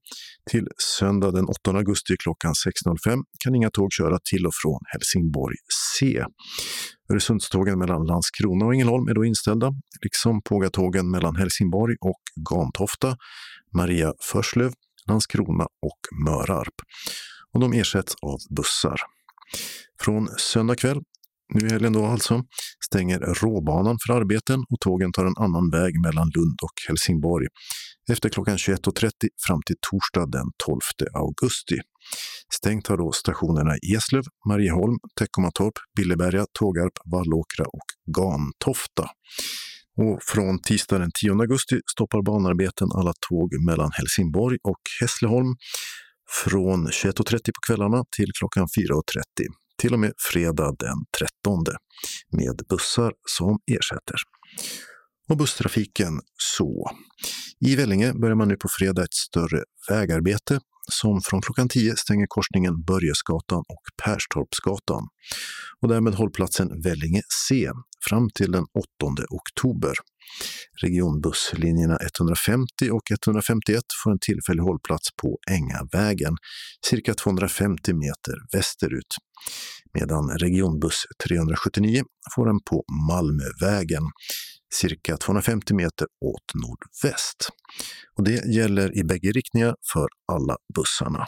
till 0.51 0.67
söndag 0.99 1.31
den 1.31 1.45
8 1.45 1.71
augusti 1.71 2.17
klockan 2.19 2.53
6.05 2.53 3.23
kan 3.45 3.55
inga 3.55 3.71
tåg 3.71 3.93
köra 3.93 4.19
till 4.31 4.47
och 4.47 4.55
från 4.63 4.81
Helsingborg 4.93 5.57
C. 5.99 6.25
Öresundstågen 7.13 7.79
mellan 7.79 8.07
Landskrona 8.07 8.67
och 8.67 8.75
Ängelholm 8.75 9.09
är 9.09 9.15
då 9.15 9.25
inställda, 9.25 9.73
liksom 10.03 10.43
pågatågen 10.43 11.11
mellan 11.11 11.37
Helsingborg 11.37 11.97
och 12.01 12.23
Gantofta, 12.51 13.17
Maria 13.77 14.13
Förslöv, 14.21 14.73
Landskrona 15.09 15.65
och 15.65 16.01
Mörarp. 16.25 16.75
Och 17.53 17.61
de 17.61 17.73
ersätts 17.73 18.15
av 18.23 18.39
bussar. 18.57 18.97
Från 20.01 20.29
söndag 20.39 20.77
kväll 20.77 21.01
nu 21.55 21.67
i 21.67 21.73
helgen 21.73 21.93
då 21.93 22.07
alltså, 22.07 22.43
stänger 22.87 23.19
råbanan 23.19 23.99
för 24.07 24.15
arbeten 24.15 24.61
och 24.71 24.81
tågen 24.81 25.13
tar 25.13 25.25
en 25.27 25.37
annan 25.37 25.71
väg 25.71 26.01
mellan 26.01 26.31
Lund 26.35 26.59
och 26.63 26.75
Helsingborg 26.89 27.47
efter 28.11 28.29
klockan 28.29 28.57
21.30 28.57 29.11
fram 29.47 29.61
till 29.67 29.77
torsdag 29.91 30.27
den 30.27 30.47
12 30.67 30.79
augusti. 31.15 31.79
Stängt 32.55 32.87
har 32.87 32.97
då 32.97 33.13
stationerna 33.13 33.75
Eslöv, 33.95 34.25
Marieholm, 34.49 34.97
Teckomatorp, 35.19 35.75
Billeberga, 35.97 36.47
Tågarp, 36.59 36.93
Vallåkra 37.13 37.65
och 37.65 38.15
Gantofta. 38.17 39.07
Och 39.99 40.23
från 40.23 40.63
tisdag 40.63 40.99
den 40.99 41.11
10 41.21 41.33
augusti 41.33 41.81
stoppar 41.93 42.23
banarbeten 42.23 42.89
alla 42.95 43.13
tåg 43.29 43.65
mellan 43.69 43.91
Helsingborg 43.93 44.59
och 44.63 44.83
Hässleholm 45.01 45.57
från 46.45 46.87
21.30 46.87 47.39
på 47.39 47.61
kvällarna 47.67 48.05
till 48.17 48.31
klockan 48.39 48.67
4.30 48.79 49.66
till 49.79 49.93
och 49.93 50.01
med 50.01 50.13
fredag 50.19 50.77
den 50.79 50.97
13 51.19 51.65
med 52.33 52.61
bussar 52.69 53.13
som 53.39 53.59
ersätter. 53.67 54.17
Och 55.29 55.37
busstrafiken 55.37 56.21
så. 56.39 56.91
I 57.61 57.77
Vellinge 57.77 58.13
börjar 58.15 58.37
man 58.37 58.49
nu 58.49 58.57
på 58.57 58.69
fredag 58.79 59.03
ett 59.03 59.15
större 59.15 59.63
vägarbete 59.91 60.61
som 60.93 61.21
från 61.25 61.43
klockan 61.43 61.69
10 61.69 61.97
stänger 61.97 62.27
korsningen 62.29 62.85
Börjesgatan 62.85 63.59
och 63.59 64.05
Perstorpsgatan 64.05 65.09
och 65.81 65.89
därmed 65.89 66.15
hållplatsen 66.15 66.83
Vellinge 66.83 67.23
C 67.49 67.71
fram 68.09 68.31
till 68.35 68.53
den 68.53 68.65
8 69.01 69.25
oktober. 69.31 69.93
Regionbusslinjerna 70.83 71.99
150 72.19 72.91
och 72.91 73.11
151 73.11 73.83
får 74.05 74.11
en 74.11 74.19
tillfällig 74.19 74.63
hållplats 74.63 75.09
på 75.23 75.39
Ängavägen, 75.51 76.37
cirka 76.87 77.15
250 77.15 77.95
meter 77.95 78.35
västerut, 78.53 79.17
medan 79.95 80.31
regionbuss 80.39 81.05
379 81.29 82.03
får 82.35 82.51
en 82.51 82.61
på 82.71 82.85
Malmövägen, 83.09 84.03
cirka 84.75 85.17
250 85.17 85.75
meter 85.75 86.07
åt 86.25 86.55
nordväst. 86.55 87.49
Och 88.17 88.25
det 88.25 88.55
gäller 88.55 88.99
i 88.99 89.05
bägge 89.05 89.33
riktningar 89.33 89.75
för 89.93 90.09
alla 90.33 90.57
bussarna. 90.75 91.27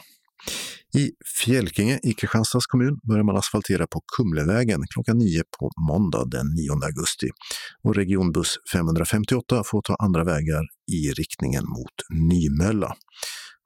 I 0.93 1.11
Fjälkinge 1.39 1.99
i 2.03 2.13
Kristianstads 2.13 2.65
kommun 2.65 2.99
börjar 3.07 3.23
man 3.23 3.37
asfaltera 3.37 3.87
på 3.87 4.01
Kumlevägen 4.17 4.83
klockan 4.93 5.17
9 5.17 5.43
på 5.59 5.71
måndag 5.89 6.25
den 6.25 6.47
9 6.47 6.71
augusti. 6.71 7.27
Och 7.83 7.95
regionbuss 7.95 8.57
558 8.73 9.63
får 9.65 9.81
ta 9.81 9.95
andra 9.95 10.23
vägar 10.23 10.63
i 10.91 11.11
riktningen 11.11 11.63
mot 11.65 11.93
Nymölla. 12.09 12.95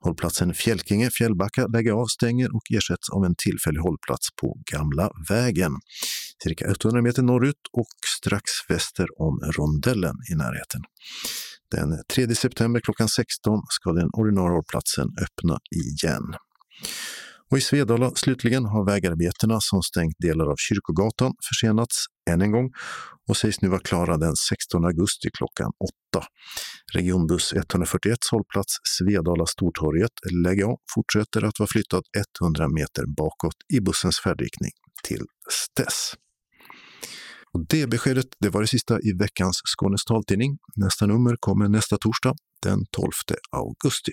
Hållplatsen 0.04 0.54
Fjälkinge 0.54 1.10
Fjällbacka 1.10 1.66
lägger 1.66 1.92
av, 1.92 2.06
stänger 2.06 2.56
och 2.56 2.62
ersätts 2.74 3.10
av 3.10 3.24
en 3.24 3.34
tillfällig 3.38 3.80
hållplats 3.80 4.28
på 4.40 4.56
Gamla 4.72 5.10
vägen, 5.28 5.72
cirka 6.42 6.64
100 6.84 7.02
meter 7.02 7.22
norrut 7.22 7.62
och 7.72 7.94
strax 8.18 8.42
väster 8.68 9.06
om 9.20 9.40
rondellen 9.56 10.16
i 10.32 10.34
närheten. 10.34 10.82
Den 11.70 12.02
3 12.14 12.34
september 12.34 12.80
klockan 12.80 13.08
16 13.08 13.60
ska 13.68 13.92
den 13.92 14.08
ordinarie 14.12 14.54
hållplatsen 14.54 15.08
öppna 15.22 15.58
igen. 15.70 16.34
Och 17.50 17.58
I 17.58 17.60
Svedala 17.60 18.10
slutligen 18.14 18.64
har 18.64 18.86
vägarbetena 18.86 19.60
som 19.60 19.82
stängt 19.82 20.14
delar 20.18 20.46
av 20.46 20.56
Kyrkogatan 20.56 21.32
försenats 21.48 21.96
än 22.30 22.42
en 22.42 22.52
gång 22.52 22.70
och 23.28 23.36
sägs 23.36 23.62
nu 23.62 23.68
vara 23.68 23.80
klara 23.80 24.16
den 24.16 24.36
16 24.36 24.84
augusti 24.84 25.28
klockan 25.38 25.70
8. 26.12 26.26
Regionbuss 26.92 27.52
141 27.52 28.18
hållplats 28.30 28.74
Svedala 28.98 29.46
Stortorget, 29.46 30.12
läge 30.44 30.66
A, 30.66 30.76
fortsätter 30.94 31.44
att 31.44 31.58
vara 31.58 31.68
flyttad 31.72 32.02
100 32.40 32.68
meter 32.68 33.04
bakåt 33.16 33.56
i 33.74 33.80
bussens 33.80 34.20
färdriktning 34.20 34.72
till 35.04 35.24
dess. 35.76 36.14
Och 37.52 37.66
det 37.68 37.86
beskedet 37.86 38.26
det 38.40 38.48
var 38.48 38.60
det 38.60 38.66
sista 38.66 39.00
i 39.00 39.12
veckans 39.12 39.60
Skånes 39.64 40.04
taltidning. 40.04 40.58
Nästa 40.76 41.06
nummer 41.06 41.36
kommer 41.40 41.68
nästa 41.68 41.96
torsdag 41.96 42.34
den 42.62 42.78
12 42.90 43.10
augusti. 43.52 44.12